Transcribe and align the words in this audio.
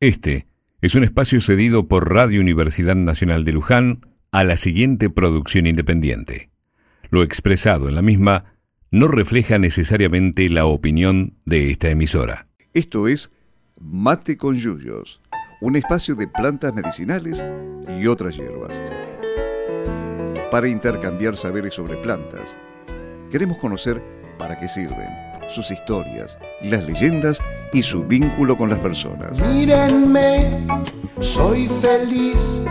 Este 0.00 0.46
es 0.80 0.94
un 0.94 1.02
espacio 1.02 1.40
cedido 1.40 1.88
por 1.88 2.14
Radio 2.14 2.40
Universidad 2.40 2.94
Nacional 2.94 3.44
de 3.44 3.50
Luján 3.50 4.06
a 4.30 4.44
la 4.44 4.56
siguiente 4.56 5.10
producción 5.10 5.66
independiente. 5.66 6.50
Lo 7.10 7.24
expresado 7.24 7.88
en 7.88 7.96
la 7.96 8.02
misma 8.02 8.44
no 8.92 9.08
refleja 9.08 9.58
necesariamente 9.58 10.48
la 10.50 10.66
opinión 10.66 11.34
de 11.46 11.72
esta 11.72 11.88
emisora. 11.90 12.46
Esto 12.74 13.08
es 13.08 13.32
Mate 13.80 14.36
con 14.36 14.54
Yuyos, 14.54 15.20
un 15.60 15.74
espacio 15.74 16.14
de 16.14 16.28
plantas 16.28 16.72
medicinales 16.72 17.44
y 18.00 18.06
otras 18.06 18.36
hierbas. 18.36 18.80
Para 20.52 20.68
intercambiar 20.68 21.34
saberes 21.34 21.74
sobre 21.74 21.96
plantas, 21.96 22.56
queremos 23.32 23.58
conocer 23.58 24.00
para 24.38 24.60
qué 24.60 24.68
sirven, 24.68 25.27
sus 25.48 25.70
historias, 25.70 26.38
las 26.62 26.84
leyendas 26.86 27.40
y 27.72 27.82
su 27.82 28.04
vínculo 28.04 28.56
con 28.56 28.68
las 28.68 28.78
personas. 28.78 29.40
Mírenme, 29.40 30.66
soy 31.20 31.68
feliz 31.80 32.62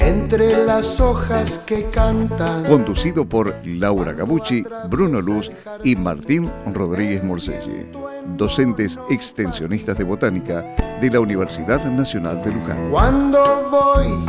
entre 0.00 0.64
las 0.64 1.00
hojas 1.00 1.58
que 1.66 1.84
cantan. 1.90 2.64
Conducido 2.64 3.24
por 3.24 3.54
Laura 3.64 4.12
Gabucci, 4.12 4.64
Bruno 4.88 5.20
Luz 5.20 5.50
y 5.82 5.96
Martín 5.96 6.50
Rodríguez 6.72 7.22
Morselli, 7.22 7.90
docentes 8.36 8.98
extensionistas 9.10 9.98
de 9.98 10.04
botánica 10.04 10.62
de 11.00 11.10
la 11.10 11.20
Universidad 11.20 11.84
Nacional 11.84 12.42
de 12.42 12.52
Luján. 12.52 12.90
Cuando 12.90 13.42
voy 13.70 14.24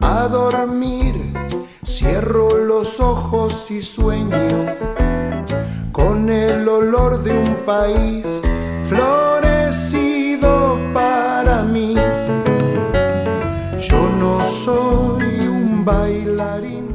a 0.00 0.28
dormir, 0.28 1.14
cierro 1.84 2.56
los 2.56 2.98
ojos 3.00 3.70
y 3.70 3.82
sueño 3.82 4.91
con 6.02 6.28
el 6.28 6.68
olor 6.68 7.22
de 7.22 7.30
un 7.30 7.54
país 7.64 8.26
florecido 8.88 10.76
para 10.92 11.62
mí. 11.62 11.94
Yo 13.78 14.10
no 14.18 14.40
soy 14.40 15.46
un 15.46 15.84
bailarín. 15.84 16.88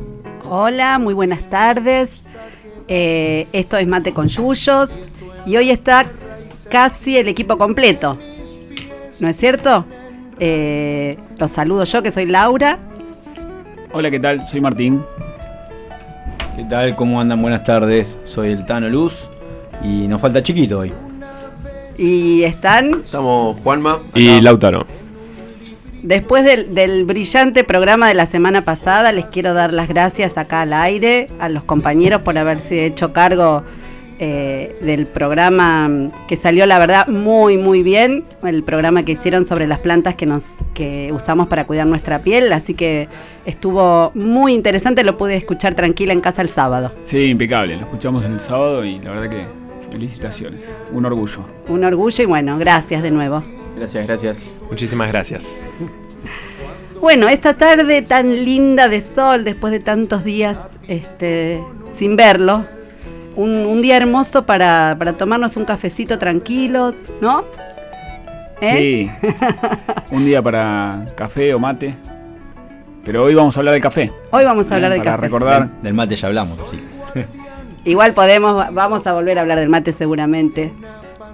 Hola, 0.50 1.00
muy 1.00 1.14
buenas 1.14 1.50
tardes. 1.50 2.22
Eh, 2.90 3.48
esto 3.54 3.78
es 3.78 3.88
Mate 3.88 4.14
con 4.14 4.28
Yuyos 4.28 4.90
y 5.46 5.56
hoy 5.56 5.72
está 5.72 6.06
casi 6.70 7.18
el 7.18 7.30
equipo 7.30 7.58
completo. 7.58 8.18
¿No 9.22 9.30
es 9.30 9.38
cierto? 9.38 9.86
Eh, 10.40 11.18
los 11.38 11.52
saludo 11.52 11.86
yo, 11.86 12.04
que 12.04 12.12
soy 12.12 12.26
Laura. 12.26 12.78
Hola, 13.94 14.12
¿qué 14.12 14.20
tal? 14.20 14.46
Soy 14.50 14.60
Martín. 14.60 15.02
¿Qué 16.56 16.64
tal? 16.64 16.96
¿Cómo 16.96 17.20
andan? 17.22 17.42
Buenas 17.42 17.64
tardes. 17.64 18.18
Soy 18.26 18.50
el 18.52 18.66
Tano 18.66 18.90
Luz 18.90 19.30
y 19.84 20.08
nos 20.08 20.20
falta 20.22 20.42
chiquito 20.42 20.80
hoy. 20.80 20.94
Y 21.98 22.44
están, 22.44 22.92
Estamos 23.06 23.58
Juanma 23.60 24.00
Y. 24.14 24.40
Lautaro. 24.42 24.86
después 26.04 26.46
del, 26.46 26.74
del 26.76 27.06
brillante 27.06 27.64
programa 27.64 28.08
de 28.08 28.14
la 28.14 28.26
semana 28.28 28.64
pasada, 28.64 29.12
les 29.12 29.26
quiero 29.26 29.54
dar 29.54 29.74
las 29.74 29.88
gracias 29.88 30.38
acá 30.38 30.62
al 30.62 30.74
aire, 30.74 31.28
a 31.40 31.50
los 31.50 31.64
compañeros 31.64 32.22
por 32.22 32.38
haberse 32.38 32.86
hecho 32.86 33.14
cargo 33.14 33.64
eh, 34.20 34.76
del 34.82 35.06
programa 35.06 36.12
que 36.28 36.36
salió, 36.36 36.66
la 36.66 36.80
verdad, 36.80 37.08
muy, 37.08 37.58
muy 37.58 37.84
bien. 37.84 38.24
El 38.44 38.64
programa 38.64 39.04
que 39.04 39.14
hicieron 39.14 39.46
sobre 39.46 39.68
las 39.68 39.80
plantas 39.80 40.16
que, 40.16 40.26
nos, 40.26 40.44
que 40.74 41.12
usamos 41.14 41.48
para 41.48 41.66
cuidar 41.66 41.88
nuestra 41.88 42.20
piel. 42.22 42.52
Así 42.54 42.74
que 42.74 43.08
estuvo 43.46 44.12
muy 44.16 44.54
interesante, 44.54 45.04
lo 45.04 45.18
pude 45.18 45.36
escuchar 45.36 45.76
tranquila 45.76 46.14
en 46.14 46.20
casa 46.20 46.42
el 46.42 46.50
sábado. 46.50 46.92
Sí, 47.04 47.26
impecable. 47.26 47.76
Lo 47.76 47.84
escuchamos 47.84 48.24
el 48.26 48.40
sábado 48.40 48.84
y 48.84 49.00
la 49.00 49.12
verdad 49.12 49.30
que 49.30 49.46
felicitaciones. 49.92 50.66
Un 50.92 51.06
orgullo. 51.06 51.40
Un 51.68 51.84
orgullo 51.84 52.24
y 52.24 52.26
bueno, 52.26 52.58
gracias 52.58 53.04
de 53.04 53.12
nuevo. 53.12 53.44
Gracias, 53.78 54.08
gracias. 54.08 54.46
Muchísimas 54.70 55.10
gracias. 55.10 55.54
Bueno, 57.00 57.30
esta 57.30 57.54
tarde 57.56 58.02
tan 58.02 58.44
linda 58.44 58.90
de 58.90 59.02
sol, 59.02 59.44
después 59.44 59.72
de 59.72 59.80
tantos 59.80 60.24
días 60.24 60.58
este, 60.88 61.64
sin 61.94 62.16
verlo, 62.16 62.66
un, 63.38 63.50
un 63.66 63.82
día 63.82 63.96
hermoso 63.98 64.46
para, 64.46 64.96
para 65.00 65.14
tomarnos 65.14 65.56
un 65.56 65.64
cafecito 65.66 66.20
tranquilo, 66.20 66.94
¿no? 67.22 67.46
¿Eh? 68.60 69.08
Sí. 69.22 69.30
Un 70.16 70.26
día 70.26 70.42
para 70.42 71.06
café 71.16 71.54
o 71.54 71.60
mate. 71.60 71.96
Pero 73.06 73.24
hoy 73.24 73.36
vamos 73.36 73.56
a 73.56 73.60
hablar 73.60 73.74
del 73.76 73.84
café. 73.84 74.12
Hoy 74.32 74.44
vamos 74.46 74.70
a 74.72 74.76
hablar 74.76 74.92
Eh, 74.92 74.96
del 74.96 75.04
para 75.04 75.12
café. 75.12 75.26
recordar. 75.28 75.70
Del 75.82 75.94
mate 75.94 76.16
ya 76.16 76.28
hablamos, 76.28 76.58
sí. 76.72 76.80
Igual 77.86 78.14
podemos, 78.14 78.74
vamos 78.74 79.06
a 79.08 79.14
volver 79.14 79.38
a 79.38 79.42
hablar 79.42 79.60
del 79.60 79.70
mate 79.70 79.94
seguramente. 79.94 80.74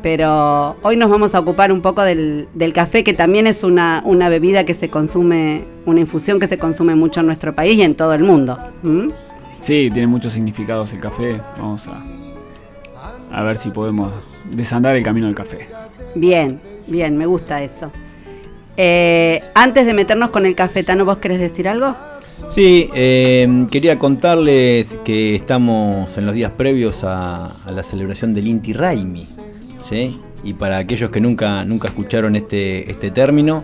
Pero 0.01 0.75
hoy 0.81 0.97
nos 0.97 1.09
vamos 1.09 1.33
a 1.33 1.39
ocupar 1.39 1.71
un 1.71 1.81
poco 1.81 2.01
del, 2.01 2.49
del 2.53 2.73
café, 2.73 3.05
que 3.05 3.13
también 3.13 3.47
es 3.47 3.63
una, 3.63 4.01
una 4.03 4.27
bebida 4.27 4.65
que 4.65 4.73
se 4.73 4.89
consume, 4.89 5.63
una 5.85 6.01
infusión 6.01 6.41
que 6.41 6.47
se 6.47 6.57
consume 6.57 6.93
mucho 6.95 7.21
en 7.21 7.27
nuestro 7.27 7.55
país 7.55 7.77
y 7.77 7.83
en 7.83 7.95
todo 7.95 8.13
el 8.13 8.23
mundo. 8.23 8.57
¿Mm? 8.81 9.09
Sí, 9.63 9.89
tiene 9.93 10.07
muchos 10.07 10.33
significados 10.33 10.91
el 10.91 10.99
café. 10.99 11.39
Vamos 11.57 11.87
a, 11.87 12.03
a 13.31 13.43
ver 13.43 13.57
si 13.57 13.69
podemos 13.69 14.13
desandar 14.51 14.95
el 14.95 15.03
camino 15.03 15.25
del 15.27 15.35
café. 15.35 15.69
Bien, 16.15 16.59
bien, 16.85 17.17
me 17.17 17.25
gusta 17.25 17.63
eso. 17.63 17.89
Eh, 18.75 19.41
antes 19.55 19.85
de 19.85 19.93
meternos 19.93 20.31
con 20.31 20.45
el 20.45 20.53
cafetano, 20.53 21.05
¿vos 21.05 21.17
querés 21.17 21.39
decir 21.39 21.69
algo? 21.69 21.95
Sí, 22.49 22.89
eh, 22.93 23.65
quería 23.71 23.97
contarles 23.97 24.97
que 25.05 25.33
estamos 25.33 26.17
en 26.17 26.25
los 26.25 26.35
días 26.35 26.51
previos 26.51 27.05
a, 27.05 27.47
a 27.65 27.71
la 27.71 27.83
celebración 27.83 28.33
del 28.33 28.47
Inti 28.47 28.73
Raimi. 28.73 29.25
¿sí? 29.89 30.19
Y 30.43 30.53
para 30.55 30.77
aquellos 30.77 31.09
que 31.09 31.21
nunca, 31.21 31.63
nunca 31.63 31.87
escucharon 31.87 32.35
este, 32.35 32.91
este 32.91 33.11
término, 33.11 33.63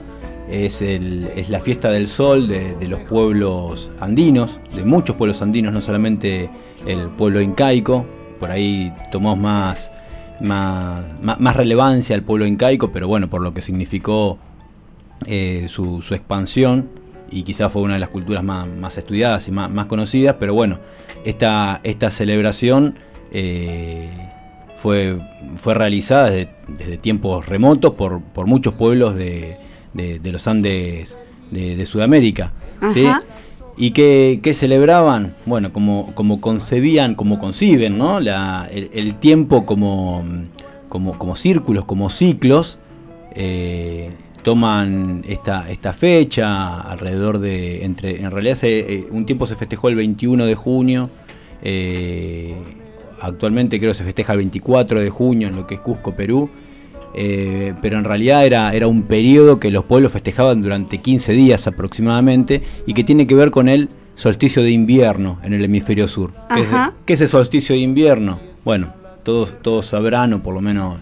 es, 0.52 0.82
el- 0.82 1.30
es 1.36 1.50
la 1.50 1.60
fiesta 1.60 1.90
del 1.90 2.08
sol 2.08 2.48
de, 2.48 2.88
los 2.88 3.00
pueblos 3.02 3.92
andinos, 4.00 4.60
de 4.76 4.84
muchos 4.84 5.16
pueblos 5.16 5.42
andinos, 5.42 5.74
no 5.74 5.82
solamente 5.82 6.50
el 6.86 7.08
pueblo 7.10 7.42
incaico. 7.42 8.06
Por 8.40 8.52
ahí 8.52 8.92
tomó 9.12 9.36
más, 9.36 9.92
más, 10.42 11.04
más- 11.22 11.56
relevancia 11.56 12.16
el 12.16 12.24
pueblo 12.24 12.46
incaico, 12.48 12.92
pero 12.92 13.08
bueno, 13.08 13.30
por 13.30 13.42
lo 13.42 13.54
que 13.54 13.62
significó 13.62 14.38
eh, 15.28 15.66
su, 15.68 16.02
su 16.02 16.14
expansión 16.16 16.90
y 17.32 17.44
quizás 17.44 17.72
fue 17.72 17.82
una 17.84 17.94
de 17.96 18.00
las 18.00 18.10
culturas 18.10 18.44
más, 18.44 18.66
más 18.68 18.98
estudiadas 18.98 19.48
y 19.48 19.52
más, 19.52 19.70
más 19.70 19.86
conocidas, 19.88 20.38
pero 20.40 20.54
bueno, 20.54 20.80
esta, 21.26 21.80
esta 21.84 22.10
celebración 22.10 22.96
eh, 23.32 24.10
fue, 24.78 25.20
fue 25.58 25.74
realizada 25.76 26.32
desde, 26.32 26.50
desde 26.70 26.98
tiempos 26.98 27.46
remotos 27.46 27.94
por, 27.94 28.22
por 28.22 28.48
muchos 28.48 28.74
pueblos 28.74 29.16
de, 29.16 29.58
de- 29.94 30.20
de 30.20 30.32
los 30.32 30.48
Andes 30.48 31.18
de, 31.52 31.76
de 31.76 31.86
Sudamérica. 31.86 32.52
¿Y 33.78 33.92
qué, 33.92 34.40
qué 34.44 34.54
celebraban? 34.54 35.36
Bueno, 35.46 35.72
como, 35.72 36.14
como 36.14 36.42
concebían, 36.42 37.16
como 37.16 37.40
conciben, 37.40 37.98
¿no? 37.98 38.20
La- 38.20 38.68
el, 38.72 38.90
el 38.94 39.16
tiempo 39.16 39.66
como, 39.66 40.24
como, 40.90 41.18
como 41.18 41.36
círculos, 41.38 41.86
como 41.86 42.10
ciclos, 42.10 42.78
eh, 43.36 44.12
toman 44.44 45.24
esta, 45.28 45.70
esta 45.70 45.94
fecha 45.94 46.80
alrededor 46.82 47.40
de, 47.40 47.86
entre, 47.86 48.22
en 48.22 48.32
realidad 48.32 48.56
se, 48.56 48.80
eh, 48.80 49.08
un 49.12 49.26
tiempo 49.26 49.46
se 49.48 49.56
festejó 49.56 49.90
el 49.90 49.96
21 49.96 50.46
de 50.46 50.56
junio, 50.56 51.10
eh, 51.62 52.56
actualmente 53.22 53.80
creo 53.80 53.92
que 53.92 53.98
se 53.98 54.04
festeja 54.04 54.34
el 54.34 54.38
24 54.40 55.00
de 55.02 55.10
junio 55.10 55.48
en 55.50 55.56
lo 55.56 55.68
que 55.68 55.76
es 55.76 55.82
Cusco, 55.82 56.16
Perú, 56.16 56.50
eh, 57.16 57.74
pero 57.82 57.98
en 57.98 58.04
realidad 58.04 58.46
era, 58.46 58.74
era 58.74 58.88
un 58.88 59.04
periodo 59.04 59.60
que 59.60 59.72
los 59.72 59.86
pueblos 59.86 60.12
festejaban 60.12 60.62
durante 60.62 60.98
15 61.00 61.34
días 61.34 61.68
aproximadamente 61.68 62.62
y 62.86 62.94
que 62.94 63.04
tiene 63.04 63.26
que 63.28 63.36
ver 63.36 63.52
con 63.52 63.68
el 63.70 63.90
solsticio 64.16 64.62
de 64.64 64.72
invierno 64.72 65.40
en 65.44 65.54
el 65.54 65.64
hemisferio 65.64 66.08
sur. 66.08 66.32
¿Qué 66.54 66.62
es, 66.62 66.68
Ajá. 66.68 66.94
qué 67.06 67.14
es 67.14 67.22
el 67.22 67.28
solsticio 67.30 67.74
de 67.76 67.82
invierno? 67.82 68.40
Bueno, 68.66 68.94
todos, 69.24 69.54
todos 69.62 69.86
sabrán, 69.88 70.34
o 70.34 70.44
por 70.44 70.54
lo 70.54 70.62
menos 70.62 71.00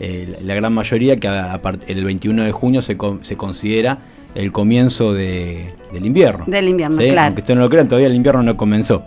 eh, 0.00 0.36
la, 0.42 0.54
gran 0.54 0.72
mayoría, 0.72 1.16
que 1.16 1.28
a- 1.28 1.52
a 1.54 1.60
part- 1.62 1.82
el 1.86 2.04
21 2.04 2.44
de 2.44 2.52
junio 2.52 2.82
se, 2.82 2.96
con- 2.96 3.22
se 3.24 3.36
considera 3.36 3.98
el 4.34 4.50
comienzo 4.52 5.12
de- 5.12 5.74
del 5.92 6.06
invierno. 6.06 6.44
Del 6.48 6.68
invierno, 6.68 6.96
¿sí? 7.00 7.10
claro. 7.10 7.26
Aunque 7.26 7.40
ustedes 7.42 7.56
no 7.58 7.64
lo 7.64 7.70
crean, 7.70 7.86
todavía 7.88 8.08
el 8.08 8.14
invierno 8.14 8.42
no 8.42 8.56
comenzó. 8.56 9.02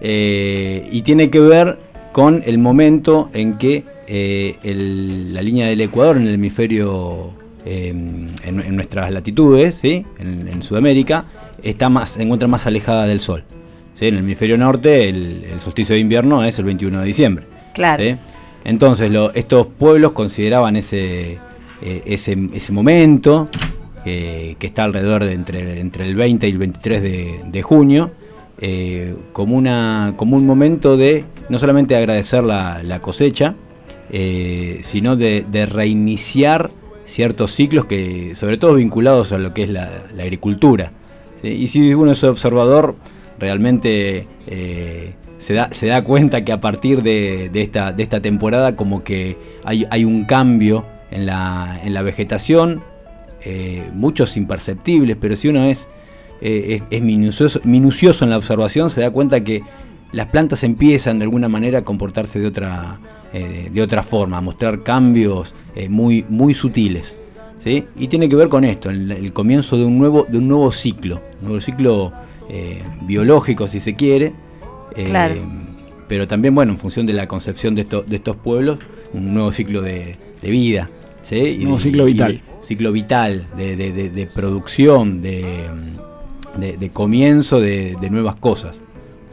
Eh, 0.00 0.88
y 0.90 1.02
tiene 1.02 1.30
que 1.30 1.40
ver 1.40 1.78
con 2.12 2.42
el 2.46 2.58
momento 2.58 3.30
en 3.32 3.58
que 3.58 3.84
eh, 4.06 4.56
el- 4.62 5.32
la 5.34 5.42
línea 5.42 5.66
del 5.66 5.80
Ecuador 5.80 6.16
en 6.16 6.26
el 6.26 6.34
hemisferio, 6.34 7.30
eh, 7.64 7.88
en, 7.88 8.60
en 8.60 8.76
nuestras 8.76 9.10
latitudes, 9.10 9.76
¿sí? 9.76 10.04
en, 10.18 10.48
en 10.48 10.62
Sudamérica, 10.62 11.24
está 11.62 11.88
más, 11.88 12.10
se 12.10 12.22
encuentra 12.22 12.48
más 12.48 12.66
alejada 12.66 13.06
del 13.06 13.20
Sol. 13.20 13.44
¿sí? 13.94 14.06
En 14.06 14.14
el 14.14 14.20
hemisferio 14.20 14.58
norte 14.58 15.08
el, 15.08 15.44
el 15.50 15.60
solsticio 15.60 15.94
de 15.94 16.00
invierno 16.00 16.44
es 16.44 16.58
el 16.58 16.64
21 16.66 17.00
de 17.00 17.06
diciembre. 17.06 17.46
Claro. 17.72 18.02
¿sí? 18.04 18.16
Entonces 18.64 19.10
lo- 19.10 19.32
estos 19.34 19.66
pueblos 19.66 20.12
consideraban 20.12 20.76
ese, 20.76 21.38
eh, 21.82 22.02
ese, 22.06 22.36
ese 22.54 22.72
momento 22.72 23.48
eh, 24.06 24.56
que 24.58 24.66
está 24.66 24.84
alrededor 24.84 25.24
de 25.24 25.32
entre, 25.32 25.80
entre 25.80 26.04
el 26.06 26.14
20 26.14 26.46
y 26.46 26.50
el 26.50 26.58
23 26.58 27.02
de, 27.02 27.40
de 27.46 27.62
junio 27.62 28.10
como, 29.32 29.56
una, 29.56 30.14
como 30.16 30.36
un 30.36 30.46
momento 30.46 30.96
de 30.96 31.24
no 31.50 31.58
solamente 31.58 31.96
agradecer 31.96 32.42
la, 32.44 32.82
la 32.82 33.00
cosecha, 33.00 33.54
eh, 34.10 34.78
sino 34.82 35.16
de, 35.16 35.66
reiniciar 35.70 36.70
ciertos 37.04 37.52
ciclos 37.52 37.86
que, 37.86 38.34
sobre 38.34 38.56
todo 38.56 38.74
vinculados 38.74 39.32
a 39.32 39.38
lo 39.38 39.54
que 39.54 39.64
es 39.64 39.68
la, 39.70 39.90
agricultura. 40.18 40.92
Y 41.42 41.66
si 41.66 41.92
uno 41.92 42.12
es 42.12 42.24
observador, 42.24 42.96
realmente 43.38 44.26
eh, 44.46 45.14
se, 45.38 45.54
da, 45.54 45.68
se 45.72 45.86
da 45.86 46.02
cuenta 46.02 46.44
que 46.44 46.52
a 46.52 46.60
partir 46.60 47.02
de, 47.02 47.50
esta, 47.54 47.92
de 47.92 48.02
esta 48.02 48.20
temporada 48.20 48.76
como 48.76 49.04
que 49.04 49.36
hay, 49.64 49.86
hay 49.90 50.04
un 50.04 50.24
cambio 50.24 50.86
en 51.10 51.26
la, 51.26 51.80
en 51.84 51.92
la 51.92 52.02
vegetación, 52.02 52.82
eh, 53.42 53.90
muchos 53.92 54.38
imperceptibles, 54.38 55.16
pero 55.20 55.36
si 55.36 55.48
uno 55.48 55.64
es, 55.64 55.88
es, 56.40 56.82
es 56.90 57.02
minucioso, 57.02 57.60
minucioso 57.64 58.24
en 58.24 58.30
la 58.30 58.38
observación, 58.38 58.88
se 58.88 59.02
da 59.02 59.10
cuenta 59.10 59.44
que 59.44 59.62
las 60.12 60.26
plantas 60.28 60.62
empiezan 60.62 61.18
de 61.18 61.24
alguna 61.24 61.48
manera 61.48 61.80
a 61.80 61.84
comportarse 61.84 62.38
de 62.38 62.46
otra, 62.46 63.00
eh, 63.34 63.68
de 63.72 63.82
otra 63.82 64.02
forma, 64.02 64.40
mostrar 64.40 64.82
cambios 64.82 65.54
eh, 65.74 65.88
muy, 65.88 66.24
muy 66.28 66.54
sutiles. 66.54 67.18
¿sí? 67.58 67.84
Y 67.98 68.06
tiene 68.08 68.28
que 68.28 68.36
ver 68.36 68.48
con 68.48 68.64
esto, 68.64 68.88
el, 68.90 69.10
el 69.10 69.32
comienzo 69.32 69.76
de 69.76 69.84
un 69.84 69.98
nuevo, 69.98 70.24
de 70.28 70.38
un 70.38 70.48
nuevo 70.48 70.70
ciclo, 70.70 71.20
un 71.40 71.48
nuevo 71.48 71.60
ciclo 71.60 72.12
eh, 72.48 72.82
biológico 73.02 73.66
si 73.68 73.80
se 73.80 73.94
quiere. 73.94 74.32
eh, 74.96 75.04
Claro. 75.06 75.34
Pero 76.06 76.28
también, 76.28 76.54
bueno, 76.54 76.72
en 76.72 76.78
función 76.78 77.06
de 77.06 77.14
la 77.14 77.26
concepción 77.26 77.74
de, 77.74 77.80
esto- 77.82 78.02
de 78.06 78.16
estos 78.16 78.36
pueblos, 78.36 78.78
un 79.14 79.32
nuevo 79.34 79.50
ciclo 79.52 79.80
de, 79.82 80.16
de 80.42 80.50
vida. 80.50 80.90
¿sí? 81.22 81.36
Y 81.36 81.58
Nuevo 81.64 81.78
de- 81.78 81.82
ciclo 81.82 82.06
y 82.08 82.12
vital. 82.12 82.32
de- 82.32 82.64
ciclo 82.66 82.92
vital, 82.92 83.46
de, 83.56 83.74
de- 83.76 83.92
de- 83.92 84.10
de 84.10 84.26
producción, 84.26 85.22
de, 85.22 85.64
de- 86.58 86.76
de 86.76 86.90
comienzo 86.90 87.58
de, 87.60 87.96
de 88.00 88.10
nuevas 88.10 88.36
cosas. 88.36 88.80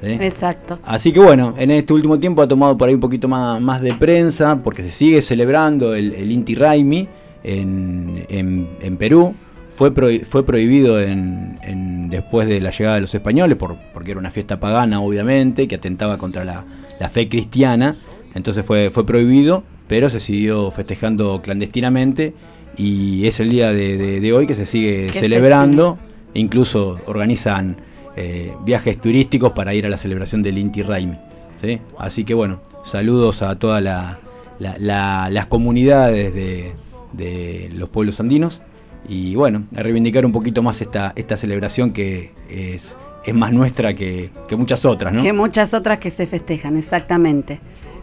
¿Sí? 0.01 0.11
Exacto. 0.19 0.79
Así 0.83 1.11
que 1.11 1.19
bueno, 1.19 1.53
en 1.57 1.71
este 1.71 1.93
último 1.93 2.19
tiempo 2.19 2.41
ha 2.41 2.47
tomado 2.47 2.77
por 2.77 2.87
ahí 2.89 2.93
un 2.95 2.99
poquito 3.01 3.27
más, 3.27 3.61
más 3.61 3.81
de 3.81 3.93
prensa, 3.93 4.59
porque 4.63 4.83
se 4.83 4.91
sigue 4.91 5.21
celebrando 5.21 5.93
el, 5.95 6.13
el 6.13 6.31
Inti 6.31 6.55
Raimi 6.55 7.07
en, 7.43 8.25
en- 8.29 8.67
en 8.81 8.97
Perú. 8.97 9.33
Fue, 9.73 9.91
fue 10.25 10.45
prohibido 10.45 10.99
en, 11.01 11.57
en- 11.63 12.09
después 12.09 12.47
de 12.47 12.59
la 12.59 12.69
llegada 12.71 12.95
de 12.95 13.01
los 13.01 13.13
españoles, 13.15 13.57
por- 13.57 13.77
porque 13.93 14.11
era 14.11 14.19
una 14.19 14.29
fiesta 14.29 14.59
pagana, 14.59 15.01
obviamente, 15.01 15.67
que 15.67 15.75
atentaba 15.75 16.17
contra 16.17 16.43
la, 16.43 16.65
la 16.99 17.09
fe 17.09 17.27
cristiana. 17.29 17.95
Entonces 18.35 18.65
fue, 18.65 18.89
fue 18.91 19.05
prohibido, 19.05 19.63
pero 19.87 20.09
se 20.09 20.19
siguió 20.19 20.69
festejando 20.71 21.41
clandestinamente. 21.41 22.33
Y 22.77 23.25
es 23.27 23.39
el 23.39 23.49
día 23.49 23.71
de, 23.73 23.97
de- 23.97 24.19
de 24.19 24.33
hoy 24.33 24.45
que 24.45 24.55
se 24.55 24.65
sigue 24.65 25.09
celebrando. 25.13 25.97
Incluso 26.33 26.99
organizan 27.07 27.77
eh, 28.15 28.53
viajes 28.65 28.99
turísticos 28.99 29.53
para 29.53 29.73
ir 29.73 29.85
a 29.85 29.89
la 29.89 29.97
celebración 29.97 30.43
del 30.43 30.57
Inti 30.57 30.81
Raimi. 30.83 31.17
¿sí? 31.61 31.79
Así 31.97 32.23
que 32.23 32.33
bueno, 32.33 32.61
saludos 32.83 33.41
a 33.41 33.55
todas 33.57 33.81
la- 33.83 34.19
la- 34.59 34.75
la- 34.77 35.29
las 35.29 35.45
comunidades 35.47 36.33
de, 36.33 36.73
de 37.13 37.69
los 37.73 37.89
pueblos 37.89 38.19
andinos. 38.19 38.61
Y 39.09 39.35
bueno, 39.35 39.63
a 39.75 39.81
reivindicar 39.81 40.25
un 40.25 40.31
poquito 40.31 40.61
más 40.61 40.81
esta, 40.81 41.13
esta 41.15 41.35
celebración 41.35 41.91
que 41.91 42.31
es, 42.49 42.97
es 43.25 43.33
más 43.33 43.51
nuestra 43.51 43.95
que, 43.95 44.29
que 44.47 44.55
muchas 44.55 44.85
otras, 44.85 45.11
¿no? 45.11 45.23
Que 45.23 45.33
muchas 45.33 45.73
otras 45.73 45.97
que 45.97 46.11
se 46.11 46.27
festejan, 46.27 46.77
exactamente. 46.77 47.59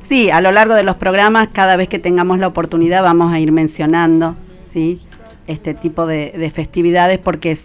Sí, 0.09 0.31
a 0.31 0.41
lo 0.41 0.51
largo 0.53 0.75
de 0.75 0.83
los 0.83 0.97
programas, 0.97 1.49
cada 1.53 1.77
vez 1.77 1.89
que 1.89 1.99
tengamos 1.99 2.39
la 2.39 2.49
oportunidad, 2.49 3.03
vamos 3.03 3.33
a 3.33 3.39
ir 3.39 3.53
mencionando 3.53 4.37
¿sí? 4.73 5.01
este 5.47 5.73
tipo 5.75 6.07
de, 6.07 6.33
de 6.37 6.51
festividades 6.51 7.19
porque 7.19 7.53
es 7.53 7.63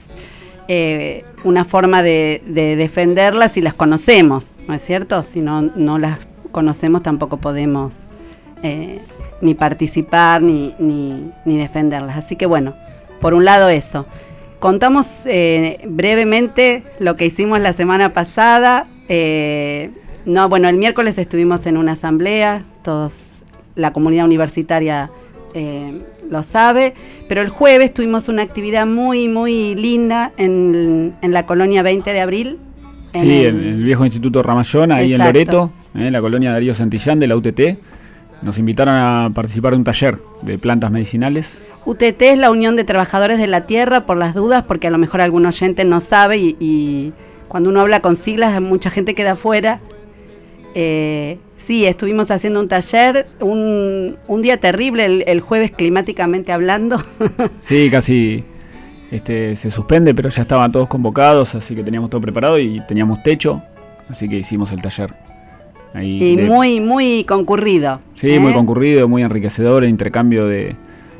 eh, 0.67 1.25
una 1.43 1.65
forma 1.65 2.03
de, 2.03 2.41
de 2.45 2.75
defenderlas 2.75 3.53
si 3.53 3.61
las 3.61 3.73
conocemos, 3.73 4.45
¿no 4.67 4.73
es 4.73 4.81
cierto? 4.81 5.21
Si 5.23 5.41
no, 5.41 5.61
no 5.61 5.97
las 5.97 6.19
conocemos, 6.51 7.03
tampoco 7.03 7.37
podemos 7.37 7.93
eh, 8.61 8.99
ni 9.41 9.53
participar 9.53 10.41
ni, 10.41 10.73
ni, 10.79 11.57
defenderlas. 11.57 12.17
Así 12.17 12.35
que 12.35 12.45
bueno, 12.45 12.75
por 13.19 13.33
un 13.33 13.45
lado 13.45 13.69
eso. 13.69 14.05
Contamos 14.59 15.07
eh, 15.25 15.81
brevemente 15.85 16.83
lo 16.99 17.17
que 17.17 17.25
hicimos 17.25 17.59
la 17.59 17.73
semana 17.73 18.13
pasada. 18.13 18.87
No, 20.25 20.47
bueno, 20.47 20.69
el 20.69 20.77
miércoles 20.77 21.17
estuvimos 21.17 21.65
en 21.65 21.75
una 21.75 21.91
asamblea, 21.91 22.63
todos, 22.81 23.13
la 23.75 23.91
comunidad 23.91 24.25
universitaria 24.25 25.11
lo 26.33 26.43
sabe, 26.43 26.93
pero 27.29 27.41
el 27.41 27.47
jueves 27.49 27.93
tuvimos 27.93 28.27
una 28.27 28.41
actividad 28.41 28.85
muy, 28.85 29.29
muy 29.29 29.73
linda 29.75 30.33
en, 30.35 31.13
en 31.21 31.31
la 31.31 31.45
colonia 31.45 31.81
20 31.83 32.11
de 32.11 32.19
abril. 32.19 32.57
en 33.13 33.21
Sí, 33.21 33.43
el- 33.45 33.55
en 33.65 33.73
el 33.75 33.83
viejo 33.83 34.03
Instituto 34.03 34.43
Ramallón, 34.43 34.91
ahí 34.91 35.13
Exacto. 35.13 35.29
en 35.29 35.33
Loreto, 35.33 35.71
en 35.95 36.11
la 36.11 36.19
colonia 36.19 36.51
Darío 36.51 36.73
Santillán 36.73 37.19
de 37.19 37.27
la 37.27 37.35
UTT. 37.37 37.77
Nos 38.41 38.57
invitaron 38.57 38.95
a 38.95 39.29
participar 39.33 39.71
de 39.71 39.77
un 39.77 39.83
taller 39.85 40.17
de 40.41 40.57
plantas 40.57 40.91
medicinales. 40.91 41.65
UTT 41.85 42.21
es 42.21 42.37
la 42.37 42.51
Unión 42.51 42.75
de 42.75 42.83
Trabajadores 42.83 43.37
de 43.37 43.47
la 43.47 43.61
Tierra, 43.67 44.05
por 44.05 44.17
las 44.17 44.33
dudas, 44.33 44.63
porque 44.63 44.87
a 44.87 44.89
lo 44.89 44.97
mejor 44.97 45.21
algún 45.21 45.45
oyente 45.45 45.85
no 45.85 46.01
sabe 46.01 46.37
y, 46.39 46.57
y 46.59 47.13
cuando 47.47 47.69
uno 47.69 47.79
habla 47.81 48.01
con 48.01 48.15
siglas 48.17 48.59
mucha 48.61 48.89
gente 48.89 49.13
queda 49.15 49.33
afuera. 49.33 49.79
Eh, 50.75 51.37
sí, 51.57 51.85
estuvimos 51.85 52.29
haciendo 52.31 52.59
un 52.59 52.67
taller, 52.67 53.27
un, 53.39 54.17
un 54.27 54.41
día 54.41 54.57
terrible, 54.59 55.05
el, 55.05 55.23
el 55.27 55.41
jueves 55.41 55.71
climáticamente 55.71 56.51
hablando. 56.51 56.97
Sí, 57.59 57.89
casi 57.91 58.43
este, 59.11 59.55
se 59.55 59.69
suspende, 59.71 60.13
pero 60.15 60.29
ya 60.29 60.41
estaban 60.41 60.71
todos 60.71 60.87
convocados, 60.87 61.55
así 61.55 61.75
que 61.75 61.83
teníamos 61.83 62.09
todo 62.09 62.21
preparado 62.21 62.57
y 62.59 62.81
teníamos 62.87 63.21
techo, 63.23 63.61
así 64.09 64.27
que 64.27 64.37
hicimos 64.37 64.71
el 64.71 64.81
taller. 64.81 65.13
Ahí 65.93 66.21
y 66.23 66.35
de- 66.37 66.43
muy, 66.45 66.79
muy 66.79 67.23
concurrido. 67.23 67.99
Sí, 68.15 68.31
¿eh? 68.31 68.39
muy 68.39 68.51
concurrido, 68.53 69.07
muy 69.07 69.21
enriquecedor, 69.21 69.83
el 69.83 69.91
intercambio 69.91 70.47
de 70.47 70.75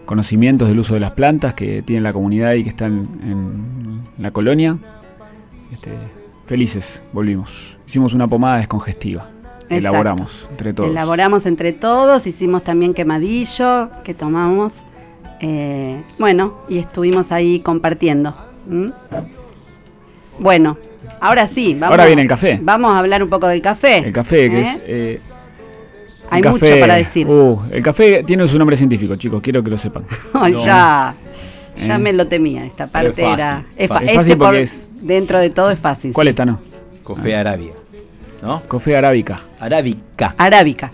conocimientos 0.06 0.68
del 0.68 0.80
uso 0.80 0.96
de 0.96 1.00
las 1.00 1.12
plantas 1.12 1.54
que 1.54 1.82
tiene 1.84 2.02
la 2.02 2.12
comunidad 2.12 2.54
y 2.56 2.64
que 2.64 2.70
están 2.70 3.08
en 3.24 4.02
la 4.18 4.32
colonia. 4.32 4.78
Este, 5.72 5.92
felices, 6.48 7.04
volvimos. 7.14 7.78
Hicimos 7.88 8.14
una 8.16 8.28
pomada 8.28 8.58
descongestiva. 8.58 9.30
Exacto. 9.78 9.90
Elaboramos 9.90 10.48
entre 10.52 10.74
todos. 10.74 10.90
Elaboramos 10.90 11.46
entre 11.46 11.74
todos, 11.74 12.26
hicimos 12.28 12.64
también 12.64 12.94
quemadillo 12.94 13.90
que 14.04 14.14
tomamos. 14.14 14.74
eh, 15.42 16.02
bueno, 16.20 16.60
y 16.70 16.78
estuvimos 16.78 17.32
ahí 17.32 17.60
compartiendo. 17.60 18.34
Bueno, 20.40 20.78
ahora 21.22 21.48
sí, 21.48 21.74
vamos, 21.74 21.92
Ahora 21.92 22.06
viene 22.06 22.22
el 22.24 22.28
café. 22.28 22.60
Vamos 22.62 22.92
a 22.92 23.00
hablar 23.00 23.22
un 23.24 23.30
poco 23.30 23.48
del 23.48 23.62
café. 23.62 23.98
El 24.00 24.14
café, 24.14 24.50
que 24.50 24.58
¿eh? 24.58 24.62
es... 24.62 24.82
eh, 24.86 25.22
Hay 26.30 26.42
el 26.42 26.50
mucho 26.50 26.66
para 26.80 26.96
decir. 26.96 27.28
Uh, 27.28 27.62
el 27.72 27.84
café 27.84 28.24
tiene 28.24 28.48
su 28.48 28.58
nombre 28.58 28.76
científico, 28.76 29.16
chicos, 29.16 29.42
quiero 29.42 29.64
que 29.64 29.70
lo 29.72 29.78
sepan. 29.78 30.06
No. 30.34 30.48
ya, 30.50 31.14
ya 31.78 31.96
¿Eh? 31.96 32.00
me 32.00 32.14
lo 32.14 32.28
temía. 32.28 32.66
Esta 32.66 32.88
parte 32.88 33.22
era. 33.24 33.64
Es, 33.76 33.88
fácil. 33.90 34.10
Es 34.10 34.16
fácil 34.16 34.32
este 34.32 34.38
por- 34.38 34.48
porque 34.48 34.62
es- 34.62 34.90
Dentro 35.02 35.40
de 35.40 35.50
todo 35.50 35.70
es 35.72 35.80
fácil. 35.80 36.14
¿Cuál 36.14 36.30
está, 36.30 36.46
no? 36.46 36.60
Café 37.06 37.36
Arabia. 37.36 37.72
¿No? 38.44 38.62
Café 38.68 38.98
arábica. 38.98 39.40
Arábica. 39.60 40.36
Arábica. 40.38 40.92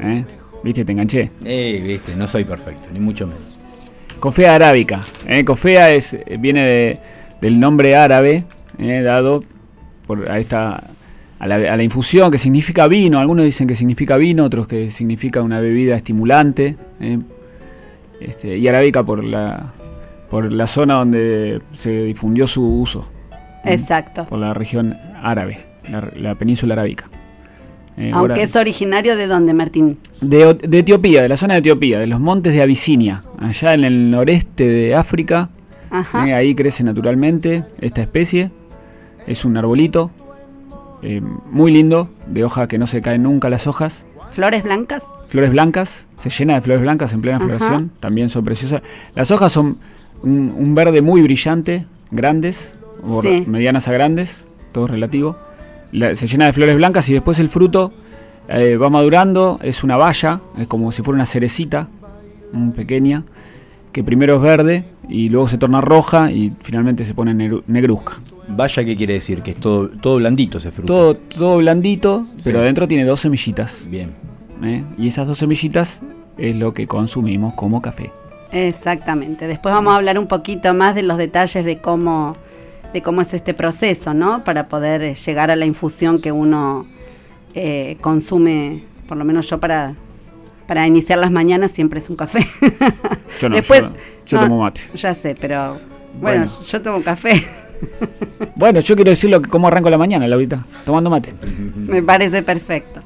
¿eh? 0.00 0.24
¿Viste? 0.62 0.84
Te 0.84 0.92
enganché. 0.92 1.30
Eh, 1.44 1.82
viste, 1.84 2.14
no 2.16 2.26
soy 2.26 2.44
perfecto, 2.44 2.88
ni 2.92 3.00
mucho 3.00 3.26
menos. 3.26 3.42
Cofea 4.20 4.54
arábica. 4.54 5.00
¿eh? 5.26 5.44
Cofea 5.44 5.90
es, 5.92 6.14
eh, 6.14 6.36
viene 6.38 6.64
de- 6.64 7.00
del 7.40 7.58
nombre 7.60 7.94
árabe 7.96 8.44
eh, 8.78 9.02
dado 9.02 9.42
por 10.06 10.30
a 10.30 10.38
esta 10.38 10.84
a 11.40 11.46
la, 11.46 11.54
a 11.54 11.76
la 11.76 11.82
infusión 11.82 12.30
que 12.30 12.38
significa 12.38 12.88
vino. 12.88 13.18
Algunos 13.20 13.44
dicen 13.44 13.66
que 13.68 13.74
significa 13.76 14.16
vino, 14.16 14.44
otros 14.44 14.66
que 14.66 14.90
significa 14.90 15.42
una 15.42 15.60
bebida 15.60 15.96
estimulante. 15.96 16.76
eh. 17.00 17.18
Este, 18.20 18.56
y 18.58 18.66
arábica 18.66 19.02
por 19.04 19.22
la 19.24 19.72
por 20.30 20.52
la 20.52 20.66
zona 20.66 20.94
donde 20.94 21.60
se 21.74 21.90
difundió 22.04 22.46
su 22.48 22.64
uso. 22.80 23.08
¿eh? 23.64 23.74
Exacto. 23.74 24.26
Por 24.26 24.38
la 24.40 24.52
región 24.54 24.96
árabe, 25.22 25.60
la, 25.90 26.10
la 26.16 26.34
península 26.34 26.74
arábica. 26.74 27.06
Eh, 27.96 28.10
Aunque 28.12 28.32
ahora- 28.32 28.40
es 28.42 28.54
originario 28.54 29.16
de 29.16 29.26
dónde, 29.26 29.54
Martín? 29.54 29.98
de, 30.20 30.56
Etiopía, 30.78 31.22
de 31.22 31.28
la 31.28 31.36
zona 31.36 31.54
de 31.54 31.60
Etiopía, 31.60 31.98
de 31.98 32.06
los 32.06 32.20
montes 32.20 32.52
de 32.52 32.62
Abisinia, 32.62 33.24
allá 33.38 33.74
en 33.74 33.84
el 33.84 34.10
noreste 34.10 34.64
de 34.68 34.94
África. 34.94 35.50
Ajá. 35.90 36.28
Eh, 36.28 36.34
ahí 36.34 36.54
crece 36.54 36.84
naturalmente 36.84 37.64
esta 37.80 38.00
especie. 38.02 38.50
Es 39.26 39.44
un 39.44 39.56
arbolito 39.56 40.10
eh, 41.02 41.20
muy 41.50 41.72
lindo, 41.72 42.10
de 42.26 42.44
hoja 42.44 42.66
que 42.68 42.78
no 42.78 42.86
se 42.86 43.02
caen 43.02 43.22
nunca 43.24 43.48
las 43.48 43.66
hojas. 43.66 44.04
Flores 44.30 44.62
blancas. 44.62 45.02
Flores 45.28 45.50
blancas, 45.50 46.06
se 46.16 46.30
llena 46.30 46.54
de 46.54 46.60
flores 46.60 46.82
blancas 46.82 47.12
en 47.12 47.20
plena 47.20 47.36
Ajá. 47.38 47.46
floración, 47.46 47.90
también 48.00 48.30
son 48.30 48.44
preciosas. 48.44 48.82
Las 49.14 49.30
hojas 49.30 49.52
son 49.52 49.76
un, 50.22 50.54
un 50.56 50.74
verde 50.74 51.02
muy 51.02 51.20
brillante, 51.22 51.84
grandes, 52.10 52.76
o 53.02 53.22
Sí. 53.22 53.44
medianas 53.46 53.88
a 53.88 53.92
grandes, 53.92 54.42
todo 54.72 54.86
relativo. 54.86 55.36
La- 55.92 56.14
se 56.14 56.26
llena 56.26 56.46
de 56.46 56.52
flores 56.52 56.76
blancas 56.76 57.08
y 57.08 57.12
después 57.14 57.38
el 57.40 57.48
fruto 57.48 57.92
eh, 58.48 58.76
va 58.76 58.88
madurando, 58.90 59.58
es 59.62 59.84
una 59.84 59.96
baya, 59.96 60.40
es 60.58 60.66
como 60.66 60.90
si 60.92 61.02
fuera 61.02 61.16
una 61.16 61.26
cerecita, 61.26 61.88
muy 62.52 62.72
pequeña, 62.72 63.24
que 63.92 64.02
primero 64.04 64.36
es 64.36 64.42
verde 64.42 64.84
y 65.08 65.28
luego 65.28 65.48
se 65.48 65.58
torna 65.58 65.80
roja 65.80 66.30
y 66.30 66.52
finalmente 66.62 67.04
se 67.04 67.14
pone 67.14 67.32
negru- 67.34 67.62
negruzca. 67.66 68.14
Vaya, 68.48 68.84
¿qué 68.84 68.96
quiere 68.96 69.14
decir? 69.14 69.42
Que 69.42 69.50
es 69.50 69.56
todo, 69.58 69.88
todo 69.90 70.16
blandito 70.16 70.56
ese 70.58 70.70
fruto. 70.70 70.86
Todo, 70.92 71.14
todo 71.16 71.56
blandito, 71.58 72.24
pero 72.44 72.58
Sí. 72.58 72.62
adentro 72.62 72.88
tiene 72.88 73.04
dos 73.04 73.20
semillitas. 73.20 73.84
Bien. 73.90 74.12
¿eh? 74.62 74.84
Y 74.96 75.06
esas 75.08 75.26
dos 75.26 75.36
semillitas 75.38 76.02
es 76.38 76.56
lo 76.56 76.72
que 76.72 76.86
consumimos 76.86 77.52
como 77.54 77.82
café. 77.82 78.10
Exactamente. 78.50 79.46
Después 79.46 79.74
vamos 79.74 79.92
a 79.92 79.96
hablar 79.96 80.18
un 80.18 80.26
poquito 80.26 80.72
más 80.74 80.94
de 80.94 81.02
los 81.02 81.18
detalles 81.18 81.64
de 81.64 81.78
cómo, 81.78 82.34
de 82.92 83.02
cómo 83.02 83.20
es 83.20 83.34
este 83.34 83.54
proceso, 83.54 84.14
¿no? 84.14 84.44
Para 84.44 84.68
poder 84.68 85.02
eh, 85.02 85.14
llegar 85.14 85.50
a 85.50 85.56
la 85.56 85.66
infusión 85.66 86.20
que 86.20 86.32
uno 86.32 86.86
eh, 87.54 87.96
consume, 88.00 88.84
por 89.06 89.16
lo 89.18 89.24
menos 89.24 89.48
yo 89.50 89.58
para, 89.60 89.94
para 90.66 90.86
iniciar 90.86 91.18
las 91.18 91.30
mañanas 91.30 91.72
siempre 91.72 91.98
es 92.00 92.08
un 92.10 92.16
café. 92.16 92.46
Yo 93.40 93.48
no, 93.48 93.56
Después, 93.56 93.82
yo, 93.82 93.88
no. 93.88 93.94
Yo 94.26 94.36
no, 94.38 94.42
tomo 94.44 94.62
mate. 94.62 94.80
Ya 94.94 95.14
sé, 95.14 95.36
pero 95.38 95.78
bueno, 96.20 96.46
Bueno. 96.46 96.62
yo 96.66 96.82
tomo 96.82 97.02
café. 97.02 97.42
Bueno, 98.56 98.80
yo 98.80 98.96
quiero 98.96 99.10
decir 99.10 99.30
lo 99.30 99.40
que, 99.40 99.48
cómo 99.48 99.68
arranco 99.68 99.88
la 99.90 99.98
mañana, 99.98 100.26
Laurita, 100.26 100.64
tomando 100.84 101.10
mate. 101.10 101.32
Me 101.76 102.02
parece 102.02 102.42
perfecto. 102.42 103.00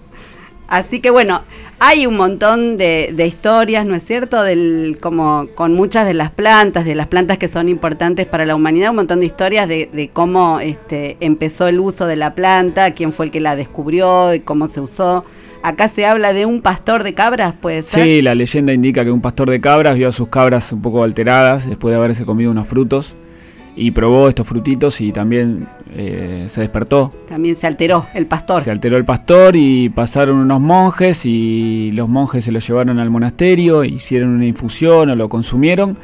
Así 0.72 1.00
que 1.00 1.10
bueno, 1.10 1.42
hay 1.80 2.06
un 2.06 2.16
montón 2.16 2.78
de, 2.78 3.10
de 3.14 3.26
historias, 3.26 3.86
¿no 3.86 3.94
es 3.94 4.06
cierto? 4.06 4.42
Del, 4.42 4.96
como 5.02 5.48
con 5.54 5.74
muchas 5.74 6.06
de 6.06 6.14
las 6.14 6.30
plantas, 6.30 6.86
de 6.86 6.94
las 6.94 7.08
plantas 7.08 7.36
que 7.36 7.46
son 7.46 7.68
importantes 7.68 8.24
para 8.24 8.46
la 8.46 8.54
humanidad, 8.54 8.88
un 8.88 8.96
montón 8.96 9.20
de 9.20 9.26
historias 9.26 9.68
de, 9.68 9.90
de 9.92 10.08
cómo 10.08 10.60
este, 10.60 11.18
empezó 11.20 11.68
el 11.68 11.78
uso 11.78 12.06
de 12.06 12.16
la 12.16 12.34
planta, 12.34 12.92
quién 12.92 13.12
fue 13.12 13.26
el 13.26 13.30
que 13.30 13.40
la 13.40 13.54
descubrió, 13.54 14.28
de 14.28 14.44
cómo 14.44 14.66
se 14.66 14.80
usó. 14.80 15.26
Acá 15.62 15.88
se 15.88 16.06
habla 16.06 16.32
de 16.32 16.46
un 16.46 16.62
pastor 16.62 17.02
de 17.02 17.12
cabras, 17.12 17.52
puede 17.52 17.82
ser. 17.82 18.04
Sí, 18.04 18.22
la 18.22 18.34
leyenda 18.34 18.72
indica 18.72 19.04
que 19.04 19.10
un 19.10 19.20
pastor 19.20 19.50
de 19.50 19.60
cabras 19.60 19.98
vio 19.98 20.08
a 20.08 20.12
sus 20.12 20.28
cabras 20.28 20.72
un 20.72 20.80
poco 20.80 21.04
alteradas 21.04 21.68
después 21.68 21.92
de 21.92 21.98
haberse 21.98 22.24
comido 22.24 22.50
unos 22.50 22.66
frutos 22.66 23.14
y 23.74 23.90
probó 23.92 24.28
estos 24.28 24.46
frutitos 24.46 25.00
y 25.00 25.12
también 25.12 25.66
eh, 25.96 26.44
se 26.48 26.60
despertó. 26.60 27.12
También 27.28 27.56
se 27.56 27.66
alteró 27.66 28.06
el 28.14 28.26
pastor. 28.26 28.62
Se 28.62 28.70
alteró 28.70 28.96
el 28.96 29.04
pastor 29.04 29.56
y 29.56 29.88
pasaron 29.88 30.36
unos 30.38 30.60
monjes 30.60 31.24
y 31.24 31.90
los 31.92 32.08
monjes 32.08 32.44
se 32.44 32.52
lo 32.52 32.58
llevaron 32.58 32.98
al 32.98 33.08
monasterio, 33.10 33.84
hicieron 33.84 34.30
una 34.30 34.46
infusión 34.46 35.10
o 35.10 35.14
lo 35.16 35.28
consumieron 35.28 35.96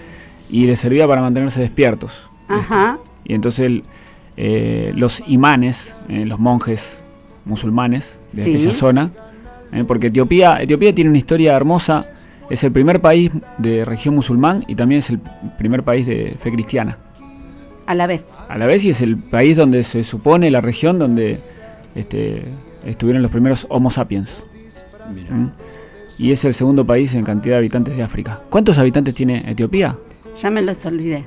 y 0.50 0.66
les 0.66 0.80
servía 0.80 1.06
para 1.06 1.20
mantenerse 1.20 1.60
despiertos. 1.60 2.28
Ajá. 2.48 2.98
Y 3.24 3.34
entonces 3.34 3.66
el- 3.66 3.84
eh, 4.38 4.92
los 4.94 5.22
imanes, 5.26 5.96
eh, 6.08 6.24
los 6.24 6.38
monjes 6.38 7.02
musulmanes 7.44 8.18
de 8.32 8.44
Sí. 8.44 8.54
aquella 8.54 8.72
zona, 8.72 9.10
eh, 9.72 9.84
porque 9.86 10.06
Etiopía, 10.08 10.56
Etiopía 10.62 10.94
tiene 10.94 11.10
una 11.10 11.18
historia 11.18 11.54
hermosa, 11.56 12.06
es 12.48 12.64
el 12.64 12.72
primer 12.72 13.00
país 13.00 13.30
de 13.58 13.84
región 13.84 14.14
musulmán 14.14 14.64
y 14.68 14.74
también 14.74 15.00
es 15.00 15.10
el 15.10 15.18
primer 15.58 15.82
país 15.82 16.06
de 16.06 16.34
fe 16.38 16.50
cristiana. 16.52 16.96
A 17.88 17.94
la 17.94 18.06
vez. 18.06 18.22
A 18.48 18.58
la 18.58 18.66
vez 18.66 18.84
y 18.84 18.90
es 18.90 19.00
el 19.00 19.16
país 19.16 19.56
donde 19.56 19.82
se 19.82 20.04
supone 20.04 20.50
la 20.50 20.60
región 20.60 20.98
donde 20.98 21.38
este, 21.94 22.42
estuvieron 22.84 23.22
los 23.22 23.30
primeros 23.30 23.66
Homo 23.70 23.90
sapiens. 23.90 24.44
¿Mm? 25.30 25.46
Y 26.18 26.32
es 26.32 26.44
el 26.44 26.52
segundo 26.52 26.84
país 26.86 27.14
en 27.14 27.24
cantidad 27.24 27.54
de 27.54 27.58
habitantes 27.60 27.96
de 27.96 28.02
África. 28.02 28.42
¿Cuántos 28.50 28.76
habitantes 28.78 29.14
tiene 29.14 29.42
Etiopía? 29.50 29.96
Ya 30.36 30.50
me 30.50 30.60
los 30.60 30.84
olvidé. 30.84 31.24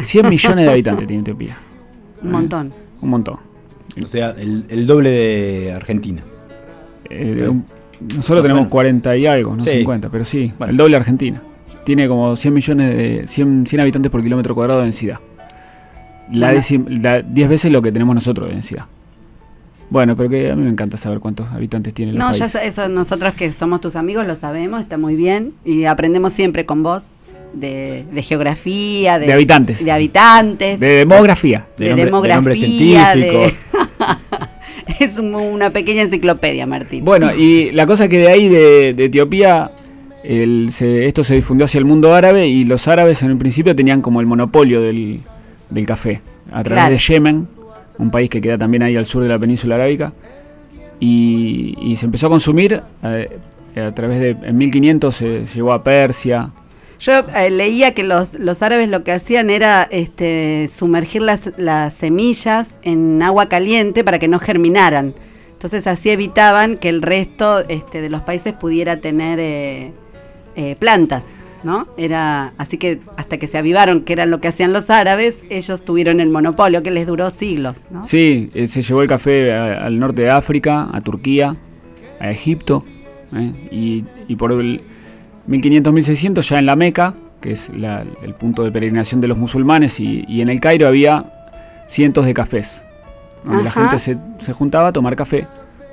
100 0.00 0.28
millones 0.30 0.64
de 0.64 0.70
habitantes 0.72 1.06
tiene 1.06 1.20
Etiopía. 1.20 1.56
Un 2.22 2.32
montón. 2.32 2.72
Un 3.00 3.08
montón. 3.10 3.36
O 4.02 4.06
sea, 4.08 4.30
el, 4.30 4.64
el 4.68 4.86
doble 4.86 5.10
de 5.10 5.72
Argentina. 5.72 6.22
Eh, 7.08 7.46
un- 7.48 7.64
nosotros 8.14 8.42
tenemos 8.42 8.62
Bueno. 8.62 8.70
40 8.70 9.16
y 9.16 9.26
algo, 9.26 9.54
no 9.56 9.62
Sí. 9.64 9.70
50, 9.70 10.10
pero 10.10 10.24
sí, 10.24 10.52
Bueno. 10.58 10.72
el 10.72 10.76
doble 10.76 10.90
de 10.92 10.96
Argentina. 10.96 11.42
Tiene 11.84 12.08
como 12.08 12.34
100 12.34 12.52
millones 12.52 12.96
de 12.96 13.22
100, 13.28 13.66
100 13.66 13.80
habitantes 13.80 14.10
por 14.10 14.22
kilómetro 14.22 14.54
cuadrado 14.54 14.80
de 14.80 14.86
densidad. 14.86 15.20
La 16.32 16.52
la 16.52 17.22
10 17.22 17.48
veces 17.48 17.72
lo 17.72 17.82
que 17.82 17.92
tenemos 17.92 18.14
nosotros 18.14 18.48
de 18.48 18.54
densidad. 18.54 18.86
Bueno, 19.88 20.16
pero 20.16 20.28
que 20.28 20.50
a 20.50 20.56
mí 20.56 20.62
me 20.64 20.70
encanta 20.70 20.96
saber 20.96 21.20
cuántos 21.20 21.48
habitantes 21.50 21.94
tiene 21.94 22.10
el 22.12 22.18
No, 22.18 22.32
ya 22.32 22.40
país. 22.40 22.50
sa- 22.52 22.64
eso 22.64 22.88
nosotros 22.88 23.34
que 23.34 23.52
somos 23.52 23.80
tus 23.80 23.94
amigos 23.94 24.26
lo 24.26 24.34
sabemos, 24.34 24.80
está 24.82 24.98
muy 24.98 25.14
bien. 25.14 25.52
Y 25.64 25.84
aprendemos 25.84 26.32
siempre 26.32 26.66
con 26.66 26.82
vos 26.82 27.02
de, 27.54 28.04
de 28.12 28.22
geografía, 28.22 29.20
de, 29.20 29.26
De 29.26 29.32
habitantes. 29.32 29.84
de 29.84 29.92
habitantes, 29.92 30.80
De 30.80 30.88
demografía. 30.88 31.66
De 31.78 31.84
de, 31.84 31.90
nombre- 31.90 32.02
de 32.02 32.06
demografía. 32.06 32.34
nombres 32.34 32.60
de- 32.60 32.66
científicos. 32.66 33.58
es 35.00 35.18
un- 35.18 35.34
una 35.36 35.70
pequeña 35.70 36.02
enciclopedia, 36.02 36.66
Martín. 36.66 37.04
Bueno, 37.04 37.32
y 37.34 37.70
la 37.70 37.86
cosa 37.86 38.04
es 38.04 38.10
que 38.10 38.18
de 38.18 38.28
ahí, 38.28 38.48
de, 38.48 38.92
de 38.94 39.04
Etiopía, 39.04 39.70
el- 40.24 40.68
se- 40.72 41.06
esto 41.06 41.22
se 41.22 41.34
difundió 41.36 41.64
hacia 41.64 41.78
el 41.78 41.84
mundo 41.84 42.12
árabe 42.14 42.48
y 42.48 42.64
los 42.64 42.88
árabes 42.88 43.22
en 43.22 43.30
un 43.30 43.38
principio 43.38 43.76
tenían 43.76 44.02
como 44.02 44.20
el 44.20 44.26
monopolio 44.26 44.82
del, 44.82 45.20
del 45.70 45.86
café. 45.86 46.20
A 46.52 46.62
través 46.62 46.82
Claro. 46.84 46.90
de 46.92 46.98
Yemen, 46.98 47.48
un 47.98 48.10
país 48.10 48.30
que 48.30 48.40
queda 48.40 48.56
también 48.58 48.82
ahí 48.82 48.96
al 48.96 49.06
sur 49.06 49.22
de 49.22 49.28
la 49.28 49.38
península 49.38 49.74
arábica. 49.76 50.12
Y, 51.00 51.74
y 51.80 51.96
se 51.96 52.06
empezó 52.06 52.28
a 52.28 52.30
consumir 52.30 52.82
eh, 53.02 53.38
a 53.76 53.92
través 53.92 54.20
de... 54.20 54.30
En 54.48 54.56
1500 54.56 55.14
se 55.14 55.44
llegó 55.46 55.72
a 55.72 55.82
Persia. 55.84 56.50
Yo 56.98 57.12
eh, 57.34 57.50
leía 57.50 57.92
que 57.92 58.02
los, 58.02 58.32
los 58.34 58.62
árabes 58.62 58.88
lo 58.88 59.04
que 59.04 59.12
hacían 59.12 59.50
era 59.50 59.86
este, 59.90 60.70
sumergir 60.74 61.20
las, 61.20 61.50
las 61.58 61.92
semillas 61.92 62.68
en 62.82 63.22
agua 63.22 63.48
caliente 63.50 64.02
para 64.02 64.18
que 64.18 64.28
no 64.28 64.38
germinaran. 64.38 65.12
Entonces 65.52 65.86
así 65.86 66.10
evitaban 66.10 66.78
que 66.78 66.88
el 66.88 67.02
resto 67.02 67.60
este, 67.68 68.00
de 68.00 68.08
los 68.08 68.22
países 68.22 68.54
pudiera 68.54 68.98
tener 68.98 69.38
eh, 69.40 69.92
eh, 70.54 70.76
plantas, 70.78 71.22
¿no? 71.64 71.86
Era 71.96 72.52
así 72.58 72.78
que 72.78 73.00
hasta 73.16 73.38
que 73.38 73.46
se 73.46 73.58
avivaron 73.58 74.02
que 74.02 74.12
era 74.12 74.26
lo 74.26 74.40
que 74.40 74.48
hacían 74.48 74.72
los 74.72 74.88
árabes, 74.90 75.36
ellos 75.50 75.84
tuvieron 75.84 76.20
el 76.20 76.28
monopolio 76.28 76.82
que 76.82 76.90
les 76.90 77.06
duró 77.06 77.30
siglos, 77.30 77.76
¿no? 77.90 78.02
Sí, 78.02 78.50
eh, 78.54 78.66
se 78.68 78.82
llevó 78.82 79.02
el 79.02 79.08
café 79.08 79.52
a- 79.52 79.84
al 79.86 79.98
norte 79.98 80.22
de 80.22 80.30
África, 80.30 80.88
a 80.92 81.00
Turquía, 81.00 81.56
a 82.20 82.30
Egipto, 82.30 82.84
¿eh? 83.34 83.52
y, 83.70 84.04
y 84.28 84.36
por 84.36 84.52
el 84.52 84.80
1500-1600 85.48 86.48
ya 86.48 86.58
en 86.58 86.66
la 86.66 86.76
Meca, 86.76 87.14
que 87.40 87.52
es 87.52 87.70
la- 87.76 88.04
el 88.22 88.34
punto 88.34 88.64
de 88.64 88.70
peregrinación 88.70 89.20
de 89.20 89.28
los 89.28 89.38
musulmanes, 89.38 90.00
y, 90.00 90.24
y 90.28 90.40
en 90.40 90.48
el 90.48 90.60
Cairo 90.60 90.86
había 90.88 91.32
cientos 91.86 92.24
de 92.26 92.34
cafés, 92.34 92.82
donde 93.44 93.62
la 93.62 93.70
gente 93.70 93.98
se, 93.98 94.16
se 94.38 94.52
juntaba 94.52 94.88
a 94.88 94.92
tomar 94.92 95.14
café, 95.14 95.46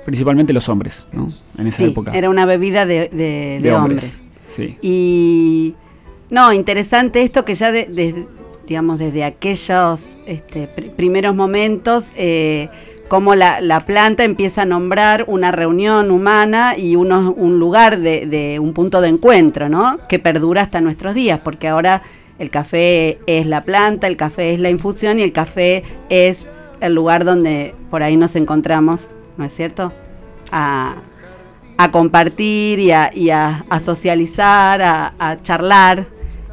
principalmente 0.04 0.52
los 0.52 0.68
hombres, 0.68 1.06
¿no? 1.12 1.28
En 1.56 1.66
esa 1.68 1.78
Sí, 1.78 1.84
época. 1.84 2.12
era 2.12 2.28
una 2.30 2.46
bebida 2.46 2.84
de, 2.84 3.08
de- 3.08 3.60
de 3.62 3.72
hombres. 3.72 4.22
Sí. 4.48 4.76
Y 4.82 5.74
no, 6.30 6.52
interesante 6.52 7.22
esto 7.22 7.44
que 7.44 7.54
ya 7.54 7.72
de, 7.72 8.26
digamos 8.66 8.98
desde 8.98 9.24
aquellos 9.24 10.00
este, 10.26 10.68
pr- 10.74 10.90
primeros 10.92 11.34
momentos, 11.34 12.04
eh, 12.16 12.68
como 13.08 13.34
la, 13.34 13.60
la 13.60 13.80
planta 13.80 14.24
empieza 14.24 14.62
a 14.62 14.64
nombrar 14.64 15.24
una 15.28 15.52
reunión 15.52 16.10
humana 16.10 16.76
y 16.76 16.96
un 16.96 17.58
lugar 17.58 17.98
de, 17.98 18.58
un 18.60 18.72
punto 18.72 19.00
de 19.00 19.08
encuentro, 19.08 19.68
¿no? 19.68 19.98
Que 20.08 20.18
perdura 20.18 20.62
hasta 20.62 20.80
nuestros 20.80 21.14
días, 21.14 21.38
porque 21.44 21.68
ahora 21.68 22.02
el 22.38 22.50
café 22.50 23.18
es 23.26 23.46
la 23.46 23.62
planta, 23.64 24.06
el 24.06 24.16
café 24.16 24.54
es 24.54 24.58
la 24.58 24.70
infusión 24.70 25.18
y 25.18 25.22
el 25.22 25.32
café 25.32 25.84
es 26.08 26.38
el 26.80 26.94
lugar 26.94 27.24
donde 27.24 27.74
por 27.90 28.02
ahí 28.02 28.16
nos 28.16 28.34
encontramos, 28.36 29.02
¿no 29.36 29.44
es 29.44 29.54
cierto? 29.54 29.92
A 31.76 31.90
compartir 31.90 32.78
y 32.78 32.90
a, 32.92 33.10
socializar, 33.80 34.82
a, 34.82 35.38
charlar. 35.42 36.06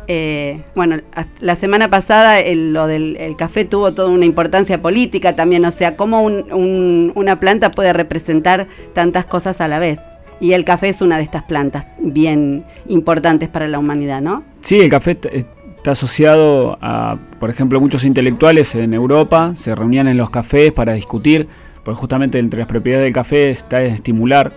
Eh, 0.07 0.63
bueno, 0.75 0.97
la 1.39 1.55
semana 1.55 1.89
pasada 1.89 2.39
el- 2.39 2.73
lo 2.73 2.87
del 2.87 3.15
el 3.17 3.35
café 3.37 3.63
tuvo 3.65 3.93
toda 3.93 4.09
una 4.09 4.25
importancia 4.25 4.81
política 4.81 5.35
también, 5.35 5.63
o 5.63 5.71
sea, 5.71 5.95
cómo 5.95 6.21
un- 6.23 6.51
un- 6.51 7.11
una 7.15 7.39
planta 7.39 7.71
puede 7.71 7.93
representar 7.93 8.67
tantas 8.93 9.25
cosas 9.25 9.61
a 9.61 9.67
la 9.67 9.79
vez. 9.79 9.99
Y 10.41 10.53
el 10.53 10.65
café 10.65 10.89
es 10.89 11.01
una 11.01 11.17
de 11.17 11.23
estas 11.23 11.43
plantas 11.43 11.85
bien 11.99 12.63
importantes 12.87 13.47
para 13.47 13.67
la 13.67 13.77
humanidad, 13.79 14.21
¿no? 14.21 14.43
Sí, 14.61 14.79
el 14.81 14.89
café 14.89 15.13
t- 15.15 15.45
está 15.77 15.91
asociado 15.91 16.77
a, 16.81 17.17
por 17.39 17.49
ejemplo, 17.51 17.79
muchos 17.79 18.03
intelectuales 18.03 18.73
en 18.75 18.93
Europa 18.93 19.53
se 19.55 19.75
reunían 19.75 20.07
en 20.07 20.17
los 20.17 20.29
cafés 20.31 20.71
para 20.73 20.93
discutir, 20.93 21.47
porque 21.83 21.99
justamente 21.99 22.39
entre 22.39 22.59
las 22.59 22.67
propiedades 22.67 23.05
del 23.05 23.13
café 23.13 23.51
está 23.51 23.81
estimular 23.83 24.51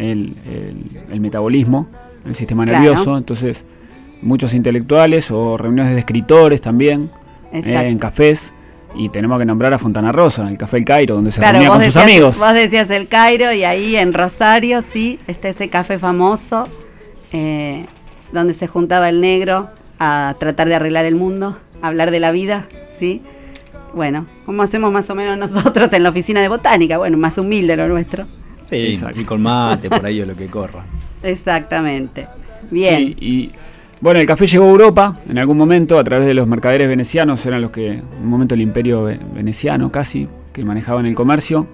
el, 0.00 0.36
el- 0.46 1.00
el 1.12 1.20
metabolismo, 1.20 1.88
el 2.24 2.34
sistema 2.34 2.64
Claro. 2.64 2.78
nervioso, 2.84 3.16
entonces 3.16 3.64
muchos 4.22 4.52
intelectuales 4.54 5.30
o 5.30 5.56
reuniones 5.56 5.94
de 5.94 6.00
escritores 6.00 6.60
también 6.60 7.10
eh, 7.52 7.62
en 7.86 7.98
cafés. 7.98 8.52
Y 8.96 9.08
tenemos 9.08 9.38
que 9.38 9.44
nombrar 9.44 9.72
a 9.72 9.78
Fontana 9.78 10.10
Rosa, 10.10 10.48
el 10.48 10.58
Café 10.58 10.78
El 10.78 10.84
Cairo, 10.84 11.14
donde 11.14 11.30
se 11.30 11.38
Claro, 11.40 11.58
reunía 11.60 11.70
con 11.72 11.82
sus 11.84 11.96
amigos. 11.96 12.38
Vos 12.40 12.52
decías 12.52 12.90
el 12.90 13.06
Cairo 13.06 13.52
y 13.52 13.62
ahí 13.62 13.94
en 13.96 14.12
Rosario, 14.12 14.82
sí, 14.82 15.20
está 15.28 15.48
ese 15.48 15.68
café 15.68 15.98
famoso 16.00 16.66
eh, 17.32 17.86
donde 18.32 18.52
se 18.52 18.66
juntaba 18.66 19.08
el 19.08 19.20
negro 19.20 19.70
a 20.00 20.34
tratar 20.40 20.68
de 20.68 20.74
arreglar 20.74 21.04
el 21.04 21.14
mundo, 21.14 21.56
a 21.82 21.86
hablar 21.86 22.10
de 22.10 22.18
la 22.18 22.32
vida, 22.32 22.66
sí. 22.98 23.22
Bueno, 23.94 24.26
como 24.44 24.62
hacemos 24.64 24.90
más 24.92 25.08
o 25.10 25.14
menos 25.14 25.38
nosotros 25.38 25.92
en 25.92 26.02
la 26.02 26.10
oficina 26.10 26.40
de 26.40 26.48
botánica, 26.48 26.98
bueno, 26.98 27.16
más 27.16 27.38
humilde 27.38 27.76
lo 27.76 27.86
nuestro. 27.88 28.26
Sí, 28.70 28.86
Exacto. 28.92 29.20
y 29.20 29.24
con 29.24 29.42
mate, 29.42 29.90
por 29.90 30.04
ahí 30.06 30.20
o 30.22 30.26
lo 30.26 30.34
que 30.36 30.46
corra. 30.58 30.84
Exactamente. 31.22 32.26
Bien. 32.70 32.96
Sí, 32.96 33.16
y 33.20 33.50
bueno, 34.00 34.20
el 34.20 34.26
café 34.26 34.46
llegó 34.46 34.64
a 34.64 34.70
Europa 34.70 35.18
en 35.28 35.38
algún 35.38 35.58
momento 35.58 35.98
a 35.98 36.04
través 36.04 36.26
de 36.26 36.34
los 36.34 36.46
mercaderes 36.46 36.88
venecianos, 36.88 37.44
eran 37.46 37.60
los 37.60 37.70
que, 37.70 37.88
en 37.94 38.04
un 38.22 38.28
momento 38.28 38.54
el 38.54 38.62
imperio 38.62 39.02
ve- 39.04 39.20
veneciano 39.34 39.90
casi, 39.92 40.26
que 40.52 40.64
manejaban 40.64 41.04
el 41.06 41.14
comercio. 41.14 41.66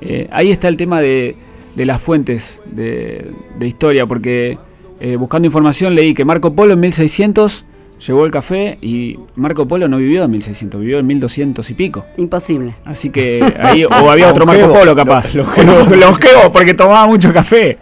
Eh, 0.00 0.28
ahí 0.32 0.50
está 0.50 0.68
el 0.68 0.76
tema 0.76 1.00
de, 1.00 1.36
de 1.74 1.86
las 1.86 2.00
fuentes 2.00 2.62
de, 2.70 3.30
de 3.58 3.66
historia, 3.66 4.06
porque 4.06 4.58
eh, 5.00 5.16
buscando 5.16 5.46
información 5.46 5.94
leí 5.94 6.14
que 6.14 6.24
Marco 6.24 6.54
Polo 6.54 6.74
en 6.74 6.80
1600 6.80 7.64
llegó 8.06 8.24
el 8.24 8.30
café 8.30 8.78
y 8.80 9.18
Marco 9.36 9.66
Polo 9.68 9.88
no 9.88 9.96
vivió 9.98 10.24
en 10.24 10.30
1600, 10.30 10.80
vivió 10.80 10.98
en 10.98 11.06
1200 11.06 11.70
y 11.70 11.74
pico. 11.74 12.04
Imposible. 12.16 12.74
Así 12.84 13.10
que 13.10 13.42
ahí, 13.62 13.84
o 13.84 13.92
había 14.10 14.28
otro 14.30 14.46
Marco 14.46 14.72
Polo 14.72 14.94
capaz. 14.96 15.34
lo- 15.34 15.44
Longevo, 15.44 15.94
longevo, 15.96 16.52
porque 16.52 16.74
tomaba 16.74 17.06
mucho 17.06 17.32
café. 17.32 17.78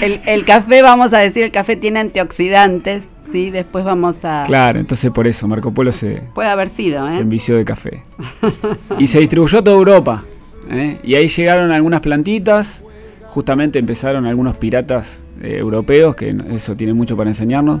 El, 0.00 0.20
el 0.26 0.44
café, 0.44 0.82
vamos 0.82 1.12
a 1.12 1.18
decir, 1.18 1.44
el 1.44 1.52
café 1.52 1.76
tiene 1.76 2.00
antioxidantes, 2.00 3.04
¿sí? 3.30 3.50
Después 3.50 3.84
vamos 3.84 4.16
a... 4.24 4.42
Claro, 4.46 4.80
entonces 4.80 5.10
por 5.12 5.26
eso 5.28 5.46
Marco 5.46 5.72
Polo 5.72 5.92
se, 5.92 6.22
Puede 6.34 6.48
haber 6.48 6.68
sido, 6.68 7.08
se 7.08 7.16
¿eh? 7.18 7.20
envició 7.20 7.56
de 7.56 7.64
café. 7.64 8.02
Y 8.98 9.06
se 9.06 9.20
distribuyó 9.20 9.60
a 9.60 9.64
toda 9.64 9.76
Europa. 9.76 10.24
¿eh? 10.70 10.98
Y 11.04 11.14
ahí 11.14 11.28
llegaron 11.28 11.70
algunas 11.70 12.00
plantitas. 12.00 12.82
Justamente 13.28 13.78
empezaron 13.78 14.26
algunos 14.26 14.56
piratas 14.56 15.20
eh, 15.40 15.56
europeos, 15.58 16.14
que 16.16 16.36
eso 16.50 16.74
tiene 16.74 16.92
mucho 16.94 17.16
para 17.16 17.30
enseñarnos, 17.30 17.80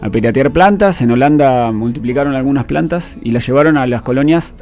a 0.00 0.10
piratear 0.10 0.52
plantas. 0.52 1.00
En 1.02 1.10
Holanda 1.10 1.72
multiplicaron 1.72 2.34
algunas 2.34 2.64
plantas 2.64 3.16
y 3.22 3.30
las 3.32 3.46
llevaron 3.46 3.76
a 3.76 3.86
las 3.86 4.02
colonias 4.02 4.54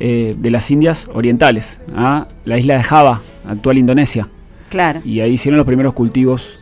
eh, 0.00 0.34
de 0.36 0.50
las 0.50 0.70
Indias 0.70 1.08
orientales, 1.12 1.80
a 1.94 2.26
la 2.44 2.58
isla 2.58 2.76
de 2.76 2.82
Java, 2.82 3.20
actual 3.48 3.78
Indonesia. 3.78 4.28
Claro. 4.70 5.00
Y 5.04 5.20
ahí 5.20 5.32
hicieron 5.32 5.58
los 5.58 5.66
primeros 5.66 5.92
cultivos 5.94 6.58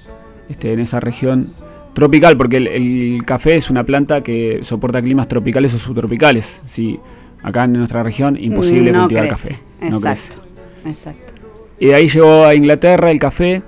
este, 0.49 0.73
en 0.73 0.81
esa 0.81 1.01
región 1.01 1.49
tropical, 1.95 2.37
porque 2.37 2.57
el, 2.59 2.69
el 2.69 3.25
café 3.25 3.57
es 3.57 3.71
una 3.71 3.85
planta 3.85 4.23
que 4.23 4.59
soporta 4.63 5.01
climas 5.01 5.29
tropicales 5.29 5.73
o 5.75 5.79
subtropicales. 5.79 6.61
Sí, 6.67 6.99
acá 7.43 7.65
en 7.65 7.73
nuestra 7.75 8.03
región 8.03 8.37
imposible 8.41 8.93
No 8.93 9.01
cultivar 9.03 9.29
crece. 9.29 9.49
café. 9.49 9.91
No 9.91 10.01
crece. 10.01 10.27
Exacto. 10.33 10.49
Exacto. 10.89 11.33
Y 11.79 11.87
de 11.87 11.95
ahí 11.95 12.09
llegó 12.09 12.45
a 12.45 12.55
Inglaterra 12.55 13.11
el 13.11 13.19
café. 13.19 13.63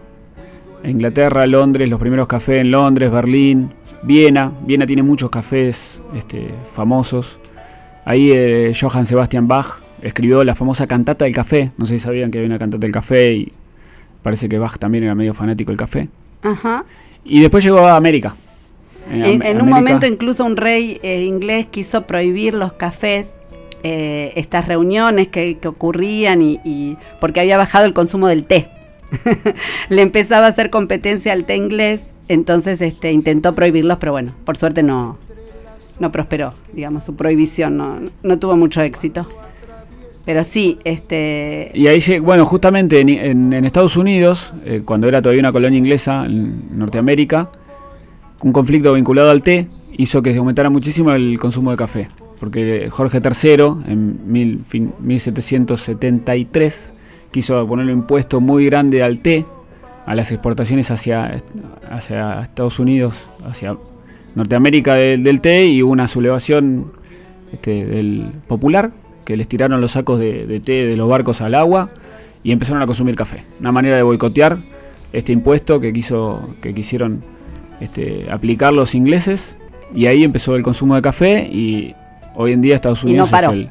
A 0.84 0.88
Inglaterra, 0.90 1.46
Londres, 1.46 1.88
los 1.88 2.00
primeros 2.00 2.26
cafés 2.26 2.60
en 2.60 2.70
Londres, 2.72 3.10
Berlín, 3.10 3.70
Viena. 4.02 4.52
Viena 4.66 4.86
tiene 4.86 5.02
muchos 5.02 5.30
cafés 5.30 6.00
este, 6.16 6.48
famosos. 6.72 7.38
Ahí 8.04 8.30
eh, 8.32 8.72
Johann 8.78 9.06
Sebastian 9.06 9.46
Bach 9.48 9.80
escribió 10.02 10.42
la 10.44 10.54
famosa 10.54 10.86
cantata 10.86 11.24
del 11.24 11.34
café. 11.34 11.70
No 11.76 11.86
sé 11.86 11.94
si 11.94 11.98
sabían 12.00 12.30
que 12.30 12.38
había 12.38 12.48
una 12.48 12.58
cantata 12.58 12.80
del 12.80 12.92
café 12.92 13.32
y 13.32 13.52
parece 14.22 14.48
que 14.48 14.58
Bach 14.58 14.78
también 14.78 15.04
era 15.04 15.14
medio 15.14 15.34
fanático 15.34 15.70
del 15.70 15.78
café. 15.78 16.08
Ajá. 16.42 16.84
Y 17.24 17.40
después 17.40 17.62
llegó 17.62 17.78
a 17.86 17.94
América. 17.96 18.34
En, 19.10 19.24
Am- 19.24 19.42
en 19.42 19.62
un 19.62 19.68
momento 19.68 20.06
incluso 20.06 20.44
un 20.44 20.56
rey 20.56 20.98
eh, 21.02 21.22
inglés 21.22 21.66
quiso 21.70 22.06
prohibir 22.06 22.54
los 22.54 22.72
cafés, 22.72 23.28
eh, 23.84 24.32
estas 24.36 24.66
reuniones 24.68 25.28
que, 25.28 25.58
que 25.58 25.68
ocurrían 25.68 26.40
y, 26.42 26.60
y- 26.64 26.96
porque 27.20 27.40
había 27.40 27.56
bajado 27.56 27.84
el 27.84 27.92
consumo 27.94 28.26
del 28.28 28.44
té. 28.44 28.68
Le 29.88 30.02
empezaba 30.02 30.46
a 30.46 30.48
hacer 30.50 30.70
competencia 30.70 31.32
al 31.32 31.44
té 31.44 31.56
inglés, 31.56 32.00
entonces 32.32 32.80
este, 32.80 33.12
intentó 33.12 33.54
prohibirlos, 33.54 33.98
pero 33.98 34.12
bueno, 34.12 34.32
por 34.44 34.56
suerte 34.56 34.82
no, 34.82 35.16
no 35.98 36.12
prosperó, 36.12 36.54
digamos, 36.72 37.04
su 37.04 37.14
prohibición 37.14 37.76
no, 37.76 37.98
no 38.22 38.38
tuvo 38.38 38.56
mucho 38.56 38.80
éxito. 38.82 39.28
Pero 40.24 40.44
sí, 40.44 40.78
este, 40.84 41.72
Y 41.74 41.88
ahí, 41.88 42.00
bueno, 42.20 42.44
justamente 42.44 43.00
en, 43.00 43.08
en- 43.52 43.64
Estados 43.64 43.96
Unidos, 43.96 44.52
eh, 44.64 44.82
cuando 44.84 45.08
era 45.08 45.20
todavía 45.20 45.40
una 45.40 45.50
colonia 45.52 45.76
inglesa 45.78 46.24
en 46.26 46.78
Norteamérica, 46.78 47.50
un 48.42 48.52
conflicto 48.52 48.92
vinculado 48.94 49.30
al 49.30 49.42
té 49.42 49.66
hizo 49.96 50.22
que 50.22 50.32
se 50.32 50.38
aumentara 50.38 50.70
muchísimo 50.70 51.10
el 51.12 51.38
consumo 51.40 51.72
de 51.72 51.76
café. 51.76 52.08
Porque 52.38 52.88
Jorge 52.90 53.20
III, 53.20 53.52
en 53.88 54.18
mil- 54.26 54.64
fin- 54.66 54.92
1773, 55.00 56.94
quiso 57.30 57.66
ponerle 57.66 57.92
un 57.92 58.00
impuesto 58.00 58.40
muy 58.40 58.66
grande 58.66 59.02
al 59.02 59.20
té, 59.20 59.44
a 60.06 60.14
las 60.14 60.32
exportaciones 60.32 60.90
hacia, 60.90 61.42
hacia 61.90 62.42
Estados 62.42 62.78
Unidos, 62.78 63.28
hacia 63.48 63.76
Norteamérica 64.34 64.94
del, 64.94 65.22
del 65.22 65.40
té, 65.40 65.66
y 65.66 65.82
hubo 65.82 65.92
una 65.92 66.08
sublevación 66.08 66.92
este, 67.52 67.84
del 67.84 68.32
popular, 68.48 68.90
que 69.24 69.36
les 69.36 69.46
tiraron 69.46 69.80
los 69.80 69.92
sacos 69.92 70.18
de, 70.18 70.46
de 70.46 70.60
té 70.60 70.84
de 70.84 70.96
los 70.96 71.08
barcos 71.08 71.40
al 71.40 71.54
agua 71.54 71.90
y 72.42 72.52
empezaron 72.52 72.82
a 72.82 72.86
consumir 72.86 73.14
café. 73.14 73.44
Una 73.60 73.70
manera 73.70 73.96
de 73.96 74.02
boicotear 74.02 74.58
este 75.12 75.32
impuesto 75.32 75.80
que 75.80 75.92
quiso 75.92 76.54
que 76.60 76.74
quisieron 76.74 77.22
este, 77.80 78.26
aplicar 78.30 78.72
los 78.72 78.94
ingleses 78.94 79.56
y 79.94 80.06
ahí 80.06 80.24
empezó 80.24 80.56
el 80.56 80.62
consumo 80.62 80.94
de 80.94 81.02
café 81.02 81.48
y 81.52 81.94
hoy 82.34 82.52
en 82.52 82.62
día 82.62 82.74
Estados 82.74 83.04
no 83.04 83.10
Unidos 83.10 83.32
es, 83.32 83.42
el, 83.44 83.68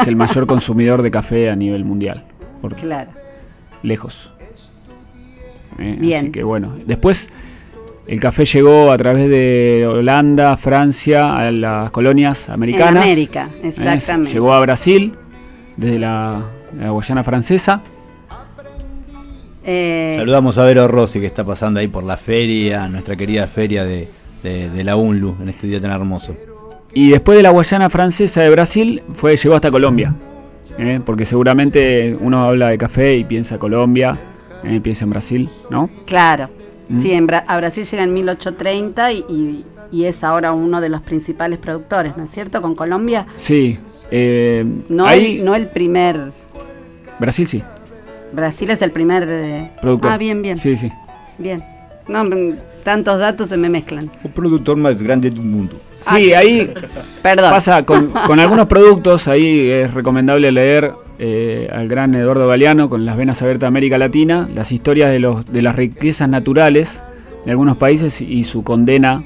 es 0.00 0.06
el 0.06 0.16
mayor 0.16 0.46
consumidor 0.46 1.02
de 1.02 1.10
café 1.10 1.50
a 1.50 1.56
nivel 1.56 1.84
mundial, 1.84 2.24
por 2.60 2.74
claro. 2.74 3.10
lejos. 3.82 4.32
Eh, 5.78 5.96
Bien. 5.98 6.18
Así 6.18 6.30
que 6.30 6.42
bueno, 6.42 6.74
después 6.86 7.28
el 8.06 8.18
café 8.20 8.44
llegó 8.44 8.90
a 8.90 8.96
través 8.98 9.28
de 9.28 9.86
Holanda, 9.88 10.56
Francia, 10.56 11.36
a 11.36 11.50
las 11.52 11.90
colonias 11.92 12.48
americanas. 12.48 13.04
En 13.04 13.10
América, 13.12 13.48
¿eh? 13.62 13.68
exactamente. 13.68 14.32
Llegó 14.32 14.52
a 14.52 14.60
Brasil, 14.60 15.14
desde 15.76 15.98
la, 15.98 16.42
la 16.78 16.90
Guayana 16.90 17.22
francesa. 17.22 17.82
Eh, 19.64 20.14
Saludamos 20.16 20.56
a 20.58 20.64
Vero 20.64 20.88
Rossi 20.88 21.20
que 21.20 21.26
está 21.26 21.44
pasando 21.44 21.80
ahí 21.80 21.88
por 21.88 22.02
la 22.02 22.16
feria, 22.16 22.88
nuestra 22.88 23.14
querida 23.16 23.46
feria 23.46 23.84
de, 23.84 24.08
de- 24.42 24.70
de 24.70 24.84
la 24.84 24.96
UNLU 24.96 25.36
en 25.42 25.50
este 25.50 25.66
día 25.66 25.80
tan 25.80 25.90
hermoso. 25.90 26.34
Y 26.92 27.10
después 27.10 27.36
de 27.36 27.42
la 27.42 27.50
Guayana 27.50 27.88
francesa 27.90 28.40
de 28.42 28.50
Brasil, 28.50 29.02
fue, 29.12 29.36
llegó 29.36 29.54
hasta 29.54 29.70
Colombia. 29.70 30.14
¿eh? 30.78 31.00
Porque 31.04 31.24
seguramente 31.24 32.16
uno 32.20 32.42
habla 32.48 32.70
de 32.70 32.78
café 32.78 33.16
y 33.16 33.24
piensa 33.24 33.58
Colombia, 33.58 34.16
piensa 34.82 35.04
en 35.04 35.10
Brasil, 35.10 35.48
¿no? 35.70 35.88
Claro. 36.06 36.48
Mm. 36.88 37.00
Sí, 37.02 37.12
en 37.12 37.26
Bra- 37.28 37.44
a 37.46 37.56
Brasil 37.56 37.84
llega 37.84 38.02
en 38.02 38.12
1830 38.12 39.12
y, 39.12 39.18
y- 39.28 39.64
y 39.92 40.04
es 40.04 40.22
ahora 40.22 40.52
uno 40.52 40.80
de 40.80 40.88
los 40.88 41.00
principales 41.02 41.58
productores, 41.58 42.16
¿no 42.16 42.24
es 42.24 42.30
cierto? 42.30 42.60
Con 42.62 42.74
Colombia. 42.74 43.26
Sí. 43.36 43.78
eh, 44.10 44.64
No, 44.88 45.06
ahí- 45.06 45.38
el, 45.38 45.44
no 45.44 45.54
el 45.54 45.68
primer. 45.68 46.32
Brasil 47.18 47.46
sí, 47.46 47.62
Brasil 48.32 48.70
es 48.70 48.82
el 48.82 48.90
primer. 48.92 49.26
eh, 49.28 49.70
productor. 49.80 50.12
Ah, 50.12 50.18
bien, 50.18 50.42
bien. 50.42 50.58
Sí, 50.58 50.76
sí. 50.76 50.90
Bien. 51.38 51.62
No, 52.08 52.24
tantos 52.82 53.18
datos 53.18 53.48
se 53.50 53.56
me 53.56 53.68
mezclan. 53.68 54.10
El 54.24 54.30
productor 54.30 54.76
más 54.76 55.00
grande 55.02 55.30
del 55.30 55.42
mundo. 55.42 55.76
Sí, 56.00 56.32
ahí 56.32 56.72
Perdón. 57.22 57.50
pasa 57.50 57.84
con, 57.84 58.08
con 58.26 58.40
algunos 58.40 58.66
productos, 58.66 59.28
ahí 59.28 59.68
es 59.68 59.92
recomendable 59.92 60.50
leer 60.50 60.92
eh, 61.22 61.68
al 61.70 61.86
gran 61.86 62.14
Eduardo 62.14 62.48
Galeano 62.48 62.88
con 62.88 63.04
Las 63.04 63.16
Venas 63.18 63.42
Abiertas 63.42 63.60
de 63.62 63.66
América 63.68 63.98
Latina, 63.98 64.48
las 64.54 64.72
historias 64.72 65.10
de, 65.10 65.18
los, 65.18 65.44
de 65.44 65.60
las 65.60 65.76
riquezas 65.76 66.28
naturales 66.28 67.02
de 67.44 67.50
algunos 67.50 67.76
países 67.76 68.20
y 68.22 68.44
su 68.44 68.62
condena 68.64 69.22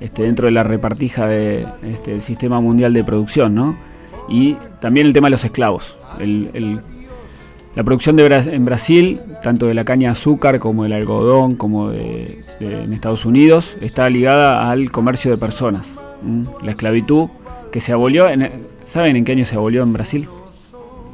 este, 0.00 0.22
dentro 0.22 0.46
de 0.46 0.52
la 0.52 0.62
repartija 0.62 1.26
de, 1.26 1.66
este, 1.82 2.12
del 2.12 2.22
sistema 2.22 2.60
mundial 2.60 2.92
de 2.94 3.02
producción, 3.04 3.54
¿no? 3.56 3.76
Y 4.28 4.56
también 4.80 5.06
el 5.08 5.12
tema 5.12 5.26
de 5.26 5.32
los 5.32 5.44
esclavos. 5.44 5.96
El- 6.20 6.50
el- 6.54 6.80
la 7.74 7.82
producción 7.84 8.16
de 8.16 8.28
Bra- 8.28 8.52
en 8.52 8.64
Brasil, 8.64 9.20
tanto 9.42 9.66
de 9.66 9.74
la 9.74 9.84
caña 9.84 10.08
de 10.08 10.12
azúcar 10.12 10.58
como 10.58 10.82
del 10.84 10.92
algodón, 10.92 11.56
como 11.56 11.90
de, 11.90 12.42
de- 12.60 12.84
en 12.84 12.92
Estados 12.92 13.24
Unidos, 13.24 13.76
está 13.80 14.08
ligada 14.10 14.70
al 14.70 14.90
comercio 14.92 15.30
de 15.30 15.38
personas. 15.38 15.94
¿m? 16.22 16.44
La 16.62 16.70
esclavitud 16.72 17.28
que 17.72 17.80
se 17.80 17.92
abolió, 17.92 18.28
en, 18.28 18.50
¿saben 18.84 19.16
en 19.16 19.24
qué 19.24 19.32
año 19.32 19.44
se 19.44 19.56
abolió 19.56 19.82
en 19.82 19.92
Brasil? 19.92 20.28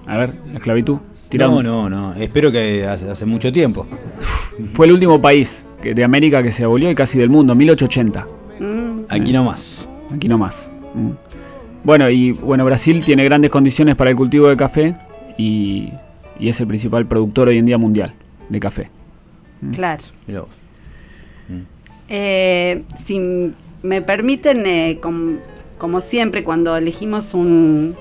A 0.09 0.17
ver, 0.17 0.35
la 0.51 0.57
esclavitud. 0.59 0.99
Tiramos. 1.29 1.63
No, 1.63 1.89
no, 1.89 2.13
no. 2.15 2.15
Espero 2.21 2.51
que 2.51 2.87
hace, 2.87 3.11
hace 3.11 3.27
mucho 3.27 3.53
tiempo. 3.53 3.87
Fue 4.73 4.87
el 4.87 4.93
último 4.93 5.21
país 5.21 5.67
que- 5.83 5.95
de 5.95 6.03
América 6.03 6.43
que 6.43 6.51
se 6.51 6.65
abolió 6.65 6.91
y 6.91 6.95
casi 6.95 7.19
del 7.19 7.29
mundo, 7.31 7.55
1880. 7.55 8.27
Mm, 8.59 9.01
Aquí 9.09 9.33
nomás. 9.33 9.89
Aquí 10.13 10.27
nomás. 10.29 10.71
Mm. 10.95 11.11
Bueno, 11.85 12.09
y 12.11 12.33
bueno, 12.33 12.65
Brasil 12.65 13.05
tiene 13.05 13.25
grandes 13.25 13.51
condiciones 13.51 13.95
para 13.97 14.11
el 14.11 14.17
cultivo 14.17 14.49
de 14.49 14.57
café 14.57 14.95
y, 15.37 15.93
y 16.41 16.49
es 16.49 16.59
el 16.61 16.67
principal 16.67 17.07
productor 17.07 17.49
hoy 17.49 17.59
en 17.59 17.67
día 17.67 17.79
mundial 17.79 18.15
de 18.49 18.61
café. 18.61 18.91
claro. 19.75 20.03
Mirá 20.27 20.41
vos. 20.41 20.49
Eh, 22.09 22.83
si 23.05 23.53
me 23.83 24.01
permiten, 24.03 24.67
eh, 24.67 24.99
com- 25.03 25.37
como 25.77 26.01
siempre, 26.01 26.43
cuando 26.43 26.77
elegimos 26.77 27.35
un, 27.35 27.95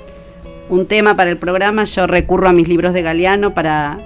un 0.70 0.86
tema 0.86 1.16
para 1.16 1.30
el 1.30 1.38
programa, 1.38 1.84
yo 1.86 2.08
recurro 2.08 2.48
a 2.48 2.54
mis 2.54 2.68
libros 2.68 2.94
de 2.94 3.02
Galeano 3.02 3.54
para, 3.54 4.00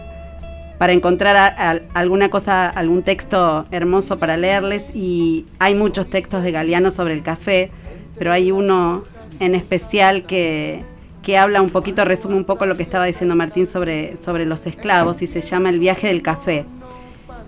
para 0.78 0.94
encontrar 0.94 1.56
alguna 1.94 2.30
cosa, 2.30 2.70
algún 2.70 3.04
texto 3.04 3.66
hermoso 3.72 4.20
para 4.20 4.38
leerles. 4.38 4.84
Y 4.94 5.46
hay 5.60 5.76
muchos 5.76 6.10
textos 6.10 6.44
de 6.44 6.52
Galeano 6.52 6.92
sobre 6.92 7.14
el 7.14 7.24
café, 7.24 7.72
pero 8.18 8.32
hay 8.32 8.52
uno 8.52 9.04
en 9.40 9.56
especial 9.56 10.26
que, 10.26 10.84
que 11.24 11.38
habla 11.38 11.62
un 11.62 11.70
poquito, 11.70 12.06
resume 12.06 12.36
un 12.36 12.46
poco 12.46 12.66
lo 12.66 12.78
que 12.78 12.84
estaba 12.84 13.06
diciendo 13.06 13.36
Martín 13.36 13.68
sobre, 13.68 14.18
sobre 14.24 14.46
los 14.46 14.66
esclavos 14.68 15.22
y 15.22 15.28
se 15.28 15.42
llama 15.42 15.70
El 15.70 15.80
viaje 15.80 16.08
del 16.08 16.22
café. 16.22 16.66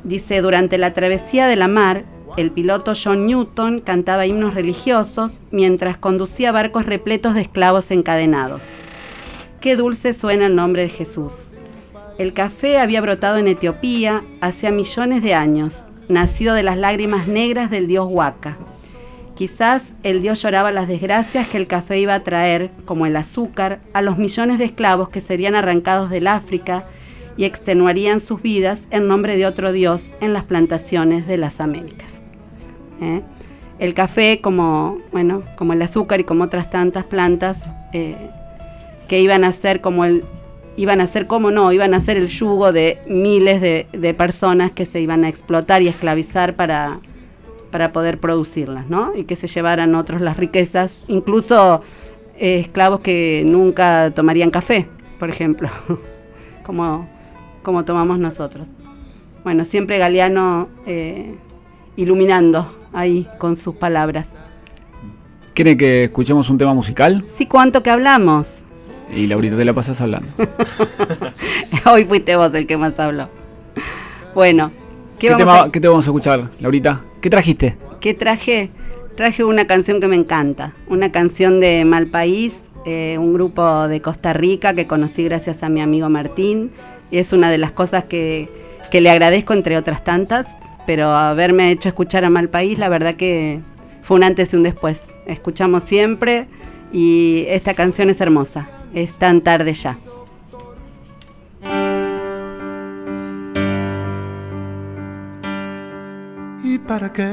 Dice, 0.03 0.41
durante 0.41 0.77
la 0.77 0.93
travesía 0.93 1.47
de 1.47 1.55
la 1.55 1.67
mar, 1.67 2.03
el 2.35 2.49
piloto 2.51 2.93
John 3.01 3.27
Newton 3.27 3.79
cantaba 3.79 4.25
himnos 4.25 4.55
religiosos 4.55 5.33
mientras 5.51 5.97
conducía 5.97 6.51
barcos 6.51 6.87
repletos 6.87 7.35
de 7.35 7.41
esclavos 7.41 7.91
encadenados. 7.91 8.82
Qué 9.63 9.77
dulce 9.77 10.13
suena 10.13 10.47
el 10.47 10.57
nombre 10.57 10.81
de 10.81 10.89
Jesús. 10.89 11.31
El 12.17 12.33
café 12.33 12.79
había 12.79 12.99
brotado 12.99 13.37
en 13.37 13.47
Etiopía 13.47 14.21
hace 14.41 14.69
millones 14.73 15.23
de 15.23 15.35
años 15.35 15.73
nacido 16.09 16.53
de 16.53 16.63
las 16.63 16.75
lágrimas 16.75 17.29
negras 17.29 17.71
del 17.71 17.87
dios 17.87 18.07
Huaca. 18.09 18.57
Quizás 19.35 19.93
el 20.03 20.21
dios 20.21 20.41
lloraba 20.41 20.73
las 20.73 20.89
desgracias 20.89 21.47
que 21.47 21.55
el 21.55 21.67
café 21.67 21.97
iba 21.97 22.13
a 22.13 22.25
traer, 22.25 22.71
como 22.83 23.05
el 23.05 23.15
azúcar, 23.15 23.79
a 23.93 24.01
los 24.01 24.17
millones 24.17 24.57
de 24.57 24.65
esclavos 24.65 25.07
que 25.07 25.21
serían 25.21 25.55
arrancados 25.55 26.09
del 26.09 26.27
África 26.27 26.85
y 27.37 27.45
extenuarían 27.45 28.19
sus 28.19 28.41
vidas 28.41 28.81
en 28.91 29.07
nombre 29.07 29.37
de 29.37 29.45
otro 29.45 29.71
dios 29.71 30.01
en 30.19 30.33
las 30.33 30.43
plantaciones 30.43 31.25
de 31.25 31.37
las 31.37 31.61
Américas. 31.61 32.11
¿Eh? 32.99 33.21
El 33.79 33.93
café, 33.93 34.41
como, 34.41 34.99
bueno, 35.13 35.43
como 35.55 35.71
el 35.71 35.81
azúcar 35.81 36.19
y 36.19 36.25
como 36.25 36.43
otras 36.43 36.69
tantas 36.69 37.05
plantas, 37.05 37.57
eh, 37.93 38.29
que 39.07 39.21
iban 39.21 39.43
a 39.43 39.51
ser 39.51 39.81
como 39.81 40.05
el 40.05 40.23
iban 40.75 41.01
a 41.01 41.07
ser 41.07 41.27
como 41.27 41.51
no, 41.51 41.71
iban 41.71 41.93
a 41.93 41.99
ser 41.99 42.17
el 42.17 42.27
yugo 42.27 42.71
de 42.71 42.99
miles 43.07 43.61
de, 43.61 44.13
personas 44.13 44.71
que 44.71 44.85
se 44.85 44.99
iban 44.99 45.23
a 45.23 45.29
explotar 45.29 45.81
y 45.81 45.87
esclavizar 45.87 46.55
para, 46.55 46.99
para 47.71 47.91
poder 47.91 48.19
producirlas, 48.19 48.89
¿no? 48.89 49.11
Y 49.15 49.25
que 49.25 49.35
se 49.35 49.47
llevaran 49.47 49.95
otros 49.95 50.21
las 50.21 50.37
riquezas, 50.37 50.97
incluso 51.07 51.81
eh, 52.37 52.59
esclavos 52.59 53.01
que 53.01 53.43
nunca 53.45 54.11
tomarían 54.15 54.49
café, 54.49 54.87
por 55.19 55.29
ejemplo, 55.29 55.69
como, 56.65 57.07
como 57.61 57.85
tomamos 57.85 58.19
nosotros. 58.19 58.67
Bueno, 59.43 59.65
siempre 59.65 59.97
Galeano 59.97 60.69
eh, 60.85 61.35
iluminando 61.95 62.87
ahí 62.93 63.27
con 63.37 63.57
sus 63.57 63.75
palabras. 63.75 64.29
¿Quiere 65.53 65.77
que 65.77 66.05
escuchemos 66.05 66.49
un 66.49 66.57
tema 66.57 66.73
musical? 66.73 67.25
Sí, 67.35 67.45
¿cuánto 67.45 67.83
que 67.83 67.91
hablamos? 67.91 68.62
Y 69.15 69.27
Laurita, 69.27 69.55
te 69.55 69.65
la 69.65 69.73
pasas 69.73 70.01
hablando. 70.01 70.27
Hoy 71.91 72.05
fuiste 72.05 72.35
vos 72.35 72.53
el 72.53 72.65
que 72.65 72.77
más 72.77 72.97
habló. 72.99 73.29
Bueno, 74.33 74.71
¿qué, 75.19 75.33
tema, 75.35 75.71
¿qué 75.71 75.79
te 75.79 75.87
vamos 75.87 76.07
a 76.07 76.09
escuchar, 76.09 76.49
Laurita? 76.59 77.01
¿Qué 77.21 77.29
trajiste? 77.29 77.77
¿Qué 77.99 78.13
traje? 78.13 78.71
Traje 79.15 79.43
una 79.43 79.67
canción 79.67 79.99
que 80.01 80.07
me 80.07 80.15
encanta. 80.15 80.73
Una 80.87 81.11
canción 81.11 81.59
de 81.59 81.85
Malpaís, 81.85 82.55
eh, 82.85 83.17
un 83.19 83.33
grupo 83.33 83.87
de 83.87 84.01
Costa 84.01 84.33
Rica 84.33 84.73
que 84.73 84.87
conocí 84.87 85.23
gracias 85.23 85.61
a 85.61 85.69
mi 85.69 85.81
amigo 85.81 86.09
Martín. 86.09 86.71
Y 87.11 87.19
es 87.19 87.33
una 87.33 87.51
de 87.51 87.59
las 87.59 87.71
cosas 87.71 88.05
que, 88.05 88.49
que 88.89 89.01
le 89.01 89.11
agradezco, 89.11 89.53
entre 89.53 89.77
otras 89.77 90.03
tantas. 90.03 90.47
Pero 90.87 91.09
haberme 91.09 91.69
hecho 91.71 91.89
escuchar 91.89 92.25
a 92.25 92.31
Malpaís, 92.31 92.79
la 92.79 92.89
verdad 92.89 93.13
que 93.15 93.61
fue 94.01 94.17
un 94.17 94.23
antes 94.23 94.51
y 94.53 94.55
un 94.55 94.63
después. 94.63 94.99
Escuchamos 95.27 95.83
siempre 95.83 96.47
y 96.91 97.45
esta 97.47 97.75
canción 97.75 98.09
es 98.09 98.19
hermosa 98.19 98.67
es 98.93 99.13
tan 99.13 99.41
tarde 99.41 99.73
ya. 99.73 99.97
¿Y 106.63 106.79
para 106.79 107.11
qué 107.11 107.31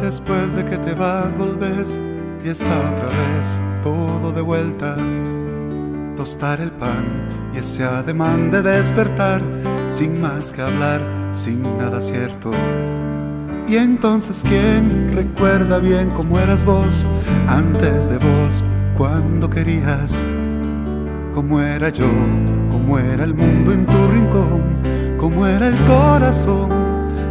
después 0.00 0.54
de 0.54 0.64
que 0.64 0.76
te 0.78 0.94
vas 0.94 1.36
volves 1.36 1.98
y 2.44 2.48
está 2.48 2.78
otra 2.78 3.08
vez 3.08 3.60
todo 3.82 4.32
de 4.32 4.40
vuelta? 4.40 4.96
Tostar 6.16 6.60
el 6.60 6.70
pan 6.72 7.50
y 7.54 7.58
ese 7.58 7.84
ademán 7.84 8.50
de 8.50 8.62
despertar 8.62 9.42
sin 9.88 10.20
más 10.20 10.52
que 10.52 10.62
hablar, 10.62 11.02
sin 11.32 11.62
nada 11.78 12.00
cierto. 12.00 12.50
Y 13.68 13.76
entonces, 13.76 14.42
¿quién 14.46 15.12
recuerda 15.12 15.78
bien 15.78 16.10
cómo 16.10 16.38
eras 16.38 16.64
vos 16.64 17.04
antes 17.48 18.08
de 18.08 18.18
vos, 18.18 18.64
cuando 18.96 19.48
querías? 19.48 20.22
Cómo 21.34 21.60
era 21.60 21.88
yo, 21.88 22.08
cómo 22.70 22.98
era 22.98 23.24
el 23.24 23.34
mundo 23.34 23.72
en 23.72 23.86
tu 23.86 24.08
rincón, 24.08 24.62
cómo 25.18 25.46
era 25.46 25.68
el 25.68 25.76
corazón, 25.86 26.68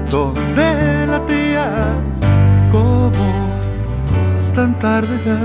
donde 0.10 1.08
latía, 1.08 2.02
cómo 2.72 3.12
es 4.38 4.52
tan 4.54 4.78
tarde 4.80 5.20
ya, 5.26 5.40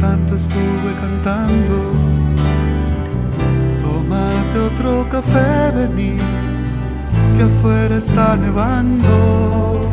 tanto 0.00 0.36
estuve 0.36 0.92
cantando. 1.00 1.76
Tómate 3.82 4.58
otro 4.58 5.08
café, 5.10 5.72
vení, 5.74 6.16
que 7.36 7.42
afuera 7.42 7.96
está 7.96 8.36
nevando. 8.36 9.88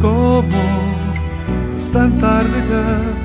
Cómo 0.00 0.62
es 1.76 1.90
tan 1.90 2.18
tarde 2.20 2.58
ya 2.68 3.23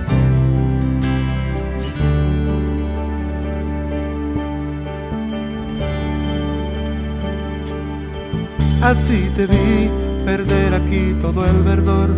Así 8.82 9.30
te 9.36 9.46
vi 9.46 9.90
perder 10.26 10.74
aquí 10.74 11.14
todo 11.22 11.46
el 11.46 11.64
verdor 11.64 12.10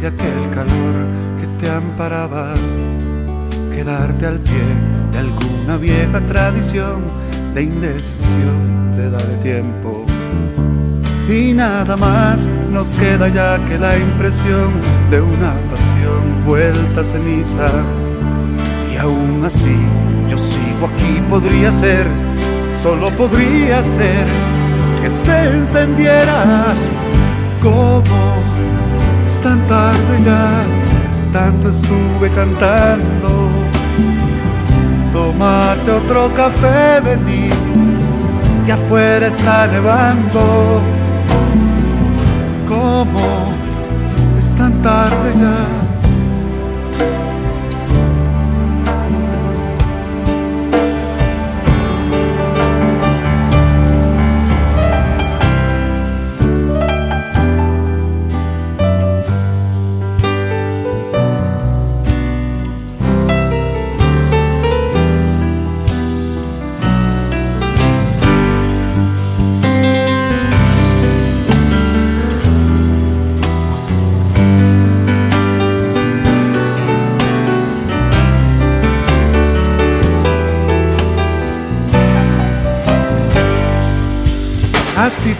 y 0.00 0.06
aquel 0.06 0.50
calor 0.54 0.94
que 1.40 1.46
te 1.58 1.70
amparaba. 1.70 2.54
Quedarte 3.74 4.26
al 4.26 4.38
pie 4.38 4.64
de 5.10 5.18
alguna 5.18 5.76
vieja 5.76 6.20
tradición 6.28 7.02
de 7.52 7.62
indecisión, 7.62 8.96
de 8.96 9.10
darle 9.10 9.36
tiempo. 9.42 10.06
Y 11.28 11.52
nada 11.52 11.96
más 11.96 12.46
nos 12.70 12.86
queda 12.90 13.28
ya 13.28 13.58
que 13.66 13.76
la 13.76 13.98
impresión 13.98 14.70
de 15.10 15.20
una 15.20 15.52
pasión 15.68 16.44
vuelta 16.46 17.00
a 17.00 17.04
ceniza. 17.04 17.70
Y 18.92 18.96
aún 18.98 19.42
así 19.44 19.76
yo 20.30 20.38
sigo 20.38 20.86
aquí, 20.86 21.20
podría 21.28 21.72
ser, 21.72 22.06
solo 22.80 23.10
podría 23.16 23.82
ser 23.82 24.53
que 25.04 25.10
se 25.10 25.38
encendiera. 25.50 26.74
Como 27.62 28.20
es 29.26 29.38
tan 29.42 29.60
tarde 29.68 30.14
ya, 30.24 30.64
tanto 31.30 31.68
estuve 31.68 32.30
cantando. 32.30 33.50
Tómate 35.12 35.90
otro 35.90 36.32
café, 36.34 37.00
vení, 37.04 37.50
que 38.64 38.72
afuera 38.72 39.26
está 39.26 39.66
nevando. 39.66 40.80
Como 42.66 43.52
es 44.38 44.50
tan 44.56 44.72
tarde 44.80 45.32
ya 45.38 45.83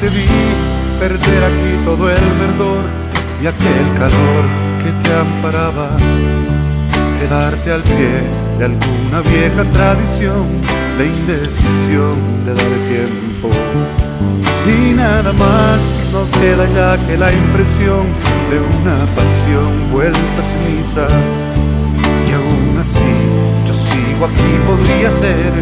vi 0.08 0.26
perder 0.98 1.44
aquí 1.44 1.84
todo 1.84 2.10
el 2.10 2.24
verdor 2.44 2.84
y 3.42 3.46
aquel 3.46 3.86
calor 3.98 4.44
que 4.82 4.90
te 5.02 5.14
amparaba. 5.14 5.96
Quedarte 7.20 7.72
al 7.72 7.82
pie 7.82 8.12
de 8.58 8.64
alguna 8.66 9.20
vieja 9.22 9.64
tradición 9.72 10.44
de 10.98 11.06
indecisión 11.06 12.16
de 12.44 12.54
dar 12.54 12.74
tiempo. 12.88 13.50
Y 14.66 14.94
nada 14.94 15.32
más 15.32 15.82
nos 16.12 16.30
queda 16.30 16.66
ya 16.74 17.06
que 17.06 17.16
la 17.16 17.32
impresión 17.32 18.04
de 18.50 18.58
una 18.78 18.96
pasión 19.16 19.90
vuelta 19.92 20.18
a 20.38 20.42
ceniza. 20.42 21.06
Y 22.28 22.32
aún 22.32 22.78
así 22.78 23.10
yo 23.66 23.74
sigo 23.74 24.26
aquí, 24.26 24.52
podría 24.66 25.10
ser, 25.10 25.52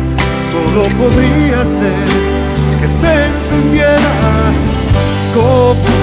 solo 0.53 0.83
podría 0.99 1.65
ser 1.65 2.32
que 2.83 2.89
se 2.89 3.27
encendiera 3.27 4.13
como 5.33 5.95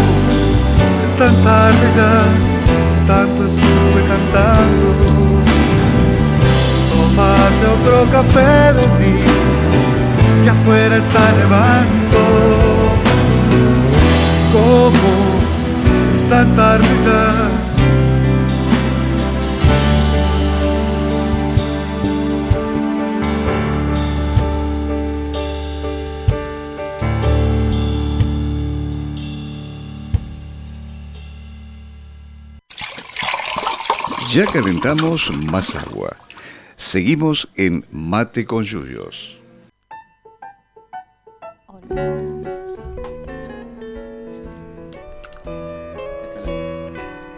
es 1.06 1.18
tan 1.18 1.44
tarde 1.44 1.88
ya, 1.98 2.22
tanto 3.06 3.48
estuve 3.48 4.02
cantando. 4.08 4.88
Tómate 6.90 7.66
otro 7.76 8.12
café 8.14 8.74
de 8.80 8.88
mí, 8.98 9.20
que 10.44 10.50
afuera 10.50 10.96
está 10.96 11.32
nevando. 11.40 12.22
Como 14.54 15.10
es 16.16 16.30
tan 16.30 16.56
tarde 16.56 16.88
ya 34.32 34.46
calentamos 34.46 35.32
más 35.52 35.76
agua. 35.76 36.16
Seguimos 36.76 37.50
en 37.56 37.84
Mate 37.92 38.46
con 38.46 38.64
Yuyos. 38.64 39.40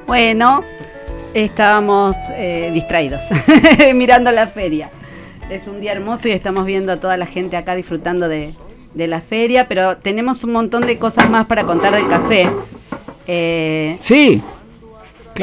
Bueno, 0.05 0.63
estábamos 1.33 2.15
eh, 2.31 2.71
distraídos 2.73 3.21
mirando 3.95 4.31
la 4.31 4.47
feria. 4.47 4.91
Es 5.49 5.67
un 5.67 5.79
día 5.79 5.93
hermoso 5.93 6.27
y 6.27 6.31
estamos 6.31 6.65
viendo 6.65 6.91
a 6.91 6.99
toda 6.99 7.15
la 7.15 7.25
gente 7.25 7.55
acá 7.55 7.75
disfrutando 7.75 8.27
de, 8.27 8.53
de 8.93 9.07
la 9.07 9.21
feria, 9.21 9.67
pero 9.69 9.97
tenemos 9.97 10.43
un 10.43 10.51
montón 10.51 10.85
de 10.85 10.97
cosas 10.97 11.29
más 11.29 11.45
para 11.45 11.63
contar 11.63 11.93
del 11.93 12.09
café. 12.09 12.49
Eh, 13.27 13.95
Sí, 13.99 14.41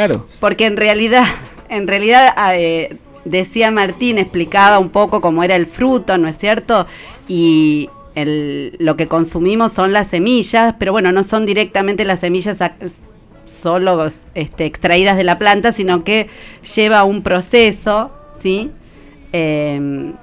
claro. 0.07 0.27
porque 0.41 0.67
en 0.67 0.77
realidad, 0.77 1.25
en 1.69 1.87
realidad 1.89 2.35
eh, 2.55 2.97
decía 3.25 3.71
Martín, 3.71 4.19
explicaba 4.19 4.79
un 4.79 4.91
poco 4.91 5.21
cómo 5.21 5.43
era 5.45 5.57
el 5.57 5.67
fruto, 5.67 6.17
¿no 6.19 6.29
es 6.29 6.39
cierto? 6.39 6.87
Y 7.27 7.91
el- 8.15 8.75
lo 8.79 8.97
que 8.97 9.07
consumimos 9.09 9.73
son 9.73 9.93
las 9.93 10.09
semillas, 10.09 10.75
pero 10.79 10.93
bueno, 10.93 11.13
no 11.13 11.23
son 11.25 11.47
directamente 11.47 12.05
las 12.05 12.21
semillas 12.21 12.57
solo 13.63 14.09
este, 14.35 14.65
extraídas 14.67 15.17
de 15.17 15.25
la 15.25 15.39
planta, 15.39 15.73
sino 15.73 16.05
que 16.05 16.29
lleva 16.77 17.05
un 17.05 17.23
proceso, 17.23 18.11
¿sí? 18.43 18.71
Em, 19.33 20.15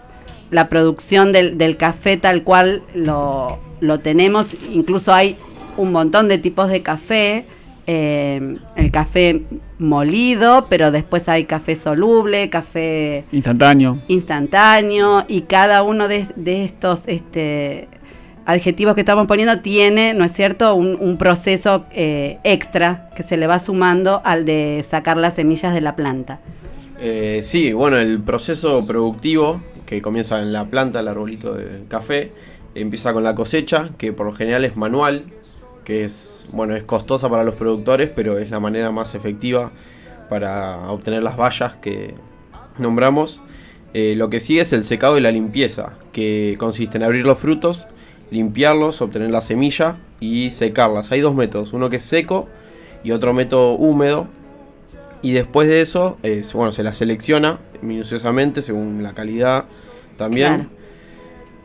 la 0.51 0.69
producción 0.69 1.31
del, 1.31 1.57
del 1.57 1.75
café 1.77 2.17
tal 2.17 2.43
cual 2.43 2.81
lo, 2.93 3.59
lo 3.81 3.99
tenemos, 3.99 4.47
incluso 4.71 5.13
hay 5.13 5.35
un 5.77 5.91
montón 5.91 6.27
de 6.27 6.37
tipos 6.37 6.69
de 6.69 6.81
café, 6.81 7.45
em, 7.87 8.57
el 8.75 8.89
café 8.91 9.41
molido, 9.77 10.67
pero 10.69 10.91
después 10.91 11.27
hay 11.27 11.45
café 11.45 11.75
soluble, 11.75 12.49
café 12.49 13.25
Instantáneo. 13.31 13.99
instantáneo 14.07 15.25
y 15.27 15.41
cada 15.41 15.83
uno 15.83 16.07
de, 16.07 16.25
de 16.35 16.63
estos 16.63 17.01
este, 17.07 17.87
adjetivos 18.45 18.95
que 18.95 19.01
estamos 19.01 19.27
poniendo 19.27 19.59
tiene, 19.59 20.13
¿no 20.13 20.23
es 20.23 20.31
cierto?, 20.31 20.75
un, 20.75 20.97
un 20.99 21.17
proceso 21.17 21.85
eh, 21.91 22.37
extra 22.43 23.09
que 23.15 23.23
se 23.23 23.37
le 23.37 23.47
va 23.47 23.59
sumando 23.59 24.21
al 24.23 24.45
de 24.45 24.85
sacar 24.89 25.17
las 25.17 25.33
semillas 25.33 25.73
de 25.73 25.81
la 25.81 25.95
planta. 25.95 26.39
Eh, 26.99 27.41
sí, 27.43 27.73
bueno, 27.73 27.97
el 27.97 28.21
proceso 28.21 28.85
productivo 28.85 29.61
que 29.85 30.01
comienza 30.01 30.41
en 30.41 30.53
la 30.53 30.65
planta, 30.65 31.01
el 31.01 31.07
arbolito 31.07 31.53
de 31.53 31.83
café, 31.89 32.31
empieza 32.73 33.13
con 33.13 33.23
la 33.23 33.35
cosecha, 33.35 33.89
que 33.97 34.13
por 34.13 34.25
lo 34.25 34.33
general 34.33 34.63
es 34.63 34.77
manual, 34.77 35.23
que 35.85 36.03
es, 36.03 36.45
bueno, 36.51 36.75
es 36.75 36.83
costosa 36.83 37.29
para 37.29 37.43
los 37.43 37.55
productores, 37.55 38.09
pero 38.13 38.37
es 38.37 38.51
la 38.51 38.59
manera 38.59 38.91
más 38.91 39.15
efectiva 39.15 39.71
para 40.29 40.89
obtener 40.91 41.23
las 41.23 41.37
bayas 41.37 41.77
que 41.77 42.15
nombramos. 42.77 43.41
Eh, 43.93 44.15
lo 44.17 44.29
que 44.29 44.41
sigue 44.41 44.61
es 44.61 44.73
el 44.73 44.83
secado 44.83 45.17
y 45.17 45.21
la 45.21 45.31
limpieza, 45.31 45.93
que 46.11 46.55
consiste 46.59 46.97
en 46.97 47.03
abrir 47.03 47.25
los 47.25 47.39
frutos, 47.39 47.87
limpiarlos, 48.31 49.01
obtener 49.01 49.31
la 49.31 49.39
semilla 49.39 49.95
y 50.19 50.49
secarlas. 50.49 51.11
Hay 51.13 51.21
dos 51.21 51.35
métodos, 51.35 51.71
uno 51.71 51.89
que 51.89 51.95
es 51.97 52.03
seco 52.03 52.49
y 53.03 53.11
otro 53.11 53.33
método 53.33 53.73
húmedo, 53.75 54.27
y 55.21 55.31
después 55.31 55.67
de 55.67 55.81
eso, 55.81 56.17
bueno, 56.53 56.71
se 56.71 56.83
la 56.83 56.91
selecciona 56.91 57.59
minuciosamente 57.81 58.61
según 58.61 59.01
la 59.01 59.13
calidad 59.13 59.65
también. 60.17 60.69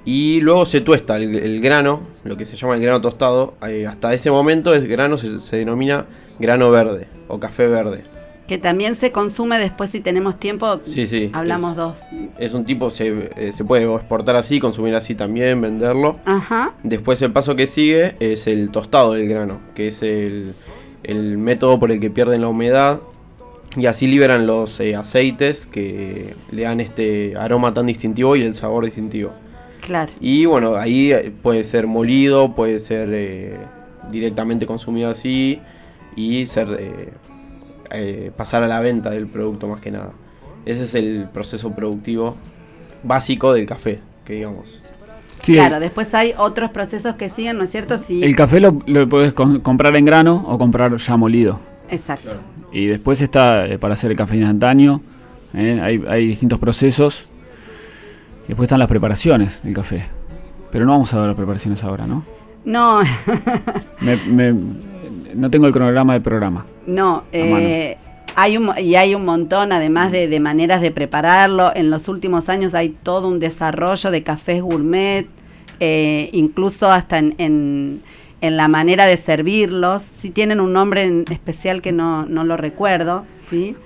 Y 0.04 0.40
luego 0.40 0.64
se 0.66 0.80
tuesta 0.80 1.16
el, 1.16 1.34
el 1.36 1.60
grano, 1.60 2.00
lo 2.24 2.36
que 2.36 2.46
se 2.46 2.56
llama 2.56 2.74
el 2.76 2.82
grano 2.82 3.00
tostado. 3.00 3.54
Eh, 3.68 3.86
hasta 3.86 4.12
ese 4.14 4.30
momento 4.30 4.74
el 4.74 4.88
grano 4.88 5.18
se, 5.18 5.38
se 5.40 5.56
denomina 5.56 6.06
grano 6.38 6.70
verde 6.70 7.06
o 7.28 7.38
café 7.38 7.66
verde. 7.66 8.02
Que 8.46 8.58
también 8.58 8.96
se 8.96 9.12
consume 9.12 9.60
después 9.60 9.90
si 9.90 10.00
tenemos 10.00 10.40
tiempo. 10.40 10.80
Sí, 10.82 11.06
sí, 11.06 11.30
Hablamos 11.32 11.70
es- 11.72 11.76
dos. 11.76 11.98
Es 12.38 12.52
un 12.54 12.64
tipo, 12.64 12.90
se, 12.90 13.30
eh, 13.36 13.52
se 13.52 13.64
puede 13.64 13.84
exportar 13.94 14.34
así, 14.36 14.58
consumir 14.58 14.94
así 14.96 15.14
también, 15.14 15.60
venderlo. 15.60 16.18
Ajá. 16.24 16.74
Después 16.82 17.22
el 17.22 17.30
paso 17.30 17.54
que 17.54 17.66
sigue 17.68 18.16
es 18.18 18.46
el 18.48 18.70
tostado 18.70 19.12
del 19.12 19.28
grano, 19.28 19.60
que 19.76 19.86
es 19.88 20.02
el, 20.02 20.54
el 21.04 21.38
método 21.38 21.78
por 21.78 21.92
el 21.92 22.00
que 22.00 22.10
pierden 22.10 22.40
la 22.40 22.48
humedad 22.48 23.00
y 23.76 23.86
así 23.86 24.08
liberan 24.08 24.48
los 24.48 24.80
eh, 24.80 24.96
aceites 24.96 25.66
que 25.66 26.34
le 26.50 26.62
dan 26.62 26.80
este 26.80 27.36
aroma 27.36 27.72
tan 27.72 27.86
distintivo 27.86 28.34
y 28.34 28.42
el 28.42 28.56
sabor 28.56 28.84
distintivo. 28.84 29.30
Claro. 29.81 30.12
Y 30.21 30.45
bueno, 30.47 30.77
ahí 30.77 31.12
eh, 31.12 31.33
puede 31.43 31.64
ser 31.64 31.87
molido, 31.87 32.55
puede 32.55 32.79
ser 32.81 33.09
eh, 33.12 33.57
directamente 34.11 34.66
consumido 34.66 35.11
así 35.11 35.61
y 36.16 36.47
ser 36.47 36.69
eh, 36.79 37.09
eh, 37.93 38.31
pasar 38.37 38.62
a 38.62 38.69
la 38.69 38.81
venta 38.81 39.11
del 39.11 39.27
producto 39.27 39.66
más 39.69 39.81
que 39.81 39.90
nada. 39.90 40.11
Ese 40.66 40.85
es 40.85 40.95
el 40.95 41.29
proceso 41.33 41.71
productivo 41.75 42.37
básico 43.03 43.53
del 43.53 43.66
café, 43.66 44.01
que 44.25 44.35
digamos. 44.35 44.79
Sí, 45.43 45.55
claro, 45.55 45.77
el, 45.77 45.83
después 45.83 46.12
hay 46.14 46.35
otros 46.37 46.71
procesos 46.71 47.14
que 47.16 47.31
siguen, 47.31 47.57
¿no 47.57 47.64
es 47.64 47.71
cierto? 47.71 47.97
Sí. 47.99 48.23
el 48.23 48.37
café 48.37 48.61
lo, 48.61 48.79
lo 48.87 49.09
puedes 49.09 49.33
con- 49.33 49.61
comprar 49.61 49.97
en 49.97 50.05
grano 50.05 50.45
o 50.47 50.59
comprar 50.59 50.95
ya 50.97 51.16
molido. 51.16 51.59
Exacto. 51.88 52.31
Y 52.73 52.87
después 52.87 53.21
está 53.23 53.66
eh, 53.66 53.79
para 53.79 53.95
hacer 53.95 54.11
el 54.11 54.16
café 54.19 54.37
instantáneo. 54.37 55.01
eh, 55.55 55.81
hay, 55.83 56.05
hay 56.07 56.27
distintos 56.29 56.59
procesos. 56.59 57.27
Después 58.48 58.66
están 58.66 58.79
las 58.79 58.88
preparaciones 58.88 59.62
del 59.62 59.74
café. 59.74 60.05
Pero 60.70 60.85
no 60.87 60.92
vamos 60.92 61.12
a 61.14 61.18
ver 61.18 61.26
las 61.29 61.37
preparaciones 61.37 61.83
ahora, 61.85 62.07
¿no? 62.07 62.24
No, 62.64 63.00
Me- 64.00 64.16
me- 64.16 64.55
no 65.35 65.50
tengo 65.50 65.66
el 65.66 65.72
cronograma 65.72 66.12
del 66.14 66.22
programa. 66.22 66.64
No, 66.87 67.22
eh, 67.33 67.96
hay 68.35 68.57
un, 68.57 68.70
y 68.79 68.96
hay 68.96 69.14
un 69.14 69.24
montón 69.24 69.72
además 69.72 70.11
de, 70.12 70.26
de 70.29 70.40
maneras 70.40 70.81
de 70.81 70.90
prepararlo. 70.90 71.72
En 71.74 71.90
los 71.90 72.09
últimos 72.09 72.48
años 72.48 72.74
hay 72.74 72.90
todo 73.03 73.29
un 73.29 73.38
desarrollo 73.38 74.11
de 74.11 74.22
cafés 74.22 74.61
gourmet, 74.62 75.26
eh, 75.79 76.29
incluso 76.33 76.90
hasta 76.90 77.18
en, 77.18 77.35
en- 77.38 78.03
en 78.40 78.57
la 78.57 78.68
manera 78.68 79.07
de 79.07 79.16
servirlos. 79.16 80.03
Si 80.18 80.31
tienen 80.31 80.61
un 80.61 80.72
nombre 80.72 81.03
en 81.03 81.24
especial 81.31 81.81
que 81.83 81.92
no, 81.92 82.26
no 82.26 82.42
lo 82.44 82.57
recuerdo, 82.57 83.24
¿sí? 83.48 83.76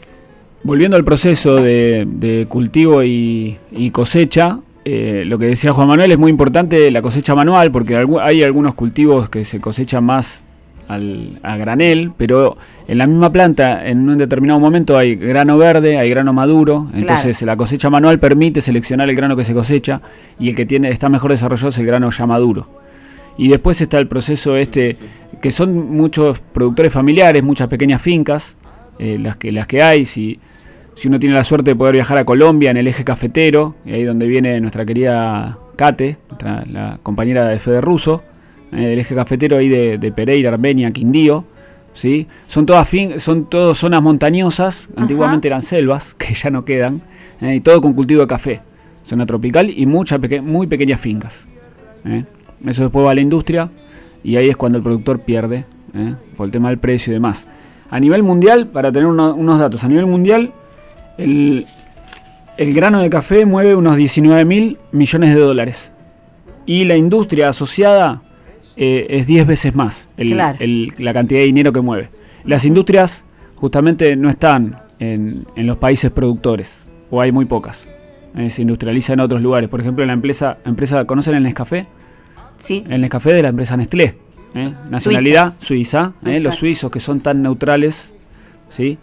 Volviendo 0.65 0.97
al 0.97 1.05
proceso 1.05 1.57
de, 1.57 2.07
de 2.09 2.47
cultivo 2.49 3.05
y, 3.05 3.59
y 3.71 3.91
cosecha, 3.91 4.61
eh, 4.87 5.25
lo 5.27 5.39
que 5.39 5.45
decía 5.45 5.75
Juan 5.75 5.89
Manuel 5.89 6.13
es 6.13 6.19
muy 6.19 6.31
importante 6.31 6.91
la 6.91 7.03
cosecha 7.03 7.35
manual, 7.35 7.71
porque 7.71 8.03
hay 8.23 8.43
algunos 8.43 8.75
cultivos 8.75 9.29
que 9.29 9.45
se 9.45 9.61
cosechan 9.61 10.05
más 10.05 10.43
al, 10.89 11.39
a 11.43 11.59
granel, 11.59 12.13
pero 12.17 12.57
en 12.89 12.97
la 12.97 13.07
misma 13.07 13.31
planta, 13.31 13.87
en 13.87 14.09
un 14.09 14.17
determinado 14.17 14.59
momento 14.59 14.97
hay 14.97 15.17
grano 15.17 15.59
verde, 15.59 15.99
hay 15.99 16.09
grano 16.09 16.33
maduro, 16.33 16.89
entonces 16.95 17.41
la 17.43 17.57
cosecha 17.57 17.91
manual 17.91 18.19
permite 18.19 18.63
seleccionar 18.63 19.11
el 19.11 19.17
grano 19.17 19.37
que 19.37 19.45
se 19.45 19.53
cosecha 19.53 20.01
y 20.39 20.49
el 20.49 20.57
que 20.57 20.65
tiene 20.65 20.89
está 20.89 21.11
mejor 21.11 21.31
desarrollado 21.31 21.69
es 21.69 21.79
el 21.79 21.87
grano 21.87 22.11
ya 22.11 22.27
maduro. 22.27 22.69
Y 23.37 23.49
después 23.49 23.81
está 23.81 23.99
el 23.99 24.07
proceso 24.07 24.57
este, 24.57 24.97
que 25.43 25.51
son 25.51 25.91
muchos 25.91 26.41
productores 26.41 26.93
familiares, 26.93 27.43
muchas 27.43 27.69
pequeñas 27.69 28.01
fincas, 28.01 28.57
eh, 28.99 29.19
las, 29.19 29.37
que, 29.37 29.51
las 29.51 29.67
que 29.67 29.83
hay, 29.83 30.05
si, 30.05 30.39
si 30.95 31.09
uno 31.09 31.19
tiene 31.19 31.35
la 31.35 31.45
suerte 31.45 31.73
de 31.73 31.77
poder 31.77 31.95
viajar 31.95 32.19
a 32.19 32.25
Colombia 32.25 32.71
en 32.71 32.77
el 32.77 32.87
eje 32.89 33.05
cafetero, 33.05 33.75
y 33.85 33.93
ahí 33.93 34.05
donde 34.05 34.27
viene 34.27 34.61
nuestra 34.61 34.85
querida 34.85 35.59
Kate, 35.77 36.19
nuestra, 36.29 36.65
la 36.67 36.99
compañera 37.03 37.49
de 37.49 37.59
Fede 37.59 37.81
Russo, 37.81 38.23
eh, 38.73 38.77
del 38.87 38.99
eje 38.99 39.15
cafetero 39.15 39.57
ahí 39.57 39.69
de, 39.69 39.99
de 39.99 40.13
Pereira, 40.13 40.51
Armenia, 40.53 40.91
Quindío, 40.93 41.45
¿sí? 41.93 42.27
son 42.47 42.65
todas 42.67 42.89
fin, 42.89 43.19
son 43.21 43.47
todas 43.49 43.77
zonas 43.77 44.03
montañosas, 44.03 44.89
antiguamente 44.97 45.49
eran 45.49 45.63
selvas, 45.63 46.15
que 46.19 46.33
ya 46.35 46.51
no 46.51 46.65
quedan, 46.65 47.03
eh, 47.41 47.57
y 47.57 47.61
todo 47.61 47.81
con 47.81 47.93
cultivo 47.95 48.21
de 48.23 48.27
café, 48.29 48.61
zona 49.03 49.27
tropical 49.27 49.69
y 49.71 49.87
muchas 49.87 50.19
peque- 50.21 50.41
muy 50.41 50.67
pequeñas 50.67 51.01
fincas. 51.01 51.47
¿eh? 52.05 52.25
Eso 52.67 52.85
después 52.85 53.05
va 53.05 53.11
a 53.11 53.15
la 53.15 53.21
industria 53.21 53.71
y 54.23 54.37
ahí 54.37 54.49
es 54.49 54.57
cuando 54.57 54.79
el 54.79 54.85
productor 54.85 55.21
pierde 55.21 55.65
¿eh? 55.95 56.15
por 56.37 56.47
el 56.47 56.53
tema 56.53 56.69
del 56.71 56.79
precio 56.79 57.11
y 57.11 57.15
demás. 57.15 57.47
A 57.91 58.01
nivel 58.01 58.23
mundial, 58.23 58.69
para 58.69 58.91
tener 58.91 59.07
uno- 59.07 59.35
unos 59.35 59.59
datos, 59.59 59.85
a 59.85 59.89
nivel 59.89 60.07
mundial, 60.07 60.53
el, 61.19 61.67
el 62.57 62.75
grano 62.75 63.01
de 63.01 63.11
café 63.11 63.47
mueve 63.47 63.75
unos 63.75 63.97
19 63.97 64.45
mil 64.45 64.79
millones 64.93 65.35
de 65.35 65.41
dólares. 65.41 65.93
Y 66.67 66.85
la 66.85 66.97
industria 66.97 67.49
asociada 67.51 68.23
eh, 68.77 69.07
es 69.11 69.27
10 69.27 69.47
veces 69.47 69.75
más 69.75 70.09
el- 70.17 70.33
Claro. 70.33 70.59
el- 70.61 70.93
la 70.99 71.13
cantidad 71.13 71.41
de 71.41 71.47
dinero 71.47 71.73
que 71.73 71.81
mueve. 71.81 72.09
Las 72.45 72.65
industrias 72.65 73.25
justamente 73.57 74.17
no 74.17 74.29
están 74.31 74.79
en, 74.99 75.47
en 75.57 75.67
los 75.67 75.77
países 75.77 76.11
productores, 76.11 76.79
o 77.11 77.21
hay 77.21 77.33
muy 77.33 77.45
pocas. 77.45 77.87
Eh, 78.37 78.51
se 78.51 78.63
industrializa 78.63 79.13
en 79.13 79.21
otros 79.21 79.41
lugares. 79.41 79.69
Por 79.71 79.81
ejemplo, 79.81 80.05
la 80.05 80.13
empresa, 80.13 80.59
empresa 80.65 81.05
¿conocen 81.05 81.35
el 81.37 81.43
Nescafé? 81.45 81.87
Sí, 82.65 82.83
El 82.89 83.01
Nescafé 83.03 83.33
de 83.33 83.43
la 83.43 83.49
empresa 83.49 83.77
Nestlé. 83.77 84.17
¿eh? 84.55 84.73
Nacionalidad 84.91 85.55
suiza. 85.59 86.15
Los 86.23 86.57
suizos 86.57 86.91
que 86.91 86.99
son 87.01 87.21
tan 87.21 87.43
neutrales, 87.43 88.13
¿sí? 88.71 88.99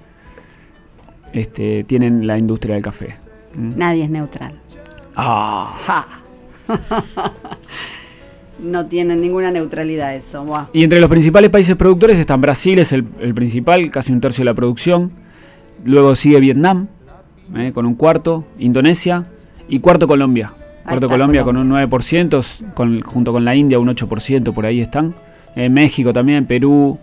Este, 1.34 1.84
tienen 1.84 2.28
la 2.28 2.38
industria 2.38 2.76
del 2.76 2.84
café. 2.84 3.16
¿Mm? 3.54 3.78
nadie 3.78 4.06
es 4.06 4.10
neutral. 4.10 4.54
Ah. 5.16 5.78
Ja. 5.86 6.08
no 8.60 8.86
tienen 8.86 9.20
ninguna 9.22 9.52
neutralidad 9.52 10.16
eso. 10.16 10.46
buah. 10.46 10.68
Y 10.74 10.84
entre 10.84 11.02
los 11.02 11.10
principales 11.10 11.50
países 11.50 11.76
productores 11.76 12.18
están 12.20 12.40
Brasil, 12.40 12.80
es 12.80 12.94
el, 12.94 13.06
el 13.20 13.34
principal, 13.34 13.90
casi 13.92 14.14
un 14.14 14.22
tercio 14.22 14.42
de 14.44 14.46
la 14.46 14.54
producción. 14.54 15.12
Luego 15.84 16.16
sigue 16.16 16.40
Vietnam, 16.40 16.88
eh, 17.56 17.72
con 17.74 17.86
un 17.86 17.96
cuarto, 17.96 18.46
Indonesia 18.60 19.26
y 19.68 19.80
cuarto 19.80 20.08
Colombia. 20.08 20.54
Cuarto 20.84 21.06
está, 21.06 21.08
Colombia 21.08 21.44
Colombia. 21.44 21.44
con 21.44 21.58
un 21.58 21.90
9%, 21.90 22.74
con, 22.74 23.02
junto 23.02 23.32
con 23.32 23.46
la 23.46 23.56
India 23.56 23.80
un 23.80 23.88
8%, 23.88 24.54
por 24.54 24.66
ahí 24.66 24.82
están. 24.82 25.16
Eh, 25.56 25.70
México 25.70 26.14
también, 26.14 26.46
Perú, 26.46 26.98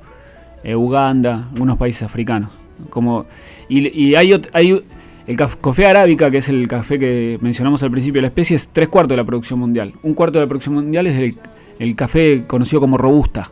eh, 0.62 0.74
Uganda, 0.74 1.48
algunos 1.52 1.76
países 1.76 2.02
africanos. 2.02 2.50
Como, 2.90 3.26
y, 3.68 3.88
y 3.88 4.14
hay, 4.14 4.40
hay 4.52 4.82
el 5.26 5.36
caf- 5.36 5.56
café 5.60 5.86
arábica, 5.86 6.30
que 6.30 6.38
es 6.38 6.48
el 6.48 6.66
café 6.68 6.98
que 6.98 7.38
mencionamos 7.40 7.82
al 7.82 7.90
principio 7.90 8.18
de 8.18 8.22
la 8.22 8.28
especie, 8.28 8.56
es 8.56 8.68
tres 8.70 8.88
cuartos 8.88 9.10
de 9.10 9.16
la 9.16 9.24
producción 9.24 9.58
mundial. 9.58 9.94
Un 10.02 10.14
cuarto 10.14 10.38
de 10.38 10.44
la 10.44 10.48
producción 10.48 10.74
mundial 10.74 11.06
es 11.06 11.16
el, 11.16 11.36
el 11.78 11.94
café 11.94 12.44
conocido 12.46 12.80
como 12.80 12.96
robusta, 12.96 13.50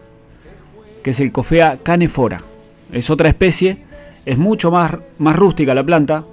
que 1.02 1.10
es 1.10 1.20
el 1.20 1.32
Coffea 1.32 1.78
canefora. 1.82 2.38
Es 2.92 3.10
otra 3.10 3.28
especie, 3.28 3.78
es 4.24 4.38
mucho 4.38 4.70
más, 4.70 4.96
más 5.18 5.36
rústica 5.36 5.74
la 5.74 5.84
planta, 5.84 6.24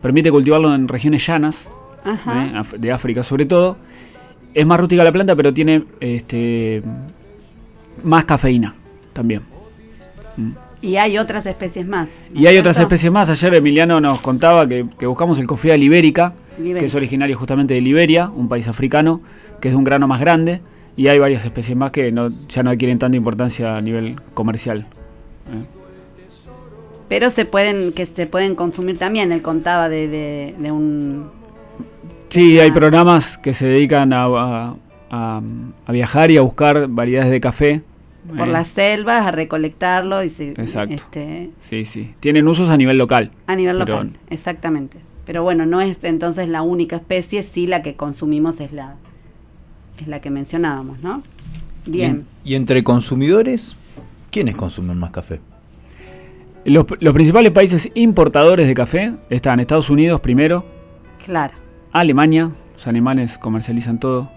permite 0.00 0.30
cultivarlo 0.30 0.74
en 0.74 0.88
regiones 0.88 1.26
llanas, 1.26 1.70
Ajá. 2.04 2.46
¿eh? 2.46 2.78
De 2.78 2.92
África 2.92 3.22
sobre 3.22 3.46
todo. 3.46 3.76
Es 4.54 4.66
más 4.66 4.78
rústica 4.78 5.02
la 5.02 5.12
planta, 5.12 5.34
pero 5.34 5.54
tiene 5.54 5.84
este, 6.00 6.82
más 8.04 8.24
cafeína 8.24 8.74
también. 9.14 9.42
Y 10.82 10.96
hay 10.96 11.16
otras 11.16 11.46
especies 11.46 11.86
más. 11.88 12.08
¿no 12.30 12.40
Y 12.40 12.46
hay 12.46 12.58
otras 12.58 12.78
especies 12.78 13.10
más. 13.10 13.30
Ayer 13.30 13.54
Emiliano 13.54 14.00
nos 14.00 14.20
contaba 14.20 14.66
que, 14.68 14.84
que 14.98 15.06
buscamos 15.06 15.38
el 15.38 15.46
Coffea 15.46 15.76
libérica, 15.76 16.34
Libérica. 16.58 16.80
que 16.80 16.86
es 16.86 16.94
originario 16.94 17.38
justamente 17.38 17.72
de 17.74 17.80
Liberia, 17.80 18.28
un 18.28 18.48
país 18.48 18.66
africano, 18.68 19.20
que 19.60 19.68
es 19.68 19.72
de 19.74 19.78
un 19.78 19.84
grano 19.84 20.06
más 20.08 20.20
grande. 20.20 20.60
Y 20.96 21.06
hay 21.08 21.18
varias 21.18 21.44
especies 21.44 21.76
más 21.78 21.90
que 21.92 22.12
no, 22.12 22.28
ya 22.48 22.62
no 22.62 22.70
adquieren 22.70 22.98
tanta 22.98 23.16
importancia 23.16 23.74
a 23.76 23.80
nivel 23.80 24.16
comercial. 24.34 24.80
¿eh? 25.50 25.64
Pero 27.08 27.30
se 27.30 27.44
pueden, 27.44 27.92
que 27.92 28.06
se 28.06 28.26
pueden 28.26 28.54
consumir 28.54 28.98
también. 28.98 29.32
Él 29.32 29.42
contaba 29.42 29.88
de, 29.88 30.08
de, 30.08 30.54
de 30.58 30.72
un. 30.72 31.30
Sí, 32.28 32.58
hay 32.58 32.70
Ah. 32.70 32.74
programas 32.74 33.36
que 33.38 33.52
se 33.52 33.66
dedican 33.66 34.12
a, 34.12 34.24
a- 34.24 34.74
a- 35.10 35.42
a 35.86 35.92
viajar 35.92 36.30
y 36.30 36.38
a 36.38 36.40
buscar 36.40 36.88
variedades 36.88 37.30
de 37.30 37.40
café. 37.40 37.82
Por 38.36 38.46
las 38.48 38.68
selvas, 38.68 39.26
a 39.26 39.30
recolectarlo 39.32 40.22
y 40.22 40.30
se, 40.30 40.50
Exacto. 40.50 40.94
este, 40.94 41.50
Sí, 41.60 41.84
sí. 41.84 42.14
Tienen 42.20 42.46
usos 42.48 42.70
a 42.70 42.76
nivel 42.76 42.98
local. 42.98 43.32
a 43.46 43.56
nivel 43.56 43.78
Pero- 43.78 43.92
local, 44.04 44.12
exactamente. 44.30 44.98
Pero 45.26 45.42
bueno, 45.42 45.66
no 45.66 45.80
es 45.80 45.98
entonces 46.02 46.48
la 46.48 46.62
única 46.62 46.96
especie, 46.96 47.42
sí 47.42 47.66
la 47.66 47.82
que 47.82 47.94
consumimos 47.94 48.60
es 48.60 48.72
la 48.72 48.94
es 50.00 50.08
la 50.08 50.20
que 50.20 50.30
mencionábamos, 50.30 51.00
¿no? 51.00 51.22
Bien. 51.86 52.26
Y, 52.44 52.52
y 52.52 52.54
entre 52.56 52.82
consumidores, 52.82 53.76
¿quiénes 54.30 54.56
consumen 54.56 54.98
más 54.98 55.10
café? 55.10 55.38
Los, 56.64 56.86
los 57.00 57.12
principales 57.14 57.52
países 57.52 57.90
importadores 57.94 58.66
de 58.66 58.74
café 58.74 59.12
están 59.30 59.60
Estados 59.60 59.90
Unidos 59.90 60.20
primero, 60.20 60.64
Claro. 61.24 61.54
Alemania, 61.92 62.50
los 62.74 62.86
alemanes 62.86 63.38
comercializan 63.38 64.00
todo. 64.00 64.30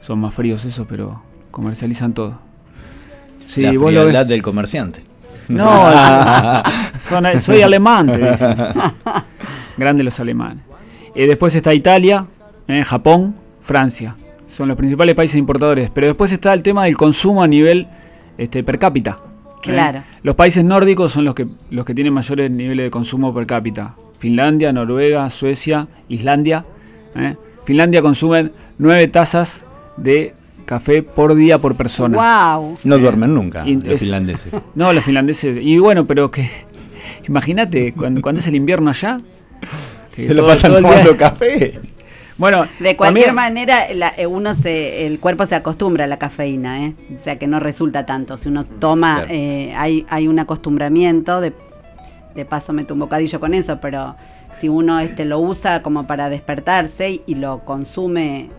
Son 0.00 0.18
más 0.18 0.34
fríos 0.34 0.64
eso, 0.64 0.86
pero 0.88 1.22
comercializan 1.52 2.14
todo. 2.14 2.38
Sí, 3.46 3.62
la 3.62 3.72
frialdad 3.72 4.20
ves- 4.20 4.28
del 4.28 4.42
comerciante. 4.42 5.02
No, 5.48 5.68
son- 6.98 7.38
soy 7.40 7.62
alemán, 7.62 8.10
te 8.10 8.30
dicen. 8.30 8.56
Grande 9.76 10.02
los 10.04 10.18
alemanes. 10.20 10.62
Eh, 11.14 11.26
después 11.26 11.54
está 11.54 11.74
Italia, 11.74 12.26
eh, 12.68 12.82
Japón, 12.84 13.34
Francia. 13.60 14.16
Son 14.46 14.68
los 14.68 14.76
principales 14.76 15.14
países 15.14 15.36
importadores. 15.36 15.90
Pero 15.92 16.06
después 16.08 16.32
está 16.32 16.52
el 16.54 16.62
tema 16.62 16.84
del 16.84 16.96
consumo 16.96 17.42
a 17.42 17.46
nivel 17.46 17.88
este, 18.38 18.62
per 18.62 18.78
cápita. 18.78 19.18
¿eh? 19.20 19.58
Claro. 19.62 20.02
Los 20.22 20.34
países 20.34 20.64
nórdicos 20.64 21.12
son 21.12 21.24
los 21.24 21.34
que, 21.34 21.46
los 21.70 21.84
que 21.84 21.94
tienen 21.94 22.12
mayores 22.12 22.50
niveles 22.50 22.86
de 22.86 22.90
consumo 22.90 23.34
per 23.34 23.46
cápita. 23.46 23.94
Finlandia, 24.18 24.72
Noruega, 24.72 25.28
Suecia, 25.30 25.88
Islandia. 26.08 26.64
¿eh? 27.16 27.36
Finlandia 27.64 28.00
consumen 28.00 28.52
9 28.78 29.08
tazas 29.08 29.64
de 29.96 30.34
café 30.64 31.02
por 31.02 31.34
día 31.34 31.60
por 31.60 31.74
persona. 31.76 32.56
Wow. 32.56 32.78
No 32.84 32.98
duermen 32.98 33.34
nunca 33.34 33.66
Y 33.66 33.76
los 33.76 33.86
es- 33.94 34.00
finlandeses. 34.02 34.52
No, 34.74 34.92
los 34.92 35.04
finlandeses. 35.04 35.58
Y 35.62 35.78
bueno, 35.78 36.04
pero 36.06 36.30
que. 36.30 36.48
Imagínate, 37.28 37.92
cuando, 37.94 38.20
cuando 38.22 38.40
es 38.40 38.46
el 38.46 38.54
invierno 38.54 38.90
allá. 38.90 39.20
Se 40.14 40.34
lo 40.34 40.46
pasan 40.46 40.74
tomando 40.76 41.16
café. 41.16 41.80
Bueno, 42.36 42.66
De 42.80 42.96
cualquier 42.96 43.26
también- 43.26 43.34
manera, 43.36 43.94
la- 43.94 44.12
eh, 44.16 44.26
uno 44.26 44.56
se, 44.56 45.06
el 45.06 45.20
cuerpo 45.20 45.46
se 45.46 45.54
acostumbra 45.54 46.02
a 46.02 46.06
la 46.08 46.18
cafeína, 46.18 46.84
¿eh? 46.84 46.94
o 47.14 47.22
sea 47.22 47.38
que 47.38 47.46
no 47.46 47.60
resulta 47.60 48.06
tanto. 48.06 48.36
Si 48.36 48.48
uno 48.48 48.64
toma, 48.64 49.18
Claro. 49.18 49.30
eh, 49.32 49.72
hay, 49.76 50.04
hay 50.10 50.26
un 50.26 50.40
acostumbramiento, 50.40 51.40
de, 51.40 51.52
de 52.34 52.44
paso 52.44 52.72
meto 52.72 52.92
un 52.94 52.98
bocadillo 52.98 53.38
con 53.38 53.54
eso, 53.54 53.78
pero 53.80 54.16
si 54.60 54.68
uno 54.68 54.98
este, 54.98 55.24
lo 55.24 55.38
usa 55.38 55.80
como 55.82 56.08
para 56.08 56.28
despertarse 56.28 57.08
y, 57.08 57.22
y 57.28 57.36
lo 57.36 57.60
consume 57.64 58.50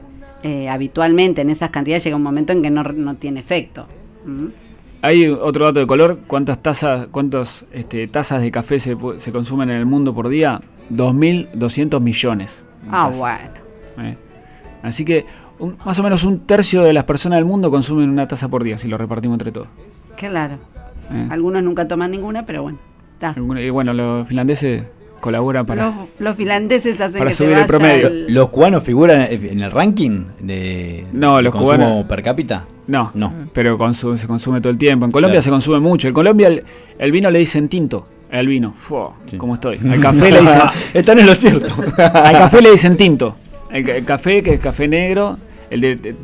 eh, 0.48 0.70
habitualmente 0.70 1.42
en 1.42 1.50
esas 1.50 1.72
cantidades, 1.72 2.04
llega 2.04 2.16
un 2.16 2.22
momento 2.24 2.54
en 2.54 2.62
que 2.62 2.70
no, 2.70 2.84
no 2.84 3.16
tiene 3.16 3.40
efecto. 3.40 3.88
¿Mm? 4.26 4.46
Hay 5.02 5.28
otro 5.28 5.66
dato 5.66 5.80
de 5.80 5.88
color. 5.88 6.20
¿Cuántas 6.28 6.62
tazas, 6.62 7.08
cuántos, 7.12 7.66
este, 7.72 8.08
tazas 8.08 8.42
de 8.42 8.52
café 8.52 8.80
se, 8.80 8.96
se 9.18 9.32
consumen 9.32 9.70
en 9.72 9.78
el 9.78 9.86
mundo 9.86 10.14
por 10.14 10.30
día? 10.30 10.62
2.200 10.92 12.00
millones. 12.02 12.66
Ah, 12.90 13.08
tazas. 13.12 13.18
bueno. 13.96 14.10
Eh. 14.10 14.18
Así 14.84 15.04
que 15.06 15.26
un- 15.60 15.78
más 15.86 15.98
o 16.00 16.04
menos 16.04 16.24
un 16.24 16.40
tercio 16.46 16.84
de 16.84 16.94
las 16.94 17.06
personas 17.06 17.38
del 17.38 17.46
mundo 17.46 17.72
consumen 17.72 18.10
una 18.10 18.28
taza 18.28 18.48
por 18.50 18.64
día, 18.64 18.78
si 18.78 18.88
lo 18.88 18.98
repartimos 18.98 19.36
entre 19.36 19.52
todos. 19.52 19.68
Claro. 20.16 20.56
Eh. 21.12 21.28
Algunos 21.30 21.64
nunca 21.64 21.88
toman 21.88 22.12
ninguna, 22.12 22.46
pero 22.46 22.64
bueno. 22.64 22.78
está. 23.14 23.30
Alguna- 23.32 23.62
Y 23.62 23.70
bueno, 23.70 23.94
los 23.94 24.28
finlandeses 24.28 24.86
colaboran 25.26 25.66
para... 25.66 25.88
Los, 25.88 25.96
los 26.20 26.38
finlandeses 26.38 27.02
hacen 27.02 27.18
para 27.18 27.30
que 27.32 27.36
subir 27.36 27.56
se 27.56 27.62
el 27.62 27.68
promedio. 27.68 28.08
el- 28.08 28.34
¿Los 28.34 28.50
cubanos 28.50 28.82
figuran 28.84 29.28
en 29.30 29.60
el 29.62 29.72
ranking 29.72 30.26
de, 30.40 31.06
No, 31.12 31.38
de 31.38 31.44
los 31.44 31.54
consumo 31.54 31.74
cubanos- 31.78 32.06
per 32.08 32.24
cápita? 32.24 32.66
No, 32.88 33.12
No. 33.14 33.34
pero 33.52 33.78
consu- 33.78 34.16
se 34.18 34.28
consume 34.28 34.62
todo 34.62 34.70
el 34.72 34.78
tiempo. 34.78 35.06
En 35.06 35.12
Colombia 35.12 35.34
Claro. 35.40 35.42
se 35.42 35.50
consume 35.50 35.80
mucho. 35.80 36.08
En 36.08 36.14
Colombia 36.14 36.48
el, 36.48 36.64
el 37.00 37.12
vino 37.12 37.30
le 37.32 37.40
dicen 37.40 37.68
tinto. 37.68 38.08
El 38.32 38.48
vino. 38.48 38.74
Fua, 38.76 39.14
Sí. 39.26 39.38
¿Cómo 39.38 39.56
estoy? 39.56 39.78
Al 39.92 40.00
café 40.00 40.32
le 40.32 40.42
dicen... 40.42 40.62
Están 40.94 41.20
en 41.20 41.26
lo 41.26 41.36
cierto. 41.36 41.74
al 41.98 42.34
café 42.38 42.62
le 42.62 42.72
dicen 42.72 42.96
tinto. 42.96 43.36
El, 43.72 43.84
ca- 43.86 43.96
el 43.96 44.06
café, 44.06 44.42
que 44.44 44.54
es 44.54 44.60
café 44.60 44.88
negro, 44.88 45.38
el 45.70 45.82
de, 45.82 45.96
de- 45.96 46.16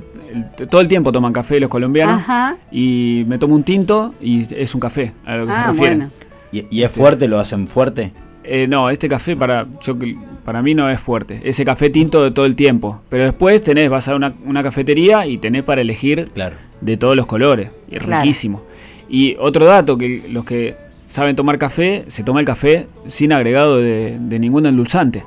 el- 0.59 0.67
todo 0.69 0.79
el 0.81 0.87
tiempo 0.87 1.11
toman 1.11 1.33
café 1.33 1.59
los 1.59 1.69
colombianos. 1.69 2.19
Ajá. 2.21 2.57
Y 2.71 3.23
me 3.27 3.37
tomo 3.37 3.55
un 3.55 3.63
tinto 3.63 4.13
y 4.21 4.53
es 4.55 4.73
un 4.75 4.79
café, 4.79 5.13
a 5.25 5.35
lo 5.37 5.47
que 5.47 5.53
se 5.53 5.59
Ah, 5.59 5.67
refiere. 5.67 5.95
bueno. 5.95 6.11
¿Y, 6.53 6.65
y 6.69 6.83
es 6.83 6.91
fuerte? 6.91 7.27
¿Lo 7.27 7.39
hacen 7.39 7.65
fuerte? 7.67 8.11
Eh, 8.43 8.67
no, 8.67 8.89
este 8.89 9.07
café 9.07 9.35
para 9.35 9.67
yo 9.81 9.97
que- 9.99 10.17
para 10.43 10.61
mí 10.63 10.73
no 10.73 10.89
es 10.89 10.99
fuerte. 10.99 11.41
Ese 11.43 11.63
café 11.63 11.89
tinto 11.91 12.23
de 12.23 12.31
todo 12.31 12.45
el 12.45 12.55
tiempo. 12.55 13.01
Pero 13.09 13.23
después 13.25 13.61
tenés, 13.63 13.89
vas 13.89 14.07
a 14.07 14.15
una, 14.15 14.33
una 14.45 14.63
cafetería 14.63 15.27
y 15.27 15.37
tenés 15.37 15.63
para 15.63 15.81
elegir 15.81 16.25
Claro. 16.33 16.55
de 16.81 16.97
todos 16.97 17.15
los 17.15 17.27
colores. 17.27 17.69
Y 17.89 17.97
es 17.97 18.03
Claro. 18.03 18.21
riquísimo. 18.23 18.63
Y 19.07 19.35
otro 19.39 19.65
dato, 19.65 19.97
que 19.97 20.23
los 20.31 20.43
que 20.45 20.75
saben 21.05 21.35
tomar 21.35 21.57
café, 21.59 22.05
se 22.07 22.23
toma 22.23 22.39
el 22.39 22.45
café 22.45 22.87
sin 23.05 23.31
agregado 23.33 23.77
de, 23.77 24.17
de 24.19 24.39
ningún 24.39 24.65
endulzante. 24.65 25.23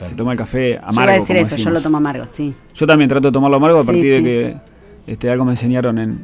Se 0.00 0.14
toma 0.14 0.30
el 0.32 0.38
café 0.38 0.74
Yo 0.74 0.78
amargo. 0.86 1.02
iba 1.02 1.12
a 1.12 1.18
decir 1.18 1.36
eso, 1.36 1.56
yo 1.56 1.70
lo 1.70 1.80
tomo 1.82 1.96
amargo, 1.96 2.24
sí. 2.32 2.54
Yo 2.74 2.86
también 2.86 3.08
trato 3.08 3.28
de 3.28 3.32
tomarlo 3.32 3.56
amargo 3.56 3.78
a 3.80 3.82
Sí, 3.82 3.86
partir 3.88 4.12
de 4.14 4.22
que 4.22 4.56
este, 5.12 5.28
algo 5.28 5.44
me 5.44 5.52
enseñaron 5.52 5.98
en, 5.98 6.20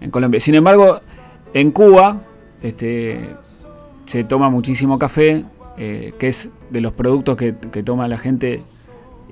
en 0.00 0.10
Colombia. 0.12 0.38
Sin 0.38 0.54
embargo, 0.54 1.00
en 1.52 1.72
Cuba 1.72 2.20
este, 2.62 3.30
se 4.04 4.24
toma 4.24 4.50
muchísimo 4.50 4.98
café, 4.98 5.44
eh, 5.78 6.12
que 6.18 6.28
es 6.28 6.50
de 6.70 6.80
los 6.80 6.92
productos 6.92 7.36
que, 7.36 7.54
que 7.72 7.82
toma 7.82 8.08
la 8.08 8.18
gente. 8.18 8.62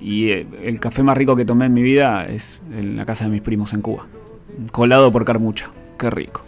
Y 0.00 0.30
eh, 0.30 0.46
el 0.64 0.80
café 0.80 1.02
más 1.02 1.16
rico 1.16 1.37
que 1.37 1.44
tomé 1.44 1.66
en 1.66 1.74
mi 1.74 1.83
vida 1.83 2.24
es 2.26 2.62
en 2.72 2.96
la 2.96 3.04
casa 3.04 3.24
de 3.26 3.30
mis 3.30 3.42
primos 3.42 3.72
en 3.74 3.83
Cuba. 3.83 4.06
Colado 4.72 5.11
por 5.11 5.24
carmucha. 5.24 5.70
Qué 5.99 6.09
rico. 6.11 6.42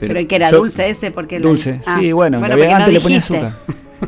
Pero, 0.00 0.18
¿y 0.20 0.26
que 0.26 0.36
era 0.36 0.50
yo- 0.50 0.58
dulce 0.58 0.90
ese? 0.90 1.10
porque 1.10 1.38
la- 1.38 1.48
Dulce, 1.48 1.80
Ah, 1.86 1.98
sí, 2.00 2.12
bueno, 2.12 2.40
le 2.46 2.52
había- 2.52 2.78
no 2.80 2.88
le 2.88 3.00
ponía 3.00 3.18
azúcar. 3.18 3.58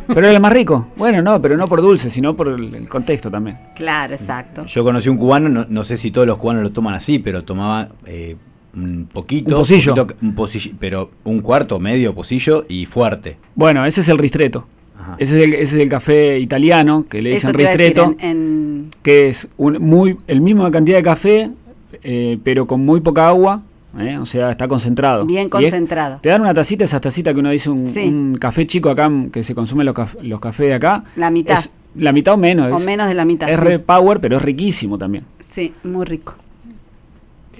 Pero 0.08 0.20
era 0.20 0.32
el 0.32 0.40
más 0.40 0.52
rico. 0.52 0.88
Bueno, 0.96 1.22
no, 1.22 1.40
pero 1.40 1.56
no 1.56 1.66
por 1.66 1.80
dulce, 1.80 2.10
sino 2.10 2.36
por 2.36 2.48
el, 2.48 2.74
el 2.74 2.88
contexto 2.90 3.30
también. 3.30 3.56
Claro, 3.74 4.12
exacto. 4.12 4.66
Yo 4.66 4.84
conocí 4.84 5.08
un 5.08 5.16
cubano, 5.16 5.48
no, 5.48 5.64
no 5.66 5.82
sé 5.84 5.96
si 5.96 6.10
todos 6.10 6.26
los 6.26 6.36
cubanos 6.36 6.62
lo 6.62 6.72
toman 6.72 6.92
así, 6.92 7.18
pero 7.18 7.42
tomaba 7.42 7.88
eh, 8.04 8.36
un 8.74 9.06
poquito. 9.12 9.50
Un 9.54 9.60
pocillo. 9.60 9.94
poquito- 9.94 10.18
un 10.22 10.34
pocillo, 10.34 10.72
pero 10.78 11.10
un 11.24 11.40
cuarto, 11.40 11.78
medio 11.78 12.14
pocillo 12.14 12.64
y 12.68 12.86
fuerte. 12.86 13.36
Bueno, 13.54 13.84
ese 13.84 14.00
es 14.02 14.08
el 14.08 14.18
ristretto. 14.18 14.66
Ajá. 14.98 15.16
Ese 15.18 15.38
es 15.38 15.44
el, 15.44 15.54
ese 15.54 15.76
es 15.76 15.82
el 15.82 15.88
café 15.88 16.38
italiano, 16.38 17.06
que 17.08 17.22
le 17.22 17.30
dicen 17.30 17.54
ristretto, 17.54 18.16
en- 18.18 18.30
en- 18.30 18.90
que 19.02 19.28
es 19.28 19.48
un, 19.56 19.78
muy 19.80 20.16
el 20.26 20.40
mismo 20.40 20.68
cantidad 20.70 20.96
de 20.98 21.02
café, 21.02 21.50
eh, 22.02 22.38
pero 22.42 22.66
con 22.66 22.84
muy 22.84 23.00
poca 23.00 23.28
agua, 23.28 23.62
¿eh? 23.98 24.18
o 24.18 24.26
sea, 24.26 24.50
está 24.50 24.66
concentrado. 24.68 25.24
bien 25.24 25.44
es- 25.46 25.50
concentrado. 25.50 26.18
te 26.20 26.28
dan 26.28 26.40
una 26.42 26.52
tacita, 26.52 26.84
esa 26.84 27.00
tacita 27.00 27.32
que 27.32 27.40
uno 27.40 27.50
dice, 27.50 27.70
un, 27.70 27.92
Sí. 27.94 28.00
un 28.08 28.36
café 28.38 28.66
chico 28.66 28.90
acá, 28.90 29.10
que 29.32 29.42
se 29.44 29.54
consumen 29.54 29.86
los, 29.86 29.94
caf- 29.94 30.20
los 30.22 30.40
cafés 30.40 30.68
de 30.68 30.74
acá. 30.74 31.04
La 31.16 31.30
mitad. 31.30 31.54
Es 31.58 31.70
la 31.94 32.12
mitad 32.12 32.34
o 32.34 32.36
menos. 32.36 32.66
O 32.72 32.76
es- 32.76 32.84
menos 32.86 33.08
de 33.08 33.14
la 33.14 33.24
mitad. 33.24 33.48
Es 33.48 33.56
sí. 33.58 33.64
re 33.64 33.78
power, 33.78 34.20
pero 34.20 34.36
es 34.36 34.42
riquísimo 34.42 34.98
también. 34.98 35.24
Sí, 35.52 35.72
muy 35.84 36.04
rico. 36.04 36.34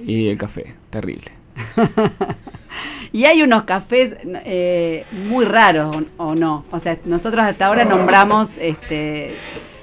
Y 0.07 0.29
el 0.29 0.39
café, 0.39 0.75
terrible. 0.91 1.31
y 3.13 3.25
hay 3.25 3.43
unos 3.43 3.65
cafés 3.65 4.15
eh, 4.45 5.05
muy 5.29 5.45
raros, 5.45 5.97
o, 6.19 6.25
o 6.25 6.35
no. 6.35 6.65
O 6.71 6.79
sea, 6.81 6.99
nosotros 7.05 7.43
hasta 7.45 7.67
ahora 7.67 7.85
nombramos 7.85 8.49
este, 8.61 9.31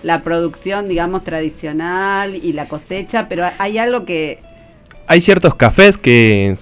la 0.05 0.21
producción, 0.23 0.87
digamos, 0.87 1.23
tradicional 1.23 2.35
y 2.35 2.53
la 2.53 2.67
cosecha, 2.67 3.27
pero 3.27 3.47
hay 3.57 3.79
algo 3.79 4.05
que 4.05 4.39
Hay 5.07 5.19
ciertos 5.19 5.55
cafés 5.55 5.97
que, 5.97 6.55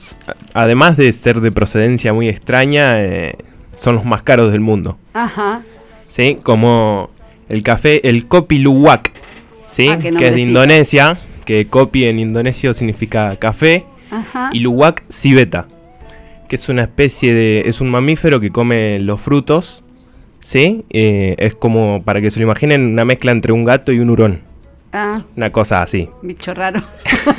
además 0.53 0.95
de 0.95 1.11
ser 1.11 1.41
de 1.41 1.51
procedencia 1.51 2.13
muy 2.13 2.29
extraña, 2.29 3.03
eh, 3.03 3.35
son 3.75 3.95
los 3.95 4.05
más 4.05 4.23
caros 4.23 4.51
del 4.51 4.61
mundo. 4.61 4.97
Ajá. 5.13 5.61
¿Sí? 6.07 6.39
Como 6.41 7.09
el 7.49 7.63
café, 7.63 8.07
el 8.07 8.27
Kopi 8.27 8.59
Luwak, 8.59 9.11
¿sí? 9.65 9.89
Ah, 9.89 9.99
qué 9.99 10.11
que 10.11 10.27
es 10.27 10.35
de. 10.35 10.41
Indonesia, 10.41 11.17
que 11.45 11.65
Kopi 11.65 12.05
en 12.05 12.19
indonesio 12.19 12.73
significa 12.73 13.35
café, 13.37 13.85
Ajá. 14.11 14.49
y 14.53 14.59
Luwak 14.59 15.03
civeta, 15.09 15.67
que 16.47 16.55
es 16.55 16.69
una 16.69 16.83
especie 16.83 17.33
de. 17.33 17.63
es 17.65 17.81
un 17.81 17.89
mamífero 17.89 18.39
que 18.39 18.49
come 18.51 18.99
los 18.99 19.19
frutos, 19.21 19.83
¿sí? 20.39 20.83
Eh, 20.89 21.35
es 21.37 21.55
como, 21.55 22.01
para 22.03 22.21
que 22.21 22.31
se 22.31 22.39
lo 22.39 22.45
imaginen, 22.45 22.87
una 22.93 23.05
mezcla 23.05 23.31
entre 23.31 23.53
un 23.53 23.63
gato 23.65 23.91
y 23.91 23.99
un 23.99 24.09
hurón. 24.09 24.41
Ah, 24.95 25.23
Una 25.35 25.51
cosa 25.51 25.81
así. 25.81 26.07
bicho 26.21 26.53
raro. 26.53 26.81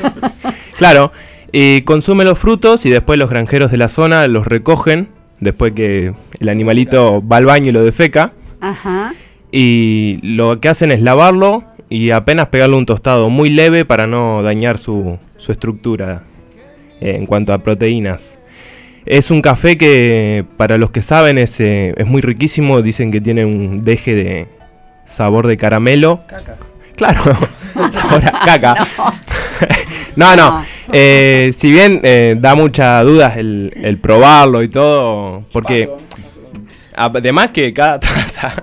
Claro, 0.76 1.12
eh, 1.52 1.82
consume 1.84 2.24
los 2.24 2.36
frutos 2.38 2.84
y 2.84 2.90
después 2.90 3.16
los 3.16 3.30
granjeros 3.30 3.70
de 3.70 3.76
la 3.76 3.88
zona 3.88 4.26
los 4.26 4.44
recogen, 4.46 5.08
después 5.38 5.72
que 5.72 6.12
el 6.40 6.48
animalito 6.48 7.22
va 7.26 7.36
al 7.36 7.44
baño 7.46 7.68
y 7.68 7.72
lo 7.72 7.84
defeca. 7.84 8.32
Ajá. 8.60 9.14
Y 9.52 10.18
lo 10.22 10.58
que 10.60 10.68
hacen 10.68 10.90
es 10.90 11.00
lavarlo 11.00 11.62
y 11.88 12.10
apenas 12.10 12.48
pegarle 12.48 12.76
un 12.76 12.86
tostado 12.86 13.28
muy 13.30 13.50
leve 13.50 13.84
para 13.84 14.06
no 14.06 14.42
dañar 14.42 14.78
su, 14.78 15.18
su 15.36 15.52
estructura 15.52 16.22
eh, 17.00 17.16
en 17.16 17.26
cuanto 17.26 17.52
a 17.52 17.58
proteínas. 17.58 18.38
Es 19.06 19.30
un 19.30 19.42
café 19.42 19.76
que 19.76 20.44
para 20.56 20.78
los 20.78 20.90
que 20.90 21.02
saben 21.02 21.36
es, 21.38 21.60
eh, 21.60 21.94
es 21.96 22.06
muy 22.06 22.22
riquísimo, 22.22 22.80
dicen 22.80 23.12
que 23.12 23.20
tiene 23.20 23.44
un 23.44 23.84
deje 23.84 24.14
de 24.14 24.48
sabor 25.04 25.46
de 25.46 25.56
caramelo. 25.56 26.22
Claro, 26.96 27.22
sabor 27.92 28.24
a 28.26 28.44
caca. 28.44 28.74
No, 30.16 30.36
no. 30.36 30.60
No. 30.60 30.64
eh, 30.92 31.50
si 31.56 31.72
bien 31.72 32.00
da 32.40 32.54
muchas 32.54 33.04
dudas 33.04 33.36
el, 33.36 33.72
el 33.82 33.98
probarlo 33.98 34.62
y 34.62 34.68
todo, 34.68 35.42
porque 35.52 35.90
además 36.94 37.48
que 37.52 37.72
cada 37.72 38.00
taza, 38.00 38.62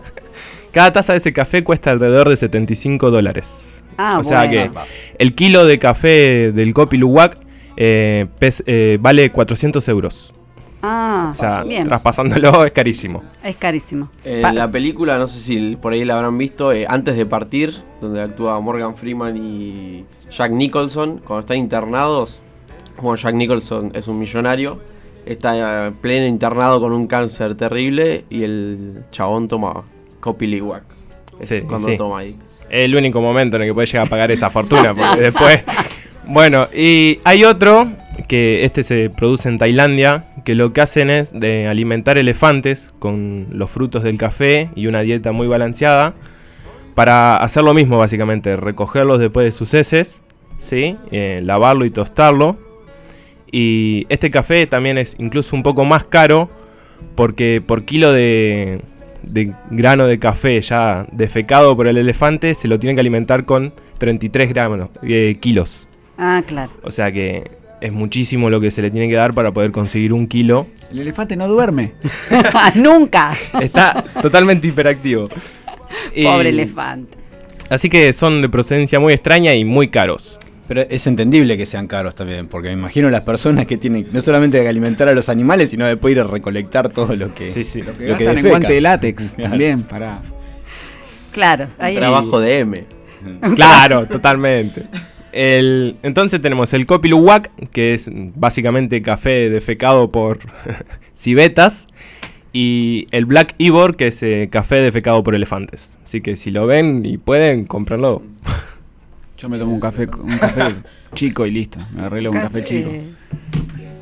cada 0.71 0.93
taza 0.93 1.13
de 1.13 1.19
ese 1.19 1.33
café 1.33 1.63
cuesta 1.63 1.91
alrededor 1.91 2.29
de 2.29 2.37
75 2.37 3.11
dólares. 3.11 3.81
Ah, 3.97 4.17
o 4.19 4.23
sea 4.23 4.45
bueno. 4.47 4.71
que 4.73 4.79
el 5.19 5.35
kilo 5.35 5.65
de 5.65 5.77
café 5.77 6.51
del 6.53 6.73
Kopi 6.73 6.97
Luwak 6.97 7.37
eh, 7.77 8.27
pes- 8.39 8.63
eh, 8.65 8.97
vale 9.01 9.31
400 9.31 9.87
euros. 9.89 10.33
Ah, 10.83 11.29
O 11.31 11.35
sea, 11.35 11.63
bien. 11.63 11.85
traspasándolo 11.87 12.65
es 12.65 12.71
carísimo. 12.71 13.23
Es 13.43 13.55
carísimo. 13.55 14.09
En 14.25 14.41
Pa- 14.41 14.51
la 14.53 14.71
película, 14.71 15.19
no 15.19 15.27
sé 15.27 15.39
si 15.39 15.75
por 15.75 15.93
ahí 15.93 16.03
la 16.03 16.15
habrán 16.17 16.37
visto, 16.39 16.73
eh, 16.73 16.85
antes 16.89 17.15
de 17.15 17.25
partir, 17.27 17.73
donde 18.01 18.21
actúa 18.21 18.59
Morgan 18.59 18.95
Freeman 18.95 19.37
y 19.37 20.05
Jack 20.31 20.51
Nicholson, 20.51 21.19
cuando 21.23 21.41
están 21.41 21.57
internados, 21.57 22.41
como 22.95 23.15
Jack 23.15 23.35
Nicholson 23.35 23.91
es 23.93 24.07
un 24.07 24.17
millonario, 24.17 24.79
está 25.27 25.87
eh, 25.87 25.91
pleno 26.01 26.25
internado 26.25 26.79
con 26.81 26.93
un 26.93 27.05
cáncer 27.05 27.53
terrible 27.53 28.25
y 28.31 28.43
el 28.43 29.03
chabón 29.11 29.47
toma 29.47 29.83
Copiliwak. 30.21 30.83
Sí, 31.41 31.61
cuando 31.61 31.89
sí. 31.89 31.97
toma 31.97 32.19
ahí. 32.19 32.37
Es 32.69 32.85
el 32.85 32.95
único 32.95 33.19
momento 33.19 33.57
en 33.57 33.63
el 33.63 33.67
que 33.69 33.73
puede 33.73 33.87
llegar 33.87 34.07
a 34.07 34.09
pagar 34.09 34.31
esa 34.31 34.49
fortuna, 34.49 34.93
porque 34.93 35.21
después... 35.21 35.63
Bueno, 36.23 36.69
y 36.73 37.19
hay 37.25 37.43
otro, 37.43 37.91
que 38.27 38.63
este 38.63 38.83
se 38.83 39.09
produce 39.09 39.49
en 39.49 39.57
Tailandia, 39.57 40.25
que 40.45 40.55
lo 40.55 40.71
que 40.71 40.81
hacen 40.81 41.09
es 41.09 41.37
de 41.37 41.67
alimentar 41.67 42.17
elefantes 42.17 42.93
con 42.99 43.47
los 43.51 43.69
frutos 43.69 44.03
del 44.03 44.17
café 44.17 44.69
y 44.75 44.87
una 44.87 45.01
dieta 45.01 45.31
muy 45.31 45.47
balanceada, 45.47 46.13
para 46.95 47.37
hacer 47.37 47.63
lo 47.63 47.73
mismo 47.73 47.97
básicamente, 47.97 48.55
recogerlos 48.55 49.19
después 49.19 49.45
de 49.45 49.51
sus 49.51 49.73
heces, 49.73 50.21
¿sí? 50.57 50.97
Eh, 51.11 51.39
lavarlo 51.43 51.85
y 51.85 51.89
tostarlo. 51.89 52.57
Y 53.51 54.05
este 54.09 54.31
café 54.31 54.67
también 54.67 54.97
es 54.97 55.15
incluso 55.19 55.55
un 55.55 55.63
poco 55.63 55.83
más 55.83 56.05
caro, 56.05 56.49
porque 57.15 57.61
por 57.65 57.83
kilo 57.83 58.13
de, 58.13 58.81
de 59.23 59.53
grano 59.69 60.07
de 60.07 60.19
café 60.19 60.61
ya 60.61 61.05
defecado 61.11 61.75
por 61.75 61.87
el 61.87 61.97
elefante, 61.97 62.55
se 62.55 62.67
lo 62.67 62.79
tienen 62.79 62.95
que 62.95 63.01
alimentar 63.01 63.45
con 63.45 63.73
33 63.97 64.49
gramos, 64.49 64.89
eh, 65.03 65.37
kilos. 65.39 65.87
Ah, 66.17 66.43
claro. 66.45 66.71
O 66.83 66.91
sea 66.91 67.11
que 67.11 67.51
es 67.81 67.91
muchísimo 67.91 68.49
lo 68.49 68.61
que 68.61 68.71
se 68.71 68.81
le 68.81 68.91
tiene 68.91 69.09
que 69.09 69.15
dar 69.15 69.33
para 69.33 69.51
poder 69.51 69.71
conseguir 69.71 70.13
un 70.13 70.27
kilo. 70.27 70.67
El 70.91 70.99
elefante 70.99 71.35
no 71.35 71.47
duerme. 71.47 71.93
Nunca. 72.75 73.33
Está 73.59 74.03
totalmente 74.21 74.67
hiperactivo. 74.67 75.29
Pobre 76.23 76.49
elefante. 76.49 77.17
Así 77.69 77.89
que 77.89 78.13
son 78.13 78.41
de 78.41 78.49
procedencia 78.49 78.99
muy 78.99 79.13
extraña 79.13 79.55
y 79.55 79.65
muy 79.65 79.87
caros. 79.87 80.37
Pero 80.71 80.85
es 80.89 81.05
entendible 81.05 81.57
que 81.57 81.65
sean 81.65 81.85
caros 81.85 82.15
también, 82.15 82.47
porque 82.47 82.69
me 82.69 82.75
imagino 82.75 83.09
las 83.09 83.23
personas 83.23 83.65
que 83.65 83.75
tienen 83.75 84.05
no 84.13 84.21
solamente 84.21 84.61
que 84.61 84.69
alimentar 84.69 85.09
a 85.09 85.13
los 85.13 85.27
animales, 85.27 85.71
sino 85.71 85.85
después 85.85 86.13
ir 86.13 86.21
a 86.21 86.23
recolectar 86.23 86.87
todo 86.87 87.13
lo 87.13 87.35
que, 87.35 87.49
Sí, 87.49 87.65
sí. 87.65 87.81
Lo 87.81 87.97
que 87.97 88.07
lo 88.07 88.15
que 88.15 88.23
en 88.23 88.47
guante 88.47 88.71
de 88.71 88.79
látex 88.79 89.31
Claro. 89.35 89.49
también 89.49 89.83
para. 89.83 90.21
Claro. 91.33 91.67
Ahí 91.77 91.97
Trabajo 91.97 92.39
de 92.39 92.59
M. 92.59 92.85
Claro, 93.55 94.05
totalmente. 94.05 94.83
El, 95.33 95.97
entonces 96.03 96.39
tenemos 96.39 96.71
el 96.71 96.85
Kopi 96.85 97.09
Luwak, 97.09 97.51
que 97.71 97.93
es 97.93 98.09
básicamente 98.09 99.01
café 99.01 99.49
defecado 99.49 100.09
por 100.09 100.39
civetas. 101.15 101.87
Y 102.53 103.07
el 103.11 103.25
Black 103.25 103.55
Ivor, 103.57 103.97
que 103.97 104.07
es 104.07 104.23
eh, 104.23 104.47
café 104.49 104.75
defecado 104.75 105.21
por 105.21 105.35
elefantes. 105.35 105.99
Así 106.01 106.21
que 106.21 106.37
si 106.37 106.49
lo 106.49 106.65
ven 106.65 107.05
y 107.05 107.17
pueden, 107.17 107.65
cómprenlo. 107.65 108.21
Yo 109.41 109.49
me 109.49 109.57
tomo 109.57 109.73
un 109.73 109.79
café, 109.79 110.07
un 110.19 110.37
café 110.37 110.75
chico 111.15 111.47
y 111.47 111.51
listo. 111.51 111.79
Me 111.95 112.03
arreglo 112.03 112.29
un 112.29 112.37
café 112.37 112.63
chico. 112.63 112.91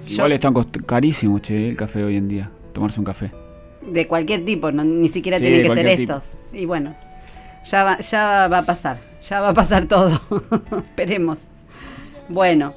Igual 0.09 0.33
están 0.33 0.53
carísimos, 0.85 1.41
che, 1.41 1.69
el 1.69 1.77
café 1.77 2.03
hoy 2.03 2.17
en 2.17 2.27
día. 2.27 2.49
Tomarse 2.73 2.99
un 2.99 3.05
café. 3.05 3.31
de 3.89 4.05
cualquier 4.05 4.43
tipo, 4.43 4.69
no, 4.71 4.83
ni 4.83 5.07
siquiera 5.07 5.37
Sí, 5.37 5.45
tienen 5.45 5.61
que 5.61 5.73
ser 5.73 5.97
tipo. 5.97 6.13
estos. 6.13 6.23
Y 6.51 6.65
bueno, 6.65 6.93
ya 7.63 7.83
va, 7.85 7.99
ya 7.99 8.47
va 8.49 8.57
a 8.57 8.65
pasar, 8.65 8.99
ya 9.27 9.39
va 9.39 9.49
a 9.49 9.53
pasar 9.53 9.85
todo. 9.85 10.19
Esperemos. 10.77 11.39
Bueno, 12.27 12.73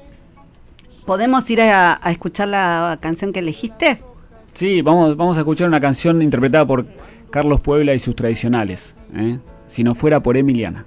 ¿podemos 1.04 1.50
ir 1.50 1.62
a, 1.62 1.98
a 2.00 2.10
escuchar 2.12 2.46
la 2.48 2.96
canción 3.00 3.32
que 3.32 3.40
elegiste? 3.40 4.00
Sí, 4.54 4.82
vamos, 4.82 5.16
vamos 5.16 5.36
a 5.36 5.40
escuchar 5.40 5.66
una 5.66 5.80
canción 5.80 6.22
interpretada 6.22 6.64
por 6.64 6.86
Carlos 7.30 7.60
Puebla 7.60 7.92
y 7.92 7.98
sus 7.98 8.14
tradicionales. 8.14 8.94
¿eh? 9.16 9.38
Si 9.66 9.82
no 9.82 9.96
fuera 9.96 10.22
por. 10.22 10.36
Emiliana 10.36 10.86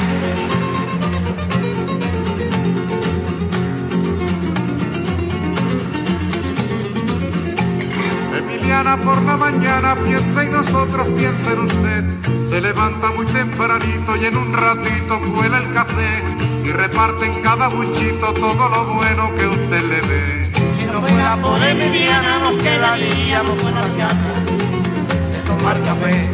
Por 8.81 9.21
la 9.21 9.37
mañana 9.37 9.95
piensa 9.95 10.43
y 10.43 10.49
nosotros 10.49 11.05
piensa 11.15 11.51
en 11.51 11.59
usted. 11.59 12.03
Se 12.43 12.59
levanta 12.59 13.11
muy 13.11 13.27
tempranito 13.27 14.15
y 14.15 14.25
en 14.25 14.35
un 14.35 14.53
ratito 14.53 15.21
cuela 15.37 15.59
el 15.59 15.69
café 15.69 16.23
y 16.65 16.71
reparte 16.71 17.27
en 17.27 17.41
cada 17.43 17.67
buchito 17.67 18.33
todo 18.33 18.69
lo 18.69 18.85
bueno 18.95 19.35
que 19.35 19.45
usted 19.45 19.83
le 19.83 20.01
ve. 20.01 20.51
Si 20.75 20.85
no 20.85 20.99
fuera 20.99 21.35
por 21.37 21.63
Emiliana 21.63 22.39
nos 22.39 22.57
quedaríamos 22.57 23.55
con 23.57 23.75
las 23.75 23.95
ganas 23.95 24.45
de 24.45 25.39
tomar 25.45 25.79
café, 25.83 26.27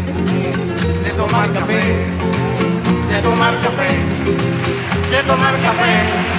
de 1.04 1.12
tomar 1.12 1.54
café, 1.54 2.06
de 3.12 3.22
tomar 3.24 3.60
café, 3.60 3.90
de 5.12 5.24
tomar 5.24 5.54
café. 5.62 6.37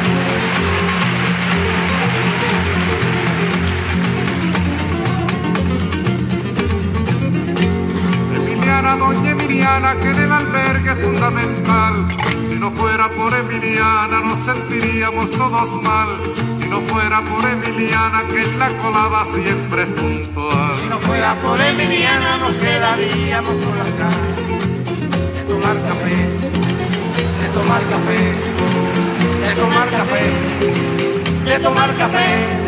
Emiliana, 8.79 8.97
doña 8.97 9.31
Emiliana, 9.31 9.97
que 10.01 10.09
en 10.11 10.19
el 10.19 10.33
albergue 10.33 10.93
es 10.93 10.99
fundamental. 11.01 12.07
Si 12.49 12.55
no 12.55 12.71
fuera 12.71 13.09
por 13.11 13.35
Emiliana 13.35 14.21
nos 14.25 14.39
sentiríamos 14.39 15.33
todos 15.33 15.83
mal. 15.83 16.09
Si 16.57 16.65
no 16.69 16.81
fuera 16.83 17.21
por 17.23 17.45
Emiliana, 17.45 18.23
que 18.31 18.45
en 18.45 18.59
la 18.59 18.69
colada 18.79 19.25
siempre 19.25 19.83
es 19.83 19.91
puntual. 19.91 20.75
Si 20.77 20.87
no 20.87 20.99
fuera 21.01 21.35
por 21.41 21.61
Emiliana 21.61 22.39
nos 22.39 22.57
quedaríamos 22.57 23.57
con 23.57 23.79
las 23.79 23.91
ganas 23.99 24.37
de 25.35 25.43
tomar 25.43 25.77
café, 25.89 26.17
de 27.43 27.49
tomar 27.53 27.83
café, 27.83 28.33
de 29.45 29.55
tomar 29.61 29.91
café, 29.91 31.51
de 31.51 31.59
tomar 31.59 31.97
café. 31.97 32.68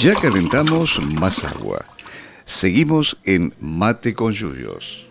Ya 0.00 0.14
calentamos 0.14 1.00
más 1.18 1.44
agua. 1.44 1.84
Seguimos 2.44 3.16
en 3.24 3.54
Mate 3.60 4.14
con 4.14 4.32
Yuyos. 4.32 5.08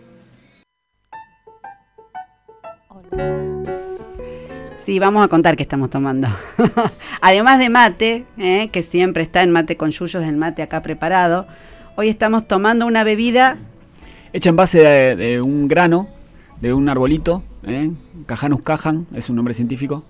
Sí, 4.85 4.99
vamos 4.99 5.25
a 5.25 5.27
contar 5.27 5.57
qué 5.57 5.63
estamos 5.63 5.89
tomando. 5.89 6.27
Además 7.21 7.57
de 7.57 7.69
mate, 7.69 8.25
eh, 8.37 8.69
que 8.71 8.83
siempre 8.83 9.23
está 9.23 9.41
en 9.41 9.51
mate 9.51 9.75
con 9.75 9.89
yuyos, 9.89 10.23
el 10.23 10.37
mate 10.37 10.61
acá 10.61 10.83
preparado, 10.83 11.47
hoy 11.95 12.09
estamos 12.09 12.47
tomando 12.47 12.85
una 12.85 13.03
bebida 13.03 13.57
Hecha 14.33 14.49
en 14.49 14.55
base 14.55 14.79
de, 14.81 15.15
de 15.15 15.41
un 15.41 15.67
grano, 15.67 16.09
de 16.61 16.73
un 16.73 16.89
arbolito, 16.89 17.41
¿eh? 17.65 17.91
Cajanus 18.25 18.61
cajan, 18.61 19.07
es 19.15 19.29
un 19.29 19.37
nombre 19.37 19.53
científico. 19.53 20.03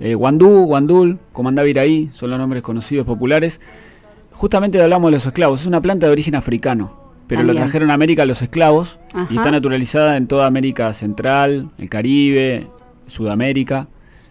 Eh, 0.00 0.14
guandú, 0.14 0.64
guandul, 0.66 1.18
comandaviraí, 1.32 2.08
son 2.12 2.30
los 2.30 2.38
nombres 2.38 2.62
conocidos 2.62 3.04
populares. 3.04 3.60
Justamente 4.38 4.80
hablamos 4.80 5.08
de 5.10 5.16
los 5.16 5.26
esclavos, 5.26 5.62
es 5.62 5.66
una 5.66 5.80
planta 5.80 6.06
de 6.06 6.12
origen 6.12 6.36
africano, 6.36 6.92
pero 7.26 7.42
la 7.42 7.48
También. 7.48 7.64
trajeron 7.64 7.90
a 7.90 7.94
América 7.94 8.24
los 8.24 8.40
esclavos 8.40 9.00
Ajá. 9.12 9.26
y 9.30 9.36
está 9.36 9.50
naturalizada 9.50 10.16
en 10.16 10.28
toda 10.28 10.46
América 10.46 10.92
Central, 10.92 11.70
el 11.76 11.88
Caribe, 11.88 12.68
Sudamérica. 13.06 13.88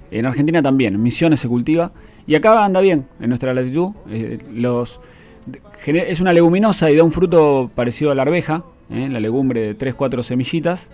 En 0.09 0.25
Argentina 0.25 0.61
también, 0.61 0.95
en 0.95 1.03
Misiones 1.03 1.41
se 1.41 1.49
cultiva. 1.49 1.91
Y 2.25 2.35
acá 2.35 2.63
anda 2.63 2.79
bien, 2.79 3.05
en 3.19 3.27
nuestra 3.29 3.53
latitud. 3.53 3.89
eh, 4.09 4.39
los, 4.53 5.01
es 5.85 6.21
una 6.21 6.31
leguminosa 6.31 6.89
y 6.89 6.95
da 6.95 7.03
un 7.03 7.11
fruto 7.11 7.69
parecido 7.75 8.11
a 8.11 8.15
la 8.15 8.21
arveja, 8.21 8.63
eh, 8.89 9.09
la 9.11 9.19
legumbre 9.19 9.59
de 9.61 9.77
3-4 9.77 10.23
semillitas. 10.23 10.89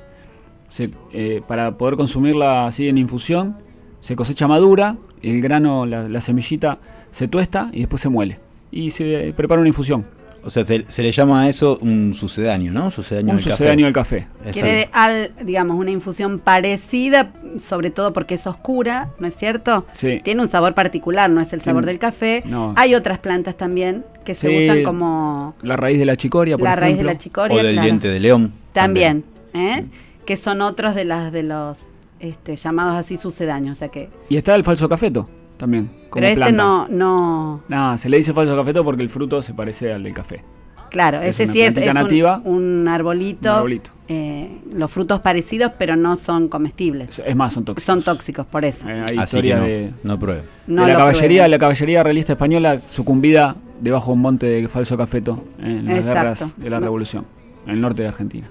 Se- 0.70 0.90
eh, 1.14 1.42
para 1.48 1.78
poder 1.78 1.98
consumirla 1.98 2.66
así 2.66 2.88
en 2.88 2.98
infusión, 2.98 3.58
se 4.00 4.16
cosecha 4.16 4.48
madura, 4.48 4.98
el 5.22 5.40
grano, 5.40 5.86
la, 5.86 6.10
la 6.10 6.20
semillita 6.20 6.80
se 7.12 7.28
tuesta 7.28 7.70
y 7.72 7.82
después 7.82 8.02
se 8.02 8.10
muele. 8.10 8.40
Y 8.74 8.90
se 8.92 9.34
prepara 9.38 9.62
una 9.62 9.68
infusión. 9.70 10.06
O 10.46 10.50
sea, 10.50 10.66
se, 10.66 10.84
se 10.90 11.04
le 11.04 11.12
llama 11.12 11.44
a 11.44 11.48
eso 11.50 11.78
un 11.82 12.14
sucedáneo, 12.14 12.74
¿no? 12.74 12.92
Sucedáneo 12.92 13.32
Un 13.32 13.38
del 13.38 13.46
café. 13.46 13.58
sucedáneo 13.58 13.86
del 13.86 13.94
café. 13.94 14.28
Quiere 14.52 14.90
al, 14.92 15.32
digamos, 15.46 15.78
una 15.78 15.92
infusión 15.92 16.40
parecida, 16.40 17.32
sobre 17.60 17.92
todo 17.92 18.12
porque 18.12 18.36
es 18.36 18.46
oscura, 18.46 19.10
¿no 19.20 19.28
es 19.28 19.38
cierto? 19.38 19.86
Sí. 19.94 20.20
Tiene 20.22 20.42
un 20.42 20.50
sabor 20.50 20.74
particular, 20.74 21.30
no 21.30 21.40
es 21.40 21.54
el 21.54 21.62
sabor 21.62 21.86
del 21.86 21.98
café. 22.00 22.44
no. 22.46 22.74
Hay 22.76 22.94
otras 22.94 23.20
plantas 23.20 23.56
también 23.56 24.04
que 24.26 24.36
se 24.36 24.66
usan 24.66 24.84
como 24.84 25.56
La 25.62 25.78
raíz 25.78 25.98
de 26.00 26.06
la 26.06 26.16
chicoria, 26.18 26.58
por 26.58 26.66
la 26.66 26.76
raíz 26.76 26.96
de 26.98 27.04
ejemplo. 27.04 27.14
la 27.14 27.18
chicoria. 27.20 27.56
O 27.56 27.64
del 27.64 27.74
claro. 27.76 27.86
diente 27.86 28.08
de 28.10 28.20
león. 28.20 28.54
También, 28.74 29.24
¿eh? 29.54 29.86
que 30.26 30.36
son 30.36 30.62
otros 30.62 30.96
de 30.96 31.06
las 31.06 31.32
de 31.32 31.44
los 31.44 31.78
este, 32.20 32.58
llamados 32.58 32.98
así 32.98 33.16
sucedáneos, 33.16 33.78
o 33.78 33.80
sea 33.80 33.88
que. 33.90 34.10
Y 34.28 34.36
está 34.36 34.56
el 34.56 34.66
falso 34.66 34.90
cafeto 34.90 35.30
también. 35.64 35.88
Como 36.10 36.22
Pero 36.22 36.28
ese 36.28 36.36
planta. 36.36 36.64
no, 36.64 36.88
no, 36.90 37.62
No, 37.70 37.98
se 37.98 38.10
le 38.10 38.18
dice 38.18 38.34
falso 38.34 38.56
cafeto 38.56 38.84
porque 38.84 39.02
el 39.04 39.10
fruto 39.10 39.42
se 39.42 39.54
parece 39.54 39.94
al 39.94 40.04
del 40.04 40.14
café. 40.14 40.44
claro, 40.90 41.22
Es 41.22 41.40
ese 41.40 41.52
sí 41.52 41.62
es, 41.62 41.76
es 41.78 41.88
un, 41.88 41.94
nativa. 41.94 42.42
un 42.44 42.88
arbolito, 42.88 43.50
Un 43.50 43.56
arbolito. 43.56 43.90
eh, 44.10 44.60
los 44.74 44.92
frutos 44.92 45.22
parecidos, 45.22 45.72
pero 45.80 45.96
no 45.96 46.16
son 46.18 46.50
comestibles. 46.50 47.18
Es- 47.20 47.24
Es 47.26 47.36
más, 47.36 47.54
son 47.54 47.64
tóxicos. 47.66 47.86
Son 47.86 48.02
tóxicos, 48.04 48.46
por 48.46 48.64
eso. 48.66 48.88
Eh, 48.88 48.92
hay 48.94 49.02
Así 49.02 49.16
que 49.18 49.24
historia 49.24 49.56
no, 49.58 49.64
de, 49.64 49.92
no 50.04 50.20
pruebe. 50.20 50.44
No 50.68 50.86
de 50.86 50.92
la 50.92 50.98
caballería, 51.00 51.48
la 51.48 51.58
caballería 51.58 52.04
realista 52.04 52.34
española 52.34 52.80
sucumbida 52.88 53.56
debajo 53.82 54.08
de 54.08 54.14
un 54.14 54.22
monte 54.22 54.46
de 54.46 54.68
falso 54.68 54.96
cafeto 54.98 55.44
en 55.60 55.86
las 55.86 56.00
Exacto. 56.00 56.14
guerras 56.20 56.54
de 56.58 56.70
la 56.70 56.80
No. 56.80 56.86
revolución, 56.86 57.26
en 57.66 57.72
el 57.72 57.82
norte 57.82 58.02
de 58.04 58.10
Argentina. 58.10 58.48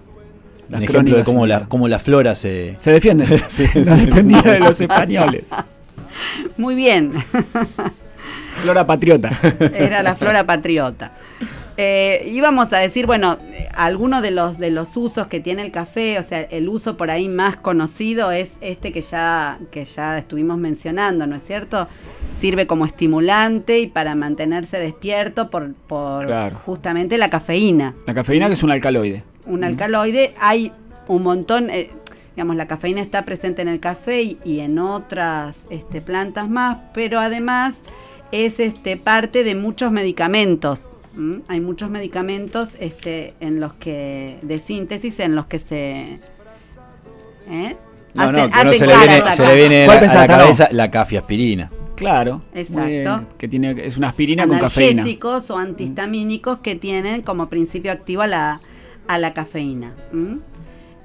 Las 0.68 0.80
Un 0.80 0.84
ejemplo 0.84 1.16
de 1.18 1.24
cómo 1.24 1.46
la, 1.46 1.66
cómo 1.66 1.86
la 1.86 1.98
flora 1.98 2.34
se... 2.34 2.76
se 2.78 2.90
defiende. 2.92 3.26
Sí, 3.48 3.66
sí. 3.66 3.80
defendía 3.84 4.40
de 4.42 4.58
los 4.60 4.80
españoles. 4.80 5.50
Muy 6.57 6.74
bien, 6.74 7.12
Flora 8.62 8.86
patriota. 8.86 9.30
era 9.74 10.03
la 10.03 10.14
flora 10.14 10.44
patriota. 10.46 11.12
Eh, 11.78 12.28
íbamos 12.30 12.70
a 12.74 12.78
decir, 12.78 13.07
bueno, 13.07 13.38
algunos 13.74 14.20
de 14.20 14.30
los, 14.30 14.59
de 14.59 14.70
los 14.70 14.94
usos 14.94 15.26
que 15.28 15.40
tiene 15.40 15.62
el 15.62 15.72
café, 15.72 16.18
o 16.18 16.22
sea, 16.22 16.42
el 16.42 16.68
uso 16.68 16.98
por 16.98 17.11
ahí 17.11 17.28
más 17.28 17.57
conocido 17.57 18.30
es 18.30 18.50
este 18.61 18.92
que 18.92 19.00
ya, 19.00 19.59
que 19.70 19.86
ya 19.86 20.18
estuvimos 20.18 20.59
mencionando, 20.59 21.26
¿no 21.26 21.34
es 21.36 21.42
cierto? 21.46 21.88
Sirve 22.40 22.66
como 22.66 22.84
estimulante 22.84 23.78
y 23.80 23.86
para 23.86 24.14
mantenerse 24.14 24.78
despierto 24.78 25.48
por, 25.48 25.72
por 25.72 26.26
Claro. 26.26 26.59
justamente 26.62 27.16
la 27.16 27.30
cafeína. 27.30 27.94
La 28.07 28.12
cafeína 28.14 28.48
que 28.48 28.53
es 28.53 28.62
un 28.62 28.70
alcaloide. 28.70 29.24
un 29.46 29.64
alcaloide. 29.64 30.34
Hay 30.38 30.72
un 31.09 31.22
montón, 31.22 31.70
eh, 31.70 31.90
digamos, 32.35 32.57
la 32.57 32.66
cafeína 32.66 33.01
está 33.01 33.24
presente 33.24 33.62
en 33.62 33.68
el 33.68 33.80
café 33.80 34.22
y, 34.22 34.39
y 34.45 34.61
en 34.61 34.78
otras 34.78 35.57
este, 35.70 36.01
plantas 36.01 36.49
más, 36.49 36.78
pero 36.95 37.18
además 37.20 37.74
es 38.33 38.59
este, 38.61 38.97
parte 38.97 39.45
de 39.45 39.55
muchos 39.55 39.93
medicamentos. 39.93 40.89
Hay 41.49 41.61
muchos 41.61 41.91
medicamentos 41.91 42.70
este, 42.80 43.35
en 43.41 43.61
los 43.61 43.74
que 43.74 44.39
de 44.41 44.59
síntesis 44.59 45.20
en 45.20 45.35
los 45.35 45.45
que 45.45 45.59
se 45.59 46.20
¿eh? 47.51 47.76
No, 48.14 48.33
no, 48.33 48.39
Hacen- 48.39 48.51
que 48.51 48.64
no 48.64 48.70
hacen 48.70 48.78
se 48.78 48.87
le 48.87 48.97
viene, 48.97 49.33
se 49.33 49.47
le 49.47 49.55
viene 49.55 49.83
a 49.83 49.87
¿Cuál 49.87 50.01
la, 50.07 50.12
a 50.12 50.14
la 50.14 50.26
cabeza 50.26 50.68
la 50.72 50.91
cafiaspirina. 50.91 51.70
Claro. 51.97 52.43
Exacto. 52.55 52.87
bien, 52.87 53.26
que 53.39 53.49
tiene, 53.49 53.76
es 53.87 53.97
una 53.97 54.09
aspirina 54.09 54.47
con 54.47 54.59
cafeína. 54.59 55.05
o 55.22 55.57
antihistamínicos 55.57 56.59
que 56.59 56.74
tienen 56.76 57.22
como 57.22 57.49
principio 57.49 57.93
activo 57.93 58.22
a 58.22 58.26
la, 58.26 58.61
a 59.07 59.18
la 59.18 59.35
cafeína. 59.35 59.93
¿m? 60.12 60.39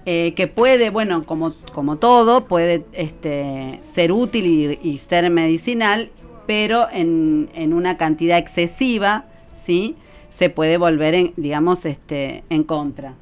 Eh, 0.09 0.33
que 0.35 0.47
puede, 0.47 0.89
bueno, 0.89 1.25
como, 1.25 1.53
como 1.73 1.97
todo, 1.97 2.45
puede 2.45 2.85
este, 2.93 3.81
ser 3.93 4.13
útil 4.13 4.45
y, 4.45 4.79
y 4.89 4.99
ser 4.99 5.29
medicinal, 5.29 6.11
pero 6.45 6.87
en, 6.89 7.49
en 7.53 7.73
una 7.73 7.97
cantidad 7.97 8.37
excesiva, 8.37 9.25
¿sí? 9.65 9.95
Se 10.37 10.49
puede 10.49 10.77
volver, 10.77 11.13
en, 11.13 11.33
digamos, 11.35 11.85
este, 11.85 12.45
en 12.49 12.63
contra. 12.63 13.15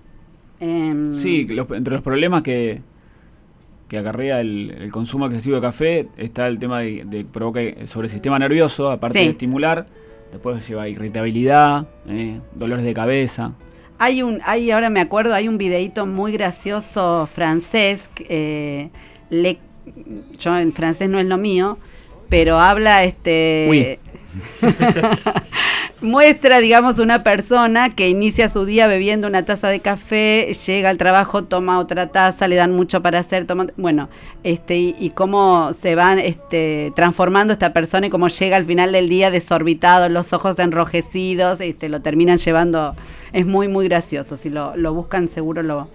Em, 0.59 1.15
Sí, 1.15 1.47
los- 1.47 1.71
entre 1.71 1.95
los 1.95 2.03
problemas 2.03 2.43
que, 2.43 2.81
que 3.87 3.97
acarrea 3.97 4.39
el, 4.41 4.75
el 4.79 4.91
consumo 4.91 5.25
excesivo 5.25 5.55
de 5.55 5.61
café 5.63 6.07
está 6.17 6.45
el 6.47 6.59
tema 6.59 6.81
de, 6.81 7.03
de 7.05 7.25
provoca 7.25 7.61
sobre 7.87 8.05
el 8.05 8.11
sistema 8.11 8.37
nervioso, 8.37 8.91
aparte 8.91 9.17
Sí. 9.17 9.25
de 9.25 9.31
estimular, 9.31 9.87
después 10.31 10.67
lleva 10.67 10.87
irritabilidad, 10.87 11.87
eh, 12.07 12.39
dolores 12.53 12.85
de 12.85 12.93
cabeza. 12.93 13.55
Hay 13.97 14.21
un, 14.23 14.41
hay, 14.43 14.71
ahora 14.71 14.89
me 14.89 14.99
acuerdo, 14.99 15.33
hay 15.33 15.47
un 15.47 15.57
videíto 15.57 16.05
muy 16.05 16.31
gracioso 16.33 17.27
francés, 17.33 18.01
eh, 18.29 18.89
le, 19.29 19.59
yo 20.37 20.57
en 20.57 20.73
francés 20.73 21.09
no 21.09 21.19
es 21.19 21.25
lo 21.25 21.37
mío, 21.37 21.77
pero 22.29 22.59
habla 22.59 23.03
este 23.03 23.67
Oui. 23.69 23.99
muestra, 26.01 26.59
digamos, 26.59 26.99
una 26.99 27.23
persona 27.23 27.95
que 27.95 28.09
inicia 28.09 28.49
su 28.49 28.65
día 28.65 28.87
bebiendo 28.87 29.27
una 29.27 29.45
taza 29.45 29.69
de 29.69 29.79
café, 29.79 30.51
llega 30.65 30.89
al 30.89 30.97
trabajo, 30.97 31.43
toma 31.43 31.79
otra 31.79 32.07
taza, 32.07 32.47
le 32.47 32.55
dan 32.55 32.71
mucho 32.71 33.01
para 33.01 33.19
hacer, 33.19 33.45
toma, 33.45 33.67
bueno, 33.77 34.09
este, 34.43 34.77
y, 34.77 34.95
y 34.99 35.09
cómo 35.11 35.71
se 35.73 35.95
van 35.95 36.19
este, 36.19 36.91
transformando 36.95 37.53
esta 37.53 37.73
persona 37.73 38.07
y 38.07 38.09
cómo 38.09 38.27
llega 38.27 38.57
al 38.57 38.65
final 38.65 38.91
del 38.91 39.09
día 39.09 39.31
desorbitado, 39.31 40.09
los 40.09 40.33
ojos 40.33 40.59
enrojecidos, 40.59 41.61
este, 41.61 41.89
lo 41.89 42.01
terminan 42.01 42.37
llevando, 42.37 42.95
es 43.33 43.45
muy, 43.45 43.67
muy 43.67 43.87
gracioso, 43.87 44.37
si 44.37 44.49
lo, 44.49 44.75
lo 44.77 44.93
buscan 44.93 45.29
seguro 45.29 45.63
lo, 45.63 45.87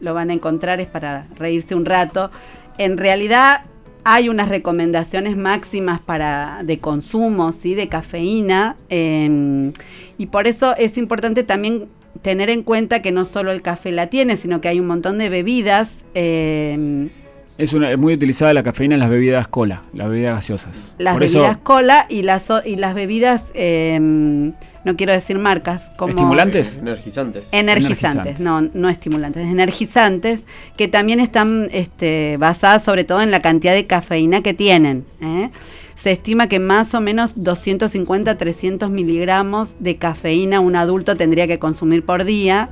lo 0.00 0.14
van 0.14 0.30
a 0.30 0.32
encontrar, 0.32 0.80
es 0.80 0.88
para 0.88 1.26
reírse 1.36 1.74
un 1.74 1.84
rato. 1.84 2.30
En 2.78 2.96
realidad 2.96 3.62
hay 4.10 4.30
unas 4.30 4.48
recomendaciones 4.48 5.36
máximas 5.36 6.00
para 6.00 6.62
de 6.64 6.78
consumo, 6.78 7.52
¿sí? 7.52 7.74
de 7.74 7.88
cafeína, 7.88 8.76
eh, 8.88 9.70
y 10.16 10.26
por 10.26 10.46
eso 10.46 10.74
es 10.76 10.96
importante 10.96 11.42
también 11.42 11.88
tener 12.22 12.48
en 12.48 12.62
cuenta 12.62 13.02
que 13.02 13.12
no 13.12 13.26
solo 13.26 13.52
el 13.52 13.60
café 13.60 13.92
la 13.92 14.06
tiene, 14.06 14.38
sino 14.38 14.62
que 14.62 14.68
hay 14.68 14.80
un 14.80 14.86
montón 14.86 15.18
de 15.18 15.28
bebidas. 15.28 15.90
eh, 16.14 17.10
Es, 17.58 17.74
una, 17.74 17.90
es 17.90 17.98
muy 17.98 18.14
utilizada 18.14 18.54
la 18.54 18.62
cafeína 18.62 18.94
en 18.94 19.00
las 19.00 19.10
bebidas 19.10 19.46
cola, 19.46 19.82
las 19.92 20.08
bebidas 20.08 20.36
gaseosas. 20.36 20.94
las 20.96 21.12
Por 21.12 21.24
eso, 21.24 21.40
bebidas 21.40 21.58
cola 21.58 22.06
y 22.08 22.22
las, 22.22 22.46
y 22.64 22.76
las 22.76 22.94
bebidas, 22.94 23.42
eh, 23.52 24.52
no 24.84 24.96
quiero 24.96 25.12
decir 25.12 25.38
marcas, 25.38 25.82
como... 25.96 26.10
¿Estimulantes? 26.10 26.76
Energizantes. 26.78 27.48
Energizantes, 27.52 28.38
Energizantes. 28.38 28.40
no, 28.40 28.62
no 28.74 28.88
estimulantes, 28.88 29.44
energizantes, 29.46 30.40
que 30.76 30.88
también 30.88 31.20
están 31.20 31.68
este, 31.72 32.36
basadas 32.38 32.84
sobre 32.84 33.04
todo 33.04 33.20
en 33.22 33.30
la 33.30 33.42
cantidad 33.42 33.72
de 33.74 33.86
cafeína 33.86 34.42
que 34.42 34.54
tienen. 34.54 35.04
¿eh? 35.20 35.50
Se 35.96 36.12
estima 36.12 36.48
que 36.48 36.58
más 36.60 36.94
o 36.94 37.00
menos 37.00 37.32
250 37.42 38.36
300 38.38 38.88
miligramos 38.90 39.74
de 39.80 39.96
cafeína 39.96 40.60
un 40.60 40.76
adulto 40.76 41.16
tendría 41.16 41.46
que 41.46 41.58
consumir 41.58 42.04
por 42.04 42.24
día. 42.24 42.68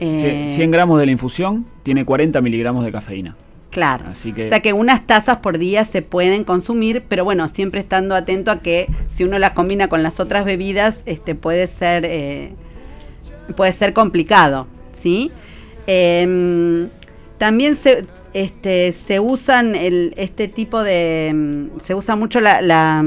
eh, 0.00 0.46
Cien- 0.46 0.48
100 0.48 0.70
gramos 0.70 0.98
de 0.98 1.06
la 1.06 1.12
infusión 1.12 1.66
tiene 1.82 2.04
40 2.06 2.40
miligramos 2.40 2.84
de 2.84 2.92
cafeína. 2.92 3.36
Claro. 3.72 4.04
Así 4.10 4.32
que 4.34 4.46
O 4.46 4.48
sea 4.50 4.60
que 4.60 4.74
unas 4.74 5.06
tazas 5.06 5.38
por 5.38 5.56
día 5.56 5.86
se 5.86 6.02
pueden 6.02 6.44
consumir, 6.44 7.02
pero 7.08 7.24
bueno, 7.24 7.48
siempre 7.48 7.80
estando 7.80 8.14
atento 8.14 8.50
a 8.50 8.60
que 8.60 8.86
si 9.08 9.24
uno 9.24 9.38
la 9.38 9.54
combina 9.54 9.88
con 9.88 10.02
las 10.02 10.20
otras 10.20 10.44
bebidas, 10.44 10.98
este 11.06 11.34
puede 11.34 11.66
ser 11.66 12.04
eh, 12.04 12.52
puede 13.56 13.72
ser 13.72 13.94
complicado, 13.94 14.66
¿sí? 15.02 15.32
Em, 15.86 16.90
también 17.38 17.74
se 17.76 18.04
este, 18.34 18.92
se 18.92 19.20
usan 19.20 19.74
el, 19.74 20.14
este 20.16 20.48
tipo 20.48 20.82
de 20.82 21.32
mm, 21.34 21.80
se 21.80 21.94
usa 21.94 22.14
mucho 22.14 22.40
la, 22.40 22.60
la, 22.62 23.04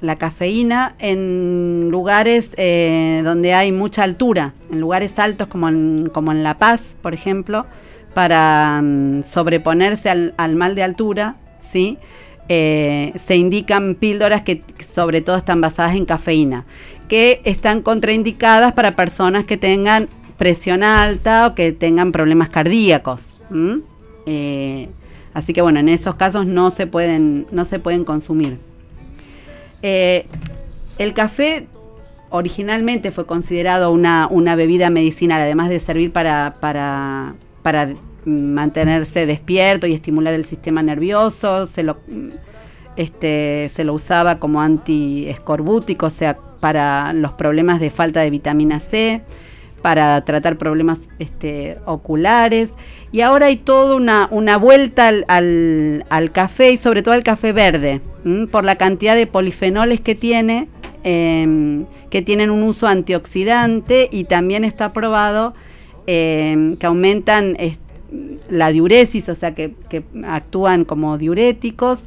la 0.00 0.16
cafeína 0.16 0.94
en 0.98 1.88
lugares 1.90 2.50
eh, 2.56 3.22
donde 3.24 3.54
hay 3.54 3.70
mucha 3.70 4.02
altura, 4.02 4.52
en 4.70 4.80
lugares 4.80 5.16
altos 5.18 5.46
como 5.46 5.68
en, 5.68 6.10
como 6.12 6.32
en 6.32 6.42
La 6.42 6.58
Paz, 6.58 6.80
por 7.02 7.14
ejemplo, 7.14 7.66
para 8.14 8.80
mm, 8.82 9.22
sobreponerse 9.22 10.10
al, 10.10 10.34
al 10.36 10.56
mal 10.56 10.74
de 10.74 10.82
altura, 10.82 11.36
¿sí? 11.70 11.98
Eh, 12.50 13.12
se 13.26 13.36
indican 13.36 13.94
píldoras 13.94 14.40
que 14.40 14.62
sobre 14.94 15.20
todo 15.20 15.36
están 15.36 15.60
basadas 15.60 15.94
en 15.94 16.06
cafeína, 16.06 16.64
que 17.06 17.42
están 17.44 17.82
contraindicadas 17.82 18.72
para 18.72 18.96
personas 18.96 19.44
que 19.44 19.58
tengan 19.58 20.08
presión 20.38 20.82
alta 20.82 21.48
o 21.48 21.54
que 21.54 21.72
tengan 21.72 22.10
problemas 22.10 22.48
cardíacos. 22.48 23.20
Eh, 24.24 24.88
así 25.34 25.52
que 25.52 25.60
bueno, 25.60 25.80
en 25.80 25.90
esos 25.90 26.14
casos 26.14 26.46
no 26.46 26.70
se 26.70 26.86
pueden, 26.86 27.46
no 27.50 27.66
se 27.66 27.78
pueden 27.78 28.04
consumir. 28.04 28.58
Eh, 29.82 30.26
el 30.96 31.12
café 31.12 31.66
originalmente 32.30 33.10
fue 33.10 33.26
considerado 33.26 33.92
una, 33.92 34.26
una 34.30 34.56
bebida 34.56 34.88
medicinal, 34.88 35.42
además 35.42 35.68
de 35.68 35.80
servir 35.80 36.12
para, 36.12 37.34
para 37.68 37.86
mantenerse 38.24 39.26
despierto 39.26 39.86
y 39.86 39.92
estimular 39.92 40.32
el 40.32 40.46
sistema 40.46 40.82
nervioso, 40.82 41.66
se 41.66 41.82
lo, 41.82 41.98
este, 42.96 43.70
se 43.74 43.84
lo 43.84 43.92
usaba 43.92 44.38
como 44.38 44.62
antiescorbútico, 44.62 46.06
o 46.06 46.10
sea, 46.10 46.38
para 46.60 47.12
los 47.12 47.32
problemas 47.32 47.78
de 47.78 47.90
falta 47.90 48.20
de 48.20 48.30
vitamina 48.30 48.80
C, 48.80 49.20
para 49.82 50.18
tratar 50.24 50.56
problemas 50.56 50.98
este, 51.18 51.76
oculares. 51.84 52.70
Y 53.12 53.20
ahora 53.20 53.46
hay 53.48 53.56
toda 53.56 53.96
una, 53.96 54.28
una 54.30 54.56
vuelta 54.56 55.08
al, 55.08 55.26
al- 56.08 56.32
café 56.32 56.72
y 56.72 56.78
sobre 56.78 57.02
todo 57.02 57.12
al 57.12 57.22
café 57.22 57.52
verde, 57.52 58.00
por 58.50 58.64
la 58.64 58.76
cantidad 58.76 59.14
de 59.14 59.26
polifenoles 59.26 60.00
que 60.00 60.14
tiene, 60.14 60.68
em, 61.04 61.84
que 62.08 62.22
tienen 62.22 62.48
un 62.50 62.62
uso 62.62 62.86
antioxidante 62.86 64.08
y 64.10 64.24
también 64.24 64.64
está 64.64 64.94
probado 64.94 65.52
em, 66.10 66.76
que 66.76 66.86
aumentan 66.86 67.56
la 68.48 68.70
diuresis, 68.70 69.28
o 69.28 69.34
sea, 69.34 69.54
que, 69.54 69.74
actúan 70.26 70.86
como 70.86 71.18
diuréticos 71.18 72.04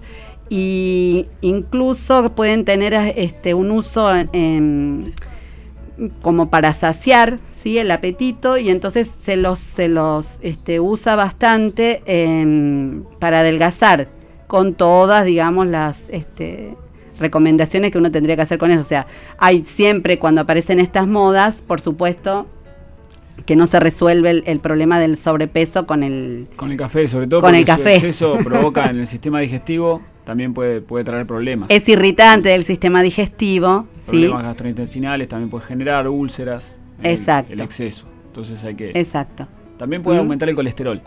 y 0.50 1.28
incluso 1.42 2.32
pueden 2.34 2.66
tener 2.66 2.94
este, 3.16 3.54
un 3.54 3.70
uso 3.70 4.10
como 6.24 6.50
para 6.50 6.74
saciar 6.74 7.38
¿sí? 7.52 7.78
el 7.78 7.92
apetito 7.92 8.58
y 8.58 8.70
entonces 8.70 9.12
se 9.24 9.36
los, 9.36 9.60
se 9.60 9.88
los 9.88 10.26
este, 10.42 10.80
usa 10.80 11.16
bastante 11.16 12.02
em, 12.06 13.04
para 13.20 13.42
adelgazar 13.42 14.08
con 14.48 14.74
todas, 14.74 15.26
digamos, 15.26 15.68
las 15.68 15.98
este, 16.10 16.76
recomendaciones 17.20 17.92
que 17.92 18.00
uno 18.00 18.12
tendría 18.12 18.36
que 18.36 18.42
hacer 18.42 18.58
con 18.58 18.72
eso. 18.72 18.82
O 18.82 18.86
sea, 18.86 19.06
hay 19.38 19.64
siempre 19.64 20.18
cuando 20.18 20.42
aparecen 20.42 20.80
estas 20.80 21.08
modas, 21.08 21.58
por 21.68 21.80
supuesto, 21.80 22.48
que 23.46 23.56
no 23.56 23.66
se 23.66 23.80
resuelve 23.80 24.30
el, 24.30 24.44
el 24.46 24.60
problema 24.60 25.00
del 25.00 25.18
sobrepeso 25.18 25.86
con 25.86 26.04
el... 26.04 26.48
con 26.56 26.72
el 26.72 26.78
café, 26.78 27.08
sobre 27.08 27.28
todo 27.28 27.42
Con 27.42 27.56
el 27.56 27.66
café. 27.66 28.00
su 28.00 28.06
exceso 28.08 28.38
provoca 28.44 28.90
en 28.90 29.00
el 29.00 29.08
sistema 29.08 29.40
digestivo, 29.40 30.02
también 30.24 30.54
puede, 30.54 30.82
puede 30.82 31.04
traer 31.04 31.26
problemas. 31.26 31.70
Es 31.70 31.88
irritante 31.90 32.50
del 32.50 32.64
sistema 32.64 33.02
digestivo, 33.02 33.88
¿sí? 33.98 34.12
Problemas 34.12 34.44
gastrointestinales, 34.44 35.28
también 35.28 35.50
puede 35.50 35.66
generar 35.66 36.08
úlceras. 36.08 36.76
Exacto. 37.04 37.54
El, 37.54 37.62
exceso. 37.62 38.08
Entonces 38.28 38.64
hay 38.64 38.76
que... 38.76 38.92
Exacto. 38.94 39.48
También 39.78 40.04
puede 40.04 40.20
aumentar 40.20 40.48
el 40.48 40.56
colesterol, 40.56 41.02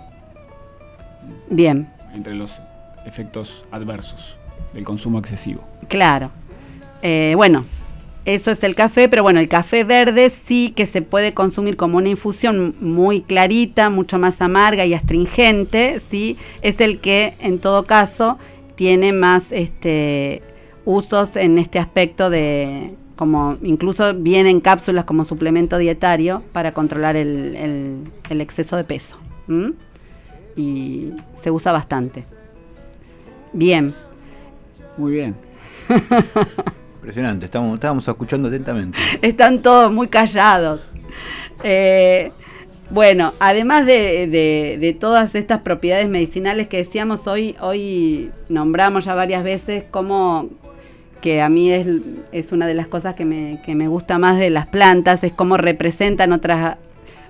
Bien, 1.49 1.89
entre 2.15 2.35
los 2.35 2.59
efectos 3.07 3.65
adversos 3.71 4.37
del 4.73 4.85
consumo 4.85 5.19
excesivo. 5.19 5.63
claro. 5.89 6.31
Eh, 7.07 7.35
bueno, 7.37 7.67
eso 8.25 8.51
es 8.51 8.63
el 8.65 8.75
café, 8.75 9.09
pero 9.09 9.23
bueno, 9.23 9.39
el 9.41 9.49
café 9.49 9.85
verde 9.85 10.31
sí 10.31 10.73
que 10.75 10.87
se 10.87 11.03
puede 11.03 11.35
consumir 11.35 11.77
como 11.77 11.99
una 11.99 12.09
infusión 12.09 12.75
muy 12.81 13.21
clarita, 13.23 13.91
mucho 13.91 14.19
más 14.19 14.41
amarga 14.41 14.87
y 14.87 14.95
astringente, 14.95 16.01
sí, 16.11 16.37
es 16.63 16.81
el 16.81 17.01
que 17.01 17.35
en 17.41 17.59
todo 17.59 17.85
caso 17.85 18.39
tiene 18.77 19.13
más 19.13 19.53
este 19.53 20.43
usos 20.87 21.37
en 21.37 21.59
este 21.59 21.79
aspecto 21.79 22.29
de 22.31 22.95
como 23.17 23.57
incluso 23.63 24.13
viene 24.15 24.51
en 24.51 24.61
cápsulas 24.61 25.05
como 25.05 25.25
suplemento 25.25 25.79
dietario 25.79 26.43
para 26.53 26.73
controlar 26.75 27.17
el, 27.17 27.55
el- 27.57 27.99
el 28.29 28.41
exceso 28.41 28.77
de 28.77 28.85
peso. 28.85 29.17
Y 30.57 31.11
se 31.41 31.51
usa 31.51 31.73
bastante. 31.73 32.25
Bien. 33.53 33.95
Muy 34.97 35.13
bien. 35.13 35.35
Impresionante, 37.05 37.45
estamos, 37.45 37.75
estábamos 37.75 38.09
escuchando 38.09 38.49
atentamente. 38.49 38.99
Están 39.21 39.61
todos 39.61 39.93
muy 39.93 40.09
callados. 40.09 40.81
Eh, 41.63 42.33
bueno, 42.89 43.35
además 43.41 43.85
de, 43.85 44.27
de- 44.81 44.97
todas 44.99 45.35
estas 45.35 45.61
propiedades 45.61 46.09
medicinales 46.09 46.67
que 46.67 46.79
decíamos 46.79 47.27
hoy, 47.27 47.57
hoy 47.61 48.31
nombramos 48.49 49.05
ya 49.05 49.15
varias 49.15 49.45
veces 49.45 49.85
como 49.91 50.49
que 51.21 51.43
a 51.43 51.51
mí 51.51 51.71
es, 51.71 51.87
es 52.33 52.53
una 52.53 52.67
de 52.67 52.73
las 52.73 52.87
cosas 52.87 53.15
que 53.15 53.27
me, 53.27 53.61
que 53.67 53.75
me 53.75 53.87
gusta 53.87 54.17
más 54.17 54.39
de 54.39 54.49
las 54.49 54.67
plantas, 54.67 55.23
es 55.25 55.33
cómo 55.35 55.59
representan 55.59 56.33
otras, 56.33 56.77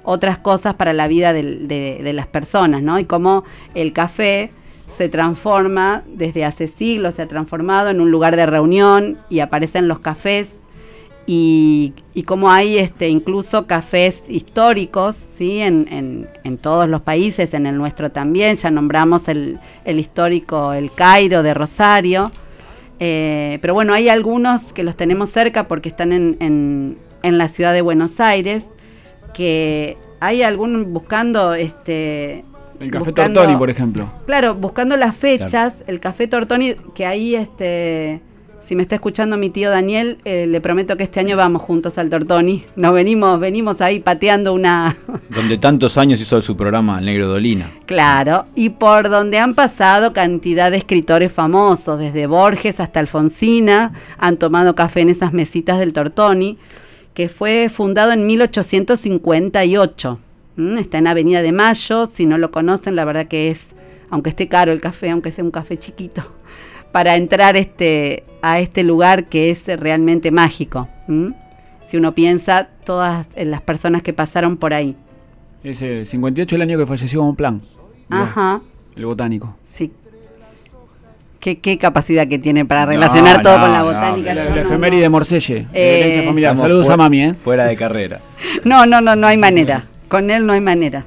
otras 0.05 0.39
cosas 0.39 0.75
para 0.75 0.93
la 0.93 1.09
vida 1.09 1.33
de, 1.33 1.67
de 2.01 2.13
las 2.13 2.29
personas, 2.29 2.81
¿no? 2.81 3.01
Y 3.01 3.07
cómo 3.07 3.43
el 3.75 3.93
café 3.93 4.53
se 4.97 5.09
transforma 5.09 6.03
desde 6.07 6.45
hace 6.45 6.69
siglos, 6.69 7.15
se 7.15 7.23
ha 7.23 7.29
transformado 7.29 7.91
en 7.91 8.01
un 8.01 8.11
lugar 8.11 8.37
de 8.37 8.47
reunión 8.47 9.19
y 9.31 9.41
aparecen 9.41 9.89
los 9.89 10.01
cafés. 10.01 10.49
Y, 11.27 11.95
y 12.13 12.25
cómo 12.25 12.51
hay 12.51 12.77
este 12.77 13.09
incluso 13.09 13.67
cafés 13.67 14.23
históricos 14.29 15.17
¿sí? 15.39 15.61
en, 15.61 15.89
en- 15.91 16.29
en 16.45 16.59
todos 16.59 16.87
los 16.87 17.01
países, 17.01 17.55
en 17.55 17.65
el 17.65 17.79
nuestro 17.79 18.11
también, 18.13 18.57
ya 18.57 18.71
nombramos 18.71 19.29
el, 19.29 19.59
el 19.87 19.99
histórico 19.99 20.75
El 20.75 20.93
Cairo 20.93 21.43
de 21.43 21.55
Rosario, 21.55 22.31
Eh, 23.01 23.59
pero 23.61 23.75
bueno, 23.75 23.93
hay 23.93 24.09
algunos 24.09 24.73
que 24.73 24.85
los 24.85 24.95
tenemos 24.97 25.29
cerca 25.31 25.67
porque 25.67 25.89
están 25.89 26.13
en, 26.13 26.37
en- 26.41 26.97
en 27.23 27.39
la 27.39 27.49
ciudad 27.49 27.73
de 27.73 27.81
Buenos 27.83 28.21
Aires, 28.21 28.63
que 29.33 29.97
hay 30.21 30.43
algún 30.43 30.93
buscando 30.93 31.55
este... 31.55 32.45
El 32.85 32.91
café 32.91 33.07
buscando- 33.11 33.41
Tortoni, 33.41 33.59
por 33.59 33.71
ejemplo. 33.71 34.09
Claro, 34.27 34.55
buscando 34.55 34.97
las 34.97 35.17
fechas, 35.17 35.75
el 35.87 36.01
café 36.01 36.29
Tortoni, 36.29 36.75
que 36.95 37.07
ahí, 37.07 37.35
este, 37.35 38.21
si 38.67 38.75
me 38.77 38.83
está 38.83 38.95
escuchando 38.95 39.37
mi 39.37 39.51
tío 39.51 39.69
Daniel, 39.71 40.19
eh, 40.25 40.47
le 40.47 40.61
prometo 40.61 40.97
que 40.97 41.03
este 41.05 41.21
año 41.21 41.37
vamos 41.37 41.61
juntos 41.63 41.99
al 41.99 42.09
Tortoni. 42.09 42.65
Nos 42.77 42.95
venimos, 42.95 43.39
venimos 43.39 43.81
ahí 43.83 44.01
pateando 44.01 44.55
una, 44.55 44.97
Donde 45.31 45.59
tantos 45.59 45.99
años 45.99 46.21
hizo 46.21 46.41
su 46.41 46.57
programa 46.57 46.99
El 46.99 47.05
Negro 47.07 47.27
Dolina. 47.29 47.71
claro, 47.87 48.47
y 48.55 48.71
por 48.71 49.11
donde 49.11 49.39
han 49.39 49.55
pasado 49.55 50.13
cantidad 50.15 50.71
de 50.71 50.79
escritores 50.79 51.31
famosos, 51.33 51.99
desde 51.99 52.27
Borges 52.27 52.81
hasta 52.81 53.01
Alfonsina, 53.01 53.93
han 54.19 54.39
tomado 54.39 54.75
café 54.75 55.01
en 55.01 55.11
esas 55.11 55.33
mesitas 55.35 55.79
del 55.79 55.93
Tortoni, 55.93 56.57
que 57.13 57.29
fue 57.29 57.69
fundado 57.69 58.13
en 58.13 58.27
1858. 58.27 60.19
Mm, 60.57 60.79
Está 60.79 60.99
en 60.99 61.07
Avenida 61.07 61.43
de 61.43 61.53
Mayo, 61.53 62.07
si 62.07 62.27
no 62.27 62.39
lo 62.39 62.51
conocen, 62.51 62.97
la 62.97 63.05
verdad 63.05 63.27
que 63.27 63.51
es, 63.51 63.61
aunque 64.11 64.31
esté 64.31 64.49
caro 64.49 64.73
el 64.73 64.81
café, 64.81 65.11
aunque 65.11 65.31
sea 65.31 65.45
un 65.45 65.51
café 65.51 65.79
chiquito, 65.79 66.23
para 66.93 67.17
entrar 67.17 67.57
este, 67.57 68.25
a 68.43 68.61
este 68.61 68.83
lugar 68.85 69.27
que 69.27 69.51
es 69.51 69.67
realmente 69.81 70.31
mágico. 70.31 70.89
¿m? 71.09 71.35
Si 71.89 71.97
uno 71.97 72.15
piensa 72.15 72.69
todas 72.85 73.27
las 73.37 73.61
personas 73.63 74.03
que 74.03 74.13
pasaron 74.13 74.57
por 74.57 74.75
ahí. 74.75 74.97
Es 75.63 75.81
el 75.83 76.07
58 76.07 76.57
el 76.57 76.63
año 76.63 76.79
que 76.79 76.87
falleció 76.87 77.23
Bonplan. 77.23 77.63
Ajá, 78.11 78.61
El 78.97 79.07
botánico. 79.07 79.57
sí. 79.69 79.91
¿Qué, 81.41 81.59
qué 81.59 81.77
capacidad 81.77 82.27
que 82.27 82.39
tiene 82.39 82.65
para 82.65 82.87
relacionar 82.87 83.37
No, 83.39 83.43
todo 83.43 83.59
no, 83.59 83.63
con 83.65 83.73
la 83.73 83.79
no, 83.81 83.85
botánica. 83.85 84.33
La, 84.35 84.45
yo 84.45 84.49
la 84.51 84.57
no- 84.57 84.63
efeméride 84.63 85.03
de 85.03 85.09
Morselle, 85.11 85.67
Eh, 85.75 86.23
familiar. 86.25 86.57
Saludos 86.57 86.89
a 86.89 86.97
mami, 86.97 87.23
¿eh? 87.23 87.35
Fuera 87.35 87.65
de 87.65 87.77
carrera. 87.77 88.21
No, 88.65 88.87
no, 88.87 89.03
no, 89.03 89.15
no 89.15 89.27
hay 89.27 89.37
manera. 89.37 89.85
Con 90.15 90.31
él 90.31 90.47
no 90.47 90.53
hay 90.53 90.61
manera. 90.61 91.05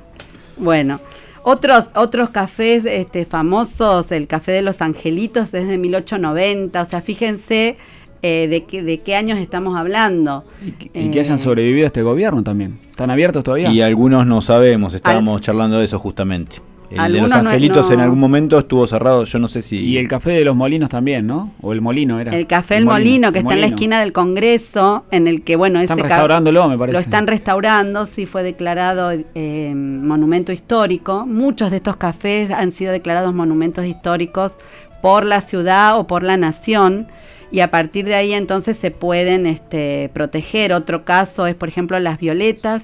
Bueno, 0.58 1.00
otros 1.44 1.86
otros 1.96 2.30
cafés 2.30 2.84
este, 2.84 3.24
famosos, 3.26 4.12
el 4.12 4.28
café 4.28 4.52
de 4.52 4.62
los 4.62 4.82
Angelitos 4.82 5.54
es 5.54 5.66
de 5.66 5.78
1890, 5.78 6.82
o 6.82 6.86
sea, 6.86 7.00
fíjense 7.00 7.78
eh, 8.22 8.48
de, 8.50 8.66
qué, 8.66 8.84
de 8.84 9.00
qué 9.00 9.16
años 9.16 9.40
estamos 9.40 9.78
hablando. 9.78 10.44
Y, 10.66 10.72
que- 10.72 10.86
y 10.94 11.10
que 11.10 11.20
Eh, 11.20 11.22
hayan 11.22 11.40
sobrevivido 11.40 11.86
a 11.86 11.88
este 11.88 12.02
gobierno 12.02 12.44
también. 12.44 12.80
¿Están 12.90 13.10
abiertos 13.10 13.46
todavía? 13.46 13.72
Y 13.72 13.80
algunos 13.80 14.28
no 14.28 14.42
sabemos, 14.42 14.94
estábamos 14.94 15.40
charlando 15.40 15.80
de 15.80 15.86
eso 15.86 16.00
justamente. 16.00 16.58
El 16.90 16.96
de 16.98 17.04
Algunos 17.04 17.32
los 17.32 17.44
no- 17.44 17.50
angelitos 17.50 17.88
no- 17.90 17.94
en 17.96 18.00
algún 18.00 18.20
momento 18.20 18.60
estuvo 18.60 18.88
cerrado, 18.88 19.26
yo 19.26 19.40
no 19.40 19.48
sé 19.48 19.62
si... 19.62 19.78
Y 19.78 19.98
el 19.98 20.08
café 20.08 20.32
de 20.32 20.46
los 20.46 20.56
molinos 20.56 20.90
también, 20.90 21.28
¿no? 21.28 21.52
O 21.62 21.74
el 21.74 21.82
molino 21.82 22.20
era. 22.20 22.34
El 22.36 22.48
café 22.48 22.78
El 22.78 22.86
Molino, 22.86 23.32
que 23.34 23.40
el 23.40 23.46
está 23.46 23.56
en 23.56 23.62
la 23.62 23.68
esquina 23.68 24.00
del 24.00 24.14
Congreso, 24.14 25.04
en 25.12 25.28
el 25.28 25.42
que, 25.44 25.56
bueno, 25.58 25.80
Están 25.82 26.00
ese 26.00 26.08
restaurándolo, 26.08 26.70
me 26.70 26.78
parece. 26.78 26.94
Lo 26.94 27.00
están 27.00 27.28
restaurando, 27.28 28.06
sí 28.06 28.26
fue 28.26 28.44
declarado 28.44 29.12
eh, 29.12 29.74
monumento 29.76 30.52
histórico. 30.52 31.26
Muchos 31.26 31.72
de 31.72 31.78
estos 31.78 31.98
cafés 31.98 32.52
han 32.52 32.72
sido 32.72 32.92
declarados 32.94 33.34
monumentos 33.34 33.86
históricos 33.86 34.54
por 35.02 35.26
la 35.26 35.42
ciudad 35.42 36.00
o 36.00 36.08
por 36.08 36.24
la 36.24 36.38
nación 36.38 37.08
y 37.52 37.60
a 37.62 37.70
partir 37.72 38.06
de 38.06 38.16
ahí 38.16 38.34
entonces 38.34 38.78
se 38.78 38.92
pueden 38.92 39.46
este, 39.46 40.10
proteger. 40.14 40.74
Otro 40.74 41.06
caso 41.06 41.48
es, 41.48 41.56
por 41.56 41.70
ejemplo, 41.70 42.00
Las 42.00 42.18
Violetas, 42.20 42.84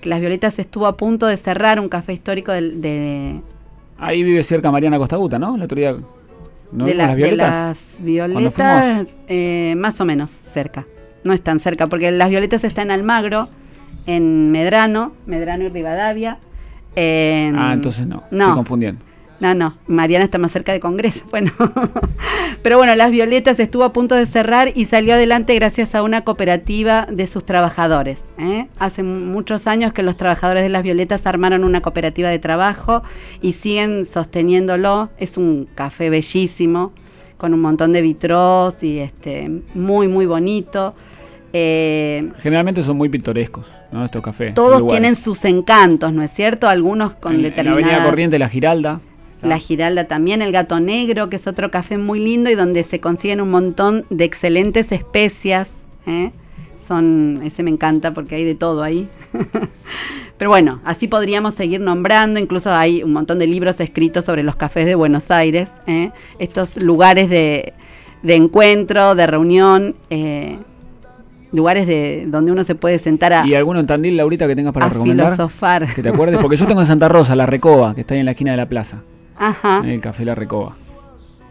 que 0.00 0.08
Las 0.08 0.20
Violetas 0.20 0.58
estuvo 0.58 0.86
a 0.86 0.96
punto 0.96 1.26
de 1.26 1.36
cerrar 1.36 1.78
un 1.80 1.88
café 1.88 2.12
histórico 2.12 2.52
del- 2.52 2.80
de, 2.80 3.40
Ahí 3.98 4.22
vive 4.22 4.42
cerca 4.42 4.70
Mariana 4.70 4.96
Costaguta, 4.98 5.38
¿no? 5.38 5.54
Otro 5.54 5.76
día. 5.76 5.94
¿No 6.72 6.86
de, 6.86 6.94
la- 6.94 7.06
las 7.08 7.16
de 7.16 7.22
violetas? 7.22 7.56
las 7.56 7.78
Cuando 7.98 8.04
violetas, 8.06 9.16
eh, 9.28 9.74
más 9.76 10.00
o 10.00 10.04
menos 10.04 10.30
cerca. 10.30 10.86
No 11.24 11.32
es 11.34 11.42
tan 11.42 11.60
cerca, 11.60 11.86
porque 11.86 12.10
las 12.10 12.30
violetas 12.30 12.64
está 12.64 12.80
en 12.82 12.90
Almagro, 12.92 13.48
en 14.06 14.50
Medrano, 14.50 15.12
Medrano 15.26 15.64
y 15.64 15.68
Rivadavia. 15.68 16.38
Ah, 16.96 17.70
entonces 17.74 18.06
no. 18.06 18.22
No. 18.30 18.44
Estoy 18.44 18.54
confundiendo. 18.56 19.04
No, 19.40 19.54
no, 19.54 19.74
Mariana 19.86 20.24
está 20.24 20.36
más 20.38 20.52
cerca 20.52 20.72
de 20.72 20.80
Congreso. 20.80 21.24
Bueno, 21.30 21.50
pero 22.62 22.76
bueno, 22.76 22.94
Las 22.94 23.10
Violetas 23.10 23.58
estuvo 23.58 23.84
a 23.84 23.92
punto 23.92 24.14
de 24.14 24.26
cerrar 24.26 24.70
y 24.74 24.84
salió 24.84 25.14
adelante 25.14 25.54
gracias 25.54 25.94
a 25.94 26.02
una 26.02 26.22
cooperativa 26.24 27.06
de 27.10 27.26
sus 27.26 27.44
trabajadores. 27.44 28.18
¿eh? 28.38 28.66
Hace 28.78 29.02
mu- 29.02 29.32
muchos 29.32 29.66
años 29.66 29.92
que 29.94 30.02
los 30.02 30.16
trabajadores 30.18 30.62
de 30.62 30.68
Las 30.68 30.82
Violetas 30.82 31.26
armaron 31.26 31.64
una 31.64 31.80
cooperativa 31.80 32.28
de 32.28 32.38
trabajo 32.38 33.02
y 33.40 33.54
siguen 33.54 34.04
sosteniéndolo. 34.04 35.08
Es 35.16 35.38
un 35.38 35.68
café 35.74 36.10
bellísimo, 36.10 36.92
con 37.38 37.54
un 37.54 37.60
montón 37.62 37.92
de 37.94 38.02
vitros 38.02 38.82
y 38.82 38.98
este 38.98 39.50
muy, 39.74 40.06
muy 40.08 40.26
bonito. 40.26 40.94
Eh, 41.52 42.28
Generalmente 42.42 42.82
son 42.82 42.96
muy 42.96 43.08
pintorescos, 43.08 43.72
¿no? 43.90 44.04
Estos 44.04 44.22
cafés. 44.22 44.54
todos 44.54 44.86
tienen 44.86 45.16
sus 45.16 45.44
encantos, 45.46 46.12
¿no 46.12 46.22
es 46.22 46.30
cierto? 46.32 46.68
Algunos 46.68 47.14
con 47.14 47.32
en, 47.32 47.38
en 47.38 47.42
la 47.44 47.48
determinadas... 47.48 47.84
Avenida 47.84 48.04
Corriente, 48.04 48.38
la 48.38 48.48
Giralda. 48.48 49.00
Está. 49.40 49.48
La 49.48 49.58
Giralda 49.58 50.04
también, 50.04 50.42
el 50.42 50.52
Gato 50.52 50.80
Negro, 50.80 51.28
que 51.28 51.36
es 51.36 51.46
otro 51.46 51.70
café 51.70 51.98
muy 51.98 52.18
lindo 52.20 52.50
y 52.50 52.54
donde 52.54 52.82
se 52.82 53.00
consiguen 53.00 53.40
un 53.40 53.50
montón 53.50 54.04
de 54.10 54.24
excelentes 54.24 54.92
especias. 54.92 55.68
¿eh? 56.06 56.30
Son, 56.86 57.40
ese 57.44 57.62
me 57.62 57.70
encanta 57.70 58.14
porque 58.14 58.36
hay 58.36 58.44
de 58.44 58.54
todo 58.54 58.82
ahí. 58.82 59.08
Pero 60.38 60.50
bueno, 60.50 60.80
así 60.84 61.08
podríamos 61.08 61.54
seguir 61.54 61.80
nombrando. 61.80 62.40
Incluso 62.40 62.72
hay 62.72 63.02
un 63.02 63.12
montón 63.12 63.38
de 63.38 63.46
libros 63.46 63.78
escritos 63.80 64.24
sobre 64.24 64.42
los 64.42 64.56
cafés 64.56 64.86
de 64.86 64.94
Buenos 64.94 65.30
Aires. 65.30 65.70
¿eh? 65.86 66.10
Estos 66.38 66.82
lugares 66.82 67.28
de, 67.28 67.74
de 68.22 68.36
encuentro, 68.36 69.14
de 69.14 69.26
reunión, 69.26 69.96
eh, 70.08 70.58
lugares 71.52 71.86
de 71.86 72.24
donde 72.26 72.52
uno 72.52 72.64
se 72.64 72.74
puede 72.74 72.98
sentar 72.98 73.32
a, 73.32 73.46
¿Y 73.46 73.54
alguno 73.54 73.80
en 73.80 73.86
Tandil, 73.86 74.16
Laurita, 74.16 74.46
que 74.46 74.56
tengas 74.56 74.72
para 74.72 74.86
a 74.86 74.88
recomendar? 74.90 75.34
filosofar. 75.34 75.94
Que 75.94 76.02
te 76.02 76.08
acuerdes, 76.08 76.38
porque 76.40 76.56
yo 76.56 76.66
tengo 76.68 76.80
en 76.80 76.86
Santa 76.86 77.08
Rosa, 77.08 77.34
La 77.36 77.46
Recoba, 77.46 77.94
que 77.94 78.02
está 78.02 78.14
ahí 78.14 78.20
en 78.20 78.26
la 78.26 78.32
esquina 78.32 78.52
de 78.52 78.56
la 78.56 78.68
plaza. 78.68 79.02
Ajá. 79.40 79.82
El 79.84 80.00
café 80.00 80.24
La 80.24 80.34
Recoba, 80.34 80.76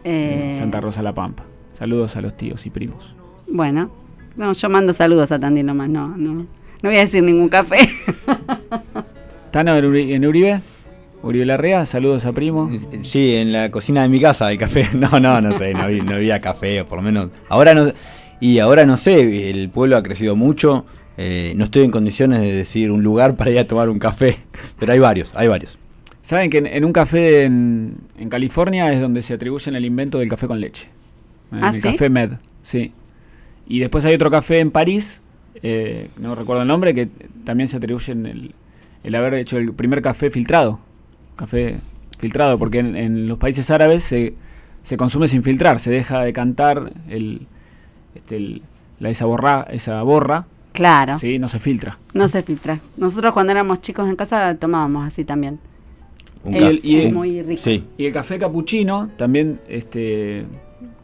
eh, 0.04 0.50
en 0.52 0.56
Santa 0.58 0.80
Rosa 0.80 1.02
La 1.02 1.12
Pampa. 1.12 1.44
Saludos 1.78 2.14
a 2.16 2.20
los 2.22 2.36
tíos 2.36 2.64
y 2.66 2.70
primos. 2.70 3.14
Bueno, 3.48 3.90
no, 4.36 4.52
yo 4.52 4.68
mando 4.70 4.92
saludos 4.92 5.32
a 5.32 5.38
Tandil 5.40 5.66
nomás, 5.66 5.88
no, 5.88 6.08
no, 6.16 6.32
no 6.34 6.46
voy 6.82 6.96
a 6.96 7.00
decir 7.00 7.22
ningún 7.22 7.48
café. 7.48 7.78
¿Están 9.46 9.68
en 9.68 9.84
Uri- 9.84 10.12
en 10.14 10.26
Uribe? 10.26 10.60
Uribe 11.22 11.44
Larrea, 11.44 11.84
saludos 11.84 12.24
a 12.24 12.32
primo. 12.32 12.70
Sí, 13.02 13.34
en 13.34 13.52
la 13.52 13.70
cocina 13.70 14.02
de 14.02 14.08
mi 14.08 14.20
casa 14.20 14.50
el 14.50 14.58
café. 14.58 14.86
No, 14.98 15.20
no, 15.20 15.40
no 15.40 15.58
sé, 15.58 15.74
no, 15.74 15.80
había, 15.82 16.02
no 16.02 16.14
había 16.14 16.40
café, 16.40 16.80
o 16.80 16.86
por 16.86 16.98
lo 16.98 17.02
menos. 17.02 17.30
Ahora 17.48 17.74
no. 17.74 17.86
Y 18.40 18.58
ahora 18.60 18.86
no 18.86 18.96
sé, 18.96 19.50
el 19.50 19.68
pueblo 19.68 19.96
ha 19.98 20.02
crecido 20.02 20.34
mucho. 20.36 20.86
eh, 21.18 21.52
no 21.56 21.64
estoy 21.64 21.82
en 21.84 21.90
condiciones 21.90 22.40
de 22.40 22.52
decir 22.52 22.90
un 22.90 23.02
lugar 23.02 23.36
para 23.36 23.50
ir 23.50 23.58
a 23.58 23.66
tomar 23.66 23.90
un 23.90 23.98
café. 23.98 24.38
Pero 24.78 24.92
hay 24.92 24.98
varios, 24.98 25.30
hay 25.34 25.48
varios. 25.48 25.76
¿Saben 26.30 26.48
que 26.48 26.58
en, 26.58 26.66
en 26.68 26.84
un 26.84 26.92
café 26.92 27.42
en, 27.42 27.96
en 28.16 28.28
California 28.28 28.92
es 28.92 29.00
donde 29.00 29.20
se 29.20 29.34
atribuyen 29.34 29.74
el 29.74 29.84
invento 29.84 30.20
del 30.20 30.28
café 30.28 30.46
con 30.46 30.60
leche? 30.60 30.88
En 31.50 31.64
¿Ah, 31.64 31.70
el 31.70 31.82
sí? 31.82 31.88
café 31.88 32.08
Med, 32.08 32.34
sí. 32.62 32.92
Y 33.66 33.80
después 33.80 34.04
hay 34.04 34.14
otro 34.14 34.30
café 34.30 34.60
en 34.60 34.70
París, 34.70 35.22
eh, 35.60 36.08
no 36.18 36.36
recuerdo 36.36 36.62
el 36.62 36.68
nombre, 36.68 36.94
que 36.94 37.08
también 37.42 37.66
se 37.66 37.78
atribuyen 37.78 38.26
el, 38.26 38.54
el 39.02 39.14
haber 39.16 39.34
hecho 39.34 39.58
el 39.58 39.72
primer 39.72 40.02
café 40.02 40.30
filtrado. 40.30 40.78
Café 41.34 41.80
filtrado, 42.20 42.58
porque 42.58 42.78
en, 42.78 42.94
en 42.94 43.26
los 43.26 43.38
países 43.38 43.68
árabes 43.72 44.04
se, 44.04 44.34
se 44.84 44.96
consume 44.96 45.26
sin 45.26 45.42
filtrar, 45.42 45.80
se 45.80 45.90
deja 45.90 46.20
de 46.20 46.32
cantar 46.32 46.92
el, 47.08 47.48
este, 48.14 48.36
el- 48.36 48.62
la, 49.00 49.10
esa, 49.10 49.24
borra, 49.24 49.66
esa 49.72 50.00
borra, 50.02 50.46
claro, 50.74 51.18
sí, 51.18 51.40
no 51.40 51.48
se 51.48 51.58
filtra. 51.58 51.98
no 52.14 52.28
se 52.28 52.42
filtra. 52.44 52.78
Nosotros 52.98 53.32
cuando 53.32 53.50
éramos 53.50 53.80
chicos 53.80 54.08
en 54.08 54.14
casa 54.14 54.54
tomábamos 54.54 55.08
así 55.08 55.24
también. 55.24 55.58
Un 56.44 56.54
Es- 56.54 56.60
café- 56.62 56.80
y 56.82 56.96
el- 56.96 57.06
es 57.08 57.12
muy 57.12 57.42
rico. 57.42 57.60
Sí, 57.62 57.84
Y 57.98 58.06
el 58.06 58.12
café 58.12 58.38
capuchino 58.38 59.10
también, 59.16 59.60
este, 59.68 60.44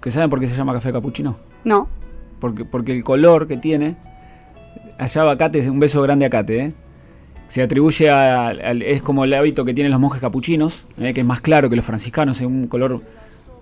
¿que 0.01 0.11
saben 0.11 0.31
por 0.31 0.41
qué 0.41 0.49
se 0.49 0.57
llama 0.57 0.73
café 0.73 0.93
capuchino? 0.93 1.37
No, 1.65 1.89
Porque, 2.41 2.65
porque 2.65 2.93
el 2.93 3.03
color 3.05 3.47
que 3.47 3.57
tiene, 3.57 3.97
allá 4.99 5.25
va 5.25 5.37
Cate, 5.37 5.59
es 5.59 5.67
un 5.67 5.81
beso 5.81 6.01
grande 6.03 6.27
a 6.27 6.31
Cate, 6.31 6.59
¿eh? 6.61 6.73
se 7.49 7.63
atribuye 7.63 8.11
a, 8.11 8.51
es 8.53 9.03
como 9.03 9.25
el 9.25 9.33
hábito 9.35 9.65
que 9.65 9.73
tienen 9.73 9.91
los 9.93 10.01
monjes 10.01 10.21
capuchinos, 10.21 10.85
¿eh? 10.99 11.15
que 11.15 11.21
es 11.21 11.27
más 11.27 11.41
claro 11.41 11.71
que 11.71 11.77
los 11.77 11.85
franciscanos, 11.85 12.41
es 12.41 12.47
un 12.47 12.67
color 12.67 13.03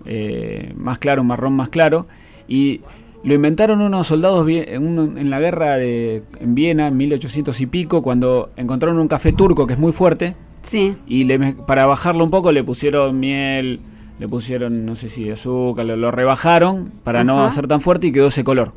eh, 0.05 0.73
más 0.75 0.97
claro, 0.97 1.21
un 1.21 1.27
marrón 1.27 1.53
más 1.53 1.69
claro, 1.69 2.05
y 2.47 2.81
lo 3.23 3.33
inventaron 3.33 3.81
unos 3.81 4.07
soldados 4.07 4.45
vie- 4.45 4.65
en, 4.67 4.85
un- 4.87 5.17
en 5.17 5.29
la 5.29 5.39
guerra 5.39 5.77
de, 5.77 6.23
en 6.39 6.53
Viena, 6.55 6.87
en 6.87 6.97
1800 6.97 7.59
y 7.61 7.65
pico, 7.65 8.01
cuando 8.01 8.49
encontraron 8.55 8.99
un 8.99 9.07
café 9.07 9.31
turco 9.33 9.65
que 9.67 9.73
es 9.73 9.79
muy 9.79 9.91
fuerte, 9.91 10.35
sí, 10.67 10.95
y 11.07 11.23
le 11.23 11.53
para 11.53 11.85
bajarlo 11.85 12.23
un 12.23 12.29
poco 12.31 12.51
le 12.51 12.63
pusieron 12.63 13.19
miel, 13.19 13.79
le 14.19 14.27
pusieron 14.27 14.85
no 14.85 14.95
sé 14.95 15.09
si 15.09 15.29
azúcar, 15.29 15.85
lo, 15.85 15.95
lo 15.95 16.11
rebajaron 16.11 16.91
para 17.03 17.23
no 17.23 17.43
hacer 17.43 17.67
tan 17.67 17.81
fuerte 17.81 18.07
y 18.07 18.11
quedó 18.11 18.27
ese 18.27 18.43
color. 18.43 18.73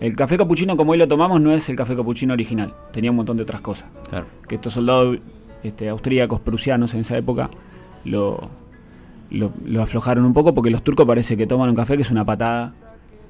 El 0.00 0.16
café 0.16 0.36
capuchino 0.38 0.76
como 0.76 0.92
hoy 0.92 0.98
lo 0.98 1.06
tomamos 1.08 1.40
no 1.42 1.52
es 1.52 1.68
el 1.68 1.76
café 1.76 1.94
capuchino 1.94 2.32
original, 2.32 2.74
tenía 2.92 3.10
un 3.10 3.16
montón 3.18 3.36
de 3.36 3.42
otras 3.42 3.60
cosas. 3.60 3.88
claro. 4.08 4.26
Que 4.48 4.54
estos 4.54 4.72
soldados 4.72 5.18
este, 5.62 5.88
austríacos, 5.90 6.40
prusianos 6.40 6.94
en 6.94 7.00
esa 7.00 7.18
época 7.18 7.50
lo, 8.04 8.48
lo, 9.30 9.52
lo 9.64 9.82
aflojaron 9.82 10.24
un 10.24 10.32
poco 10.32 10.54
porque 10.54 10.70
los 10.70 10.82
turcos 10.82 11.06
parece 11.06 11.36
que 11.36 11.46
toman 11.46 11.68
un 11.68 11.76
café 11.76 11.96
que 11.96 12.02
es 12.02 12.10
una 12.10 12.24
patada 12.24 12.72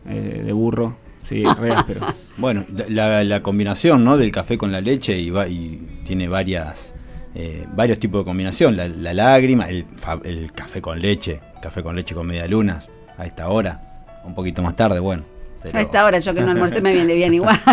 eh, 0.08 0.42
de 0.46 0.52
burro, 0.52 0.96
sí, 1.24 1.42
re 1.42 1.72
áspero. 1.74 2.00
Bueno, 2.36 2.64
la, 2.88 3.24
la 3.24 3.42
combinación 3.42 4.04
¿no? 4.04 4.16
del 4.16 4.30
café 4.30 4.56
con 4.56 4.70
la 4.72 4.80
leche 4.80 5.18
y, 5.18 5.30
va- 5.30 5.48
y 5.48 6.00
tiene 6.06 6.28
varias 6.28 6.94
eh, 7.34 7.66
varios 7.74 7.98
tipos 7.98 8.20
de 8.20 8.24
combinación. 8.24 8.76
La, 8.76 8.88
la 8.88 9.14
lágrima, 9.14 9.68
el, 9.68 9.86
café 10.54 10.80
con 10.82 11.00
leche, 11.00 11.40
café 11.62 11.82
con 11.82 11.96
leche 11.96 12.14
con 12.14 12.26
media 12.26 12.46
lunas, 12.48 12.88
a 13.18 13.26
esta 13.26 13.48
hora, 13.48 13.80
un 14.24 14.34
poquito 14.34 14.62
más 14.62 14.76
tarde, 14.76 14.98
bueno. 15.00 15.24
pero- 15.62 15.78
a 15.78 15.80
esta 15.82 16.04
hora 16.04 16.18
yo 16.18 16.34
que 16.34 16.40
no 16.40 16.50
almorcé 16.50 16.80
me 16.80 16.92
viene 16.92 17.14
bien 17.14 17.34
igual. 17.34 17.58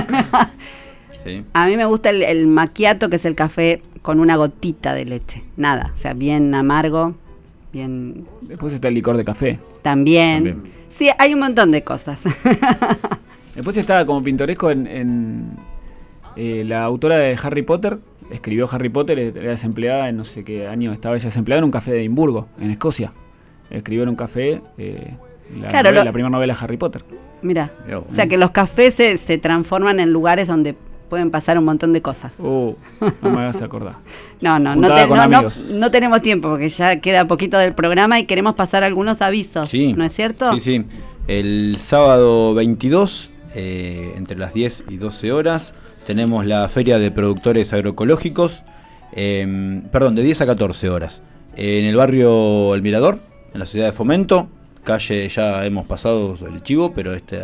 Sí. 1.23 1.43
a 1.53 1.67
mí 1.67 1.75
me 1.75 1.85
gusta 1.85 2.09
el, 2.09 2.21
el 2.23 2.47
macchiato, 2.47 3.09
que 3.09 3.15
es 3.17 3.25
el 3.25 3.33
café 3.35 3.81
con 4.01 4.19
una 4.19 4.35
gotita 4.37 4.93
de 4.93 5.03
leche, 5.05 5.43
nada, 5.57 5.91
o 5.93 5.97
sea, 5.97 6.13
bien 6.13 6.53
amargo, 6.53 7.15
bien 7.73 8.25
Después 8.41 8.73
está 8.73 8.87
el 8.87 8.93
licor 8.93 9.17
de 9.17 9.25
café. 9.25 9.59
también. 9.81 10.43
También. 10.43 10.63
Sí, 10.89 11.09
hay 11.17 11.33
un 11.33 11.39
montón 11.41 11.71
de 11.71 11.83
cosas. 11.83 12.19
Después 13.55 13.75
está 13.77 14.05
como 14.05 14.23
pintoresco 14.23 14.69
en, 14.71 14.87
en, 14.87 15.49
eh, 16.35 16.63
la 16.65 16.83
autora 16.83 17.17
de 17.17 17.37
Harry 17.41 17.63
Potter, 17.63 17.97
escribió 18.31 18.67
Harry 18.71 18.89
Potter, 18.89 19.17
era 19.19 19.51
desempleada 19.51 20.09
en 20.09 20.17
no 20.17 20.23
sé 20.23 20.43
qué 20.43 20.67
año 20.67 20.91
estaba 20.93 21.15
ella 21.15 21.25
desempleada 21.25 21.59
en 21.59 21.65
un 21.65 21.71
café 21.71 21.91
de 21.91 21.99
Edimburgo, 21.99 22.47
en 22.59 22.71
Escocia. 22.71 23.13
Escribió 23.69 24.03
en 24.03 24.09
un 24.09 24.15
café 24.15 24.61
eh, 24.77 25.13
la, 25.59 25.67
Claro, 25.69 25.89
novela- 25.89 25.99
lo- 26.01 26.05
la 26.05 26.11
primera 26.11 26.29
novela 26.29 26.53
de 26.53 26.59
Harry 26.61 26.77
Potter. 26.77 27.03
Mira, 27.41 27.71
Mirá 27.85 27.99
o 27.99 28.05
sea 28.13 28.27
que 28.27 28.37
los 28.37 28.51
cafés 28.51 28.93
se, 28.95 29.17
se 29.17 29.37
transforman 29.37 29.99
en 29.99 30.11
lugares 30.11 30.47
donde 30.47 30.75
pueden 31.09 31.31
pasar 31.31 31.57
un 31.57 31.63
montón 31.65 31.93
de 31.93 32.01
cosas. 32.01 32.33
Uh, 32.39 32.73
no 33.21 33.29
me 33.31 33.41
hagas 33.41 33.61
acordar. 33.61 33.95
No, 34.39 34.59
no, 34.59 34.75
no, 34.75 34.93
te- 34.93 35.07
no, 35.07 35.27
no, 35.27 35.49
no 35.73 35.89
tenemos 35.91 36.21
tiempo 36.21 36.49
porque 36.49 36.69
ya 36.69 36.99
queda 36.99 37.25
poquito 37.25 37.57
del 37.57 37.73
programa 37.73 38.19
y 38.19 38.25
queremos 38.25 38.53
pasar 38.53 38.83
algunos 38.83 39.19
avisos, 39.23 39.71
Sí. 39.71 39.93
¿no 39.93 40.03
es 40.03 40.13
cierto? 40.13 40.53
Sí, 40.53 40.59
sí. 40.59 40.85
El 41.27 41.77
sábado 41.79 42.53
22, 42.53 43.31
eh, 43.55 44.13
entre 44.15 44.37
las 44.37 44.53
10 44.53 44.83
y 44.89 44.97
12 44.97 45.31
horas, 45.31 45.73
tenemos 46.07 46.45
la 46.45 46.69
Feria 46.69 46.99
de 46.99 47.11
Productores 47.11 47.73
Agroecológicos. 47.73 48.63
eh, 49.11 49.81
perdón, 49.91 50.15
de 50.15 50.23
10 50.23 50.39
a 50.39 50.45
14 50.45 50.89
horas. 50.89 51.21
En 51.57 51.83
el 51.83 51.97
barrio 51.97 52.73
El 52.73 52.81
Mirador, 52.81 53.19
en 53.53 53.59
la 53.59 53.65
Sociedad 53.65 53.87
de 53.87 53.91
Fomento. 53.91 54.47
Calle, 54.85 55.27
ya 55.27 55.65
hemos 55.65 55.85
pasado 55.85 56.37
el 56.49 56.63
chivo, 56.63 56.93
pero 56.93 57.13
este, 57.13 57.41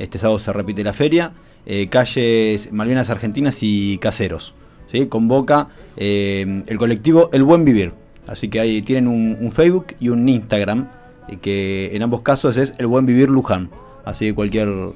este 0.00 0.18
sábado 0.18 0.40
se 0.40 0.52
repite 0.52 0.82
la 0.82 0.92
feria. 0.92 1.34
Eh, 1.66 1.88
calles 1.88 2.72
Malvinas 2.72 3.10
Argentinas 3.10 3.58
y 3.62 3.98
Caseros. 3.98 4.56
¿sí? 4.90 5.06
Convoca 5.06 5.68
eh, 5.96 6.64
el 6.66 6.78
colectivo 6.78 7.30
El 7.32 7.44
Buen 7.44 7.64
Vivir. 7.64 7.92
Así 8.26 8.48
que 8.48 8.58
ahí 8.58 8.82
tienen 8.82 9.06
un, 9.06 9.36
un 9.38 9.52
Facebook 9.52 9.94
y 10.00 10.08
un 10.08 10.28
Instagram, 10.28 10.88
eh, 11.28 11.36
que 11.40 11.94
en 11.94 12.02
ambos 12.02 12.22
casos 12.22 12.56
es 12.56 12.72
El 12.78 12.88
Buen 12.88 13.06
Vivir 13.06 13.30
Luján. 13.30 13.70
Así 14.04 14.26
que 14.26 14.34
cualquier 14.34 14.94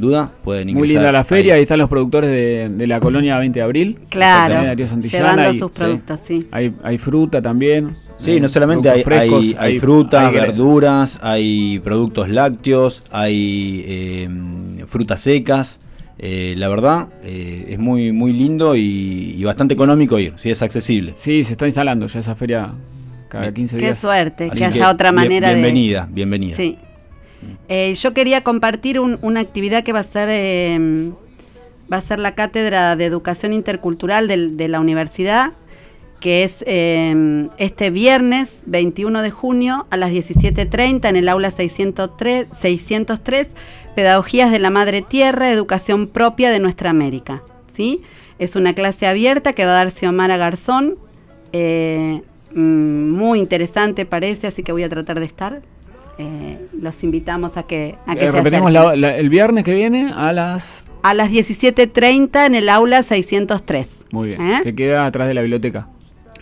duda 0.00 0.32
pueden 0.44 0.68
ingresar. 0.70 0.78
Muy 0.78 0.88
linda 0.88 1.12
la 1.12 1.24
feria, 1.24 1.54
ahí. 1.54 1.58
ahí 1.58 1.62
están 1.62 1.78
los 1.78 1.88
productores 1.88 2.30
de, 2.30 2.68
de 2.70 2.86
la 2.86 3.00
colonia 3.00 3.38
20 3.38 3.58
de 3.58 3.62
abril. 3.64 3.98
Claro, 4.08 4.54
También 4.54 4.70
Darío 4.70 4.86
Santillana, 4.86 5.24
llevando 5.30 5.50
hay- 5.50 5.58
sus 5.58 5.70
productos, 5.70 6.20
sí. 6.26 6.48
Hay, 6.50 6.74
hay 6.82 6.98
fruta 6.98 7.42
también. 7.42 7.94
Sí, 8.18 8.32
eh, 8.32 8.40
no 8.40 8.48
solamente 8.48 8.90
hay, 8.90 9.02
frescos, 9.04 9.44
hay, 9.44 9.56
hay 9.58 9.78
frutas, 9.78 10.32
verduras, 10.32 11.18
hay 11.22 11.78
productos 11.84 12.28
lácteos, 12.28 13.02
hay 13.12 13.84
eh, 13.86 14.28
frutas 14.86 15.20
secas. 15.20 15.80
Eh, 16.20 16.54
la 16.56 16.66
verdad, 16.68 17.06
eh, 17.22 17.66
es 17.68 17.78
muy 17.78 18.10
muy 18.10 18.32
lindo 18.32 18.74
y, 18.74 19.36
y 19.38 19.44
bastante 19.44 19.74
económico 19.74 20.18
ir, 20.18 20.32
sí, 20.34 20.50
es 20.50 20.62
accesible. 20.62 21.12
Sí, 21.16 21.44
se 21.44 21.52
está 21.52 21.66
instalando 21.66 22.06
ya 22.06 22.18
esa 22.18 22.34
feria 22.34 22.72
cada 23.28 23.42
Bien. 23.42 23.54
15 23.54 23.76
Qué 23.76 23.84
días. 23.84 23.98
suerte, 24.00 24.48
Así 24.50 24.58
que 24.58 24.64
haya 24.64 24.90
otra 24.90 25.12
bien- 25.12 25.22
manera 25.22 25.48
de... 25.50 25.54
bienvenida, 25.54 26.08
bienvenida. 26.10 26.56
Sí. 26.56 26.76
Eh, 27.68 27.94
yo 27.94 28.12
quería 28.14 28.42
compartir 28.42 28.98
un- 29.00 29.18
una 29.22 29.40
actividad 29.40 29.84
que 29.84 29.92
va 29.92 30.00
a 30.00 30.04
ser 30.04 30.28
eh, 30.30 31.12
va 31.92 31.98
a 31.98 32.02
ser 32.02 32.18
la 32.18 32.34
cátedra 32.34 32.96
de 32.96 33.04
educación 33.06 33.52
intercultural 33.52 34.28
de, 34.28 34.68
la 34.68 34.80
universidad, 34.80 35.52
que 36.20 36.44
es 36.44 36.62
eh, 36.66 37.48
este 37.58 37.90
viernes 37.90 38.58
21 38.66 39.22
de 39.22 39.30
junio 39.30 39.86
a 39.90 39.96
las 39.96 40.10
17.30 40.10 41.08
en 41.08 41.16
el 41.16 41.28
aula 41.28 41.50
603, 41.50 42.48
603, 42.60 43.48
Pedagogías 43.94 44.50
de 44.52 44.58
la 44.58 44.70
Madre 44.70 45.00
Tierra, 45.02 45.50
Educación 45.50 46.08
Propia 46.08 46.50
de 46.50 46.58
Nuestra 46.60 46.90
América. 46.90 47.42
¿sí? 47.74 48.02
Es 48.38 48.54
una 48.56 48.74
clase 48.74 49.06
abierta 49.06 49.52
que 49.54 49.64
va 49.64 49.72
a 49.72 49.84
dar 49.84 49.90
Xiomara 49.90 50.36
Garzón. 50.36 50.96
eh, 51.52 52.20
mm, 52.52 53.10
muy 53.10 53.38
interesante 53.38 54.04
parece, 54.04 54.46
así 54.48 54.62
que 54.62 54.72
voy 54.72 54.82
a 54.82 54.88
tratar 54.88 55.18
de 55.20 55.26
estar. 55.26 55.62
Eh, 56.18 56.58
los 56.80 57.02
invitamos 57.04 57.56
a 57.56 57.62
que, 57.62 57.94
a 58.06 58.14
que 58.16 58.24
Eh, 58.26 58.30
se 58.30 58.32
repetimos 58.32 58.72
la- 58.72 58.96
la- 58.96 59.16
el 59.16 59.28
viernes 59.28 59.64
que 59.64 59.72
viene 59.74 60.12
a 60.14 60.32
las... 60.32 60.84
A 61.02 61.14
las 61.14 61.30
17.30 61.30 62.46
en 62.46 62.54
el 62.56 62.68
aula 62.68 63.02
603. 63.04 63.88
Muy 64.10 64.28
bien, 64.28 64.40
¿Eh? 64.42 64.60
que 64.64 64.74
queda 64.74 65.06
atrás 65.06 65.28
de 65.28 65.34
la 65.34 65.42
biblioteca. 65.42 65.88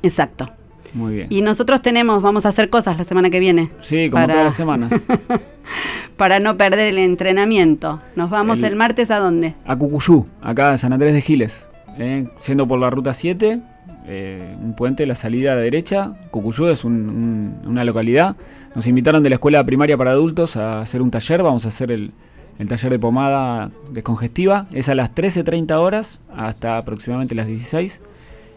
Exacto. 0.02 0.50
Muy 0.94 1.14
bien. 1.16 1.26
Y 1.28 1.42
nosotros 1.42 1.82
tenemos, 1.82 2.22
vamos 2.22 2.46
a 2.46 2.48
hacer 2.48 2.70
cosas 2.70 2.96
la 2.96 3.04
semana 3.04 3.28
que 3.28 3.38
viene. 3.38 3.70
sí, 3.80 4.08
como 4.08 4.22
para- 4.22 4.32
todas 4.32 4.44
las 4.46 4.54
semanas. 4.54 4.92
Para 6.16 6.40
no 6.40 6.56
perder 6.56 6.88
el 6.94 6.98
entrenamiento. 6.98 7.98
Nos 8.14 8.30
vamos 8.30 8.58
El- 8.58 8.64
el, 8.66 8.76
martes 8.76 9.10
a 9.10 9.18
dónde? 9.18 9.54
a 9.66 9.76
Cucuyú, 9.76 10.26
acá 10.40 10.70
en 10.72 10.78
San 10.78 10.92
Andrés 10.94 11.12
de 11.12 11.20
Giles. 11.20 11.66
eh, 11.98 12.26
siendo 12.38 12.66
por 12.66 12.78
la 12.78 12.88
ruta 12.88 13.12
7, 13.12 13.60
eh, 14.08 14.54
un 14.62 14.74
puente, 14.74 15.04
la 15.06 15.14
salida 15.14 15.52
a 15.52 15.54
la 15.56 15.60
derecha. 15.62 16.14
Cucuyú 16.30 16.66
es 16.68 16.84
un- 16.84 17.08
un- 17.08 17.68
una 17.68 17.84
localidad. 17.84 18.36
Nos 18.74 18.86
invitaron 18.86 19.22
de 19.22 19.30
la 19.30 19.36
escuela 19.36 19.64
primaria 19.64 19.96
para 19.96 20.12
adultos 20.12 20.56
a 20.56 20.80
hacer 20.80 21.02
un 21.02 21.10
taller. 21.10 21.42
Vamos 21.42 21.64
a 21.64 21.68
hacer 21.68 21.90
el, 21.92 22.12
el 22.58 22.68
taller 22.68 22.90
de 22.92 22.98
pomada 22.98 23.70
descongestiva. 23.92 24.66
Es 24.72 24.88
a 24.88 24.94
las 24.94 25.14
13.30 25.14 25.78
horas 25.78 26.20
hasta 26.36 26.78
aproximadamente 26.78 27.34
las 27.34 27.46
16. 27.46 28.02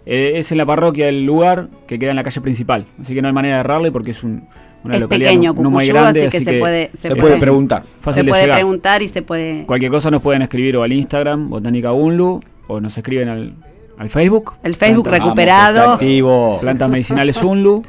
Eh, 0.05 0.33
es 0.35 0.51
en 0.51 0.57
la 0.57 0.65
parroquia 0.65 1.07
del 1.07 1.25
lugar 1.25 1.67
que 1.87 1.99
queda 1.99 2.09
en 2.11 2.15
la 2.15 2.23
calle 2.23 2.41
principal. 2.41 2.85
Así 3.01 3.13
que 3.13 3.21
no 3.21 3.27
hay 3.27 3.33
manera 3.33 3.55
de 3.55 3.59
errarle 3.61 3.91
porque 3.91 4.11
es 4.11 4.23
un- 4.23 4.43
una 4.83 4.95
es 4.95 5.01
localidad 5.01 5.29
pequeño 5.31 5.53
no, 5.53 5.61
no 5.63 5.71
muy 5.71 5.87
grande. 5.87 6.25
así 6.27 6.37
que 6.39 6.45
se 6.53 6.59
puede, 6.59 6.89
Se 7.01 7.13
preguntar. 7.39 7.83
Fácil 7.99 8.21
se 8.21 8.25
de 8.25 8.29
puede 8.31 8.43
llegar. 8.43 8.57
preguntar 8.59 9.01
y 9.01 9.07
se 9.09 9.21
puede... 9.21 9.65
Cualquier 9.65 9.91
cosa 9.91 10.09
nos 10.09 10.21
pueden 10.21 10.41
escribir 10.41 10.77
o 10.77 10.83
al 10.83 10.93
Instagram, 10.93 11.49
Botánica 11.49 11.91
Unlu, 11.91 12.39
o 12.67 12.79
nos 12.79 12.97
escriben 12.97 13.27
al, 13.27 13.53
al 13.99 14.09
Facebook. 14.09 14.53
El 14.63 14.75
Facebook 14.75 15.03
Planta- 15.03 15.23
recuperado. 15.25 15.91
activo. 15.93 16.57
Plantas 16.59 16.89
Medicinales 16.89 17.43
Unlu, 17.43 17.83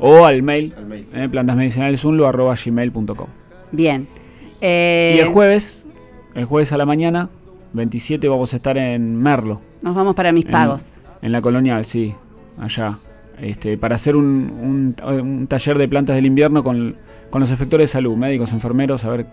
o 0.00 0.24
al 0.24 0.42
mail, 0.42 0.72
Al 0.78 0.86
mail. 0.86 1.06
eh, 1.12 1.28
plantasmedicinalesunlu 1.28 2.24
arroba 2.26 2.54
gmail.com. 2.54 3.26
Bien. 3.72 4.08
Eh, 4.60 5.14
Y 5.16 5.20
el 5.20 5.26
jueves, 5.28 5.84
el 6.34 6.44
jueves 6.46 6.72
a 6.72 6.78
la 6.78 6.86
mañana, 6.86 7.28
27, 7.74 8.26
vamos 8.28 8.52
a 8.54 8.56
estar 8.56 8.78
en 8.78 9.14
Merlo, 9.16 9.60
Nos 9.82 9.94
vamos 9.94 10.14
para 10.14 10.32
mis 10.32 10.46
en- 10.46 10.50
pagos. 10.50 10.82
en 11.20 11.32
la 11.32 11.40
colonial, 11.42 11.84
sí, 11.84 12.14
allá. 12.58 12.96
Este, 13.40 13.76
para 13.78 13.96
hacer 13.96 14.16
un, 14.16 14.96
un- 15.04 15.20
un 15.20 15.46
taller 15.48 15.76
de 15.78 15.86
plantas 15.88 16.16
del 16.16 16.26
invierno 16.26 16.64
con, 16.64 16.96
con 17.30 17.40
los 17.40 17.50
efectores 17.50 17.90
de 17.90 17.92
salud, 17.92 18.16
médicos, 18.16 18.52
enfermeros, 18.52 19.04
a 19.04 19.10
ver 19.10 19.26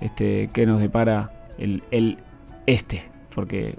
este, 0.00 0.48
qué 0.52 0.66
nos 0.66 0.80
depara 0.80 1.30
el, 1.58 1.82
el 1.90 2.18
este, 2.66 3.02
porque 3.34 3.76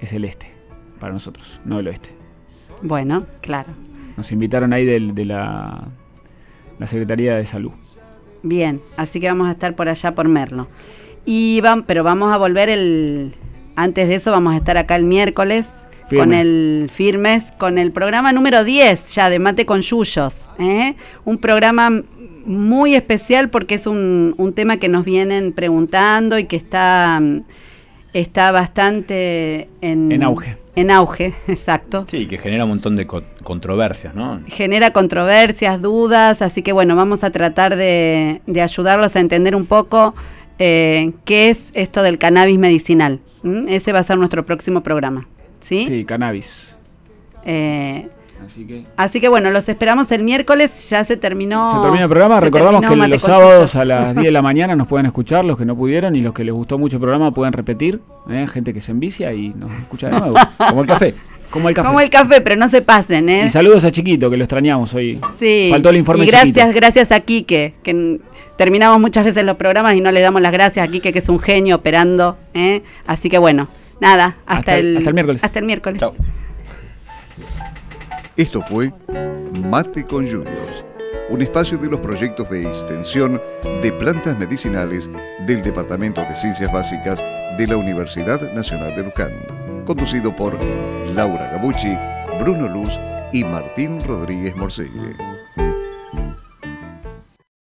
es 0.00 0.12
el 0.12 0.24
este 0.24 0.50
para 0.98 1.12
nosotros, 1.12 1.60
no 1.64 1.78
el 1.80 1.86
oeste. 1.88 2.10
Bueno, 2.82 3.26
claro. 3.40 3.70
Nos 4.16 4.30
invitaron 4.32 4.72
ahí 4.72 4.84
del- 4.84 5.14
de 5.14 5.24
la, 5.24 5.88
la 6.78 6.86
Secretaría 6.86 7.34
de 7.36 7.46
Salud. 7.46 7.72
Bien, 8.42 8.80
así 8.96 9.18
que 9.20 9.26
vamos 9.28 9.48
a 9.48 9.52
estar 9.52 9.74
por 9.74 9.88
allá 9.88 10.14
por 10.14 10.28
Merlo. 10.28 10.68
Y 11.24 11.60
vam- 11.62 11.84
pero 11.86 12.04
vamos 12.04 12.32
a 12.32 12.36
volver 12.38 12.68
el 12.68 13.34
antes 13.76 14.08
de 14.08 14.16
eso 14.16 14.30
vamos 14.32 14.54
a 14.54 14.56
estar 14.56 14.76
acá 14.76 14.96
el 14.96 15.04
miércoles 15.04 15.66
Firme. 16.08 16.18
con 16.24 16.32
el 16.34 16.88
firmes 16.92 17.52
con 17.58 17.78
el 17.78 17.92
programa 17.92 18.32
número 18.32 18.64
10 18.64 19.14
ya 19.14 19.28
de 19.30 19.38
Mate 19.38 19.66
con 19.66 19.82
Yuyos, 19.82 20.34
¿eh? 20.58 20.94
Un 21.24 21.38
programa 21.38 21.90
muy 22.46 22.94
especial 22.94 23.50
porque 23.50 23.74
es 23.74 23.86
un, 23.86 24.34
un 24.38 24.52
tema 24.54 24.78
que 24.78 24.88
nos 24.88 25.04
vienen 25.04 25.52
preguntando 25.52 26.38
y 26.38 26.44
que 26.46 26.56
está 26.56 27.20
está 28.14 28.50
bastante 28.52 29.68
en, 29.80 30.10
En 30.12 30.22
auge. 30.22 30.56
En 30.80 30.90
auge, 30.90 31.34
exacto 31.48 32.04
Sí, 32.08 32.26
que 32.26 32.38
genera 32.38 32.64
un 32.64 32.70
montón 32.70 32.96
de 32.96 33.06
co- 33.06 33.22
controversias, 33.42 34.14
¿no? 34.14 34.40
genera 34.46 34.92
controversias, 34.92 35.80
dudas, 35.80 36.42
así 36.42 36.62
que 36.62 36.72
bueno, 36.72 36.94
vamos 36.96 37.24
a 37.24 37.30
tratar 37.30 37.76
de, 37.76 38.40
de 38.46 38.60
ayudarlos 38.62 39.16
a 39.16 39.20
entender 39.20 39.54
un 39.56 39.66
poco 39.66 40.14
eh, 40.58 41.12
qué 41.24 41.50
es 41.50 41.70
esto 41.74 42.02
del 42.02 42.18
cannabis 42.18 42.58
medicinal. 42.58 43.20
Ese 43.68 43.92
va 43.92 44.00
a 44.00 44.02
ser 44.02 44.18
nuestro 44.18 44.44
próximo 44.44 44.82
programa. 44.82 45.26
¿sí? 45.60 45.84
Sí, 45.86 46.04
cannabis. 46.04 46.76
Eh, 47.44 48.08
Así 48.44 48.64
que. 48.64 48.84
así 48.96 49.20
que 49.20 49.28
bueno, 49.28 49.50
los 49.50 49.68
esperamos 49.68 50.10
el 50.12 50.22
miércoles, 50.22 50.88
ya 50.90 51.04
se 51.04 51.16
terminó. 51.16 51.70
Se 51.72 51.78
termina 51.80 52.04
el 52.04 52.08
programa. 52.08 52.40
Recordamos 52.40 52.82
que 52.82 52.96
los 52.96 53.22
sábados 53.22 53.76
a 53.76 53.84
las 53.84 54.14
10 54.14 54.24
de 54.26 54.30
la 54.32 54.42
mañana 54.42 54.74
nos 54.76 54.86
pueden 54.86 55.06
escuchar, 55.06 55.44
los 55.44 55.58
que 55.58 55.64
no 55.64 55.76
pudieron 55.76 56.16
y 56.16 56.20
los 56.22 56.32
que 56.32 56.44
les 56.44 56.54
gustó 56.54 56.78
mucho 56.78 56.96
el 56.96 57.00
programa 57.00 57.32
pueden 57.32 57.52
repetir. 57.52 58.00
¿eh? 58.30 58.46
Gente 58.50 58.72
que 58.72 58.80
se 58.80 58.92
envicia 58.92 59.32
y 59.32 59.50
nos 59.50 59.70
escucha 59.72 60.08
de 60.08 60.18
nuevo. 60.18 60.36
Como 60.68 60.80
el 60.82 60.86
café. 60.86 61.14
Como 61.50 61.68
el 61.70 61.74
café. 61.74 61.86
Como 61.88 62.00
el 62.00 62.10
café, 62.10 62.40
pero 62.42 62.56
no 62.56 62.68
se 62.68 62.82
pasen, 62.82 63.28
¿eh? 63.30 63.44
Y 63.46 63.48
saludos 63.50 63.82
a 63.84 63.90
Chiquito, 63.90 64.28
que 64.30 64.36
lo 64.36 64.44
extrañamos 64.44 64.92
hoy. 64.94 65.18
Sí. 65.38 65.68
Faltó 65.70 65.88
el 65.90 65.96
informe 65.96 66.24
Y 66.24 66.26
gracias, 66.26 66.54
Chiquito. 66.54 66.72
gracias 66.74 67.10
a 67.10 67.20
Quique, 67.20 67.74
que 67.82 68.20
terminamos 68.56 69.00
muchas 69.00 69.24
veces 69.24 69.44
los 69.44 69.56
programas 69.56 69.94
y 69.94 70.00
no 70.02 70.12
le 70.12 70.20
damos 70.20 70.42
las 70.42 70.52
gracias 70.52 70.86
a 70.86 70.90
Quique, 70.90 71.10
que 71.12 71.20
es 71.20 71.28
un 71.30 71.38
genio 71.38 71.76
operando. 71.76 72.36
¿eh? 72.52 72.82
Así 73.06 73.30
que 73.30 73.38
bueno, 73.38 73.68
nada, 73.98 74.36
hasta, 74.46 74.58
Hasta 74.58 74.76
el- 74.78 74.86
el, 74.88 74.96
hasta 74.98 75.08
el 75.10 75.14
miércoles. 75.14 75.44
Hasta 75.44 75.58
el 75.58 75.64
miércoles. 75.64 76.00
Chao. 76.00 76.12
Esto 78.38 78.62
fue 78.62 78.92
Mate 79.68 80.04
con 80.04 80.24
Juniors, 80.24 80.84
un 81.28 81.42
espacio 81.42 81.76
de 81.76 81.88
los 81.88 81.98
proyectos 81.98 82.48
de 82.48 82.68
extensión 82.68 83.40
de 83.82 83.90
plantas 83.90 84.38
medicinales 84.38 85.10
del 85.44 85.60
Departamento 85.60 86.20
de 86.20 86.36
Ciencias 86.36 86.72
Básicas 86.72 87.18
de 87.58 87.66
la 87.66 87.76
Universidad 87.76 88.54
Nacional 88.54 88.94
de 88.94 89.02
Luján, 89.02 89.84
conducido 89.84 90.36
por 90.36 90.56
Laura 91.16 91.50
Gabucci, 91.50 91.98
Bruno 92.38 92.68
Luz 92.68 92.90
y 93.32 93.42
Martín 93.42 94.00
Rodríguez 94.06 94.54
Morcelle. 94.54 95.16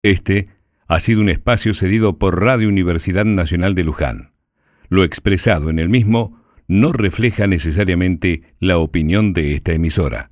Este 0.04 0.48
ha 0.88 1.00
sido 1.00 1.22
un 1.22 1.30
espacio 1.30 1.74
cedido 1.74 2.20
por 2.20 2.40
Radio 2.40 2.70
Universidad 2.70 3.26
Nacional 3.26 3.74
de 3.74 3.84
Luján. 3.84 4.34
Lo 4.90 5.04
expresado 5.04 5.72
en 5.72 5.80
el 5.80 5.90
mismo 5.90 6.40
no 6.68 6.92
refleja 6.92 7.48
necesariamente 7.48 8.44
la 8.60 8.78
opinión 8.78 9.34
de 9.34 9.56
esta 9.56 9.74
emisora. 9.74 10.31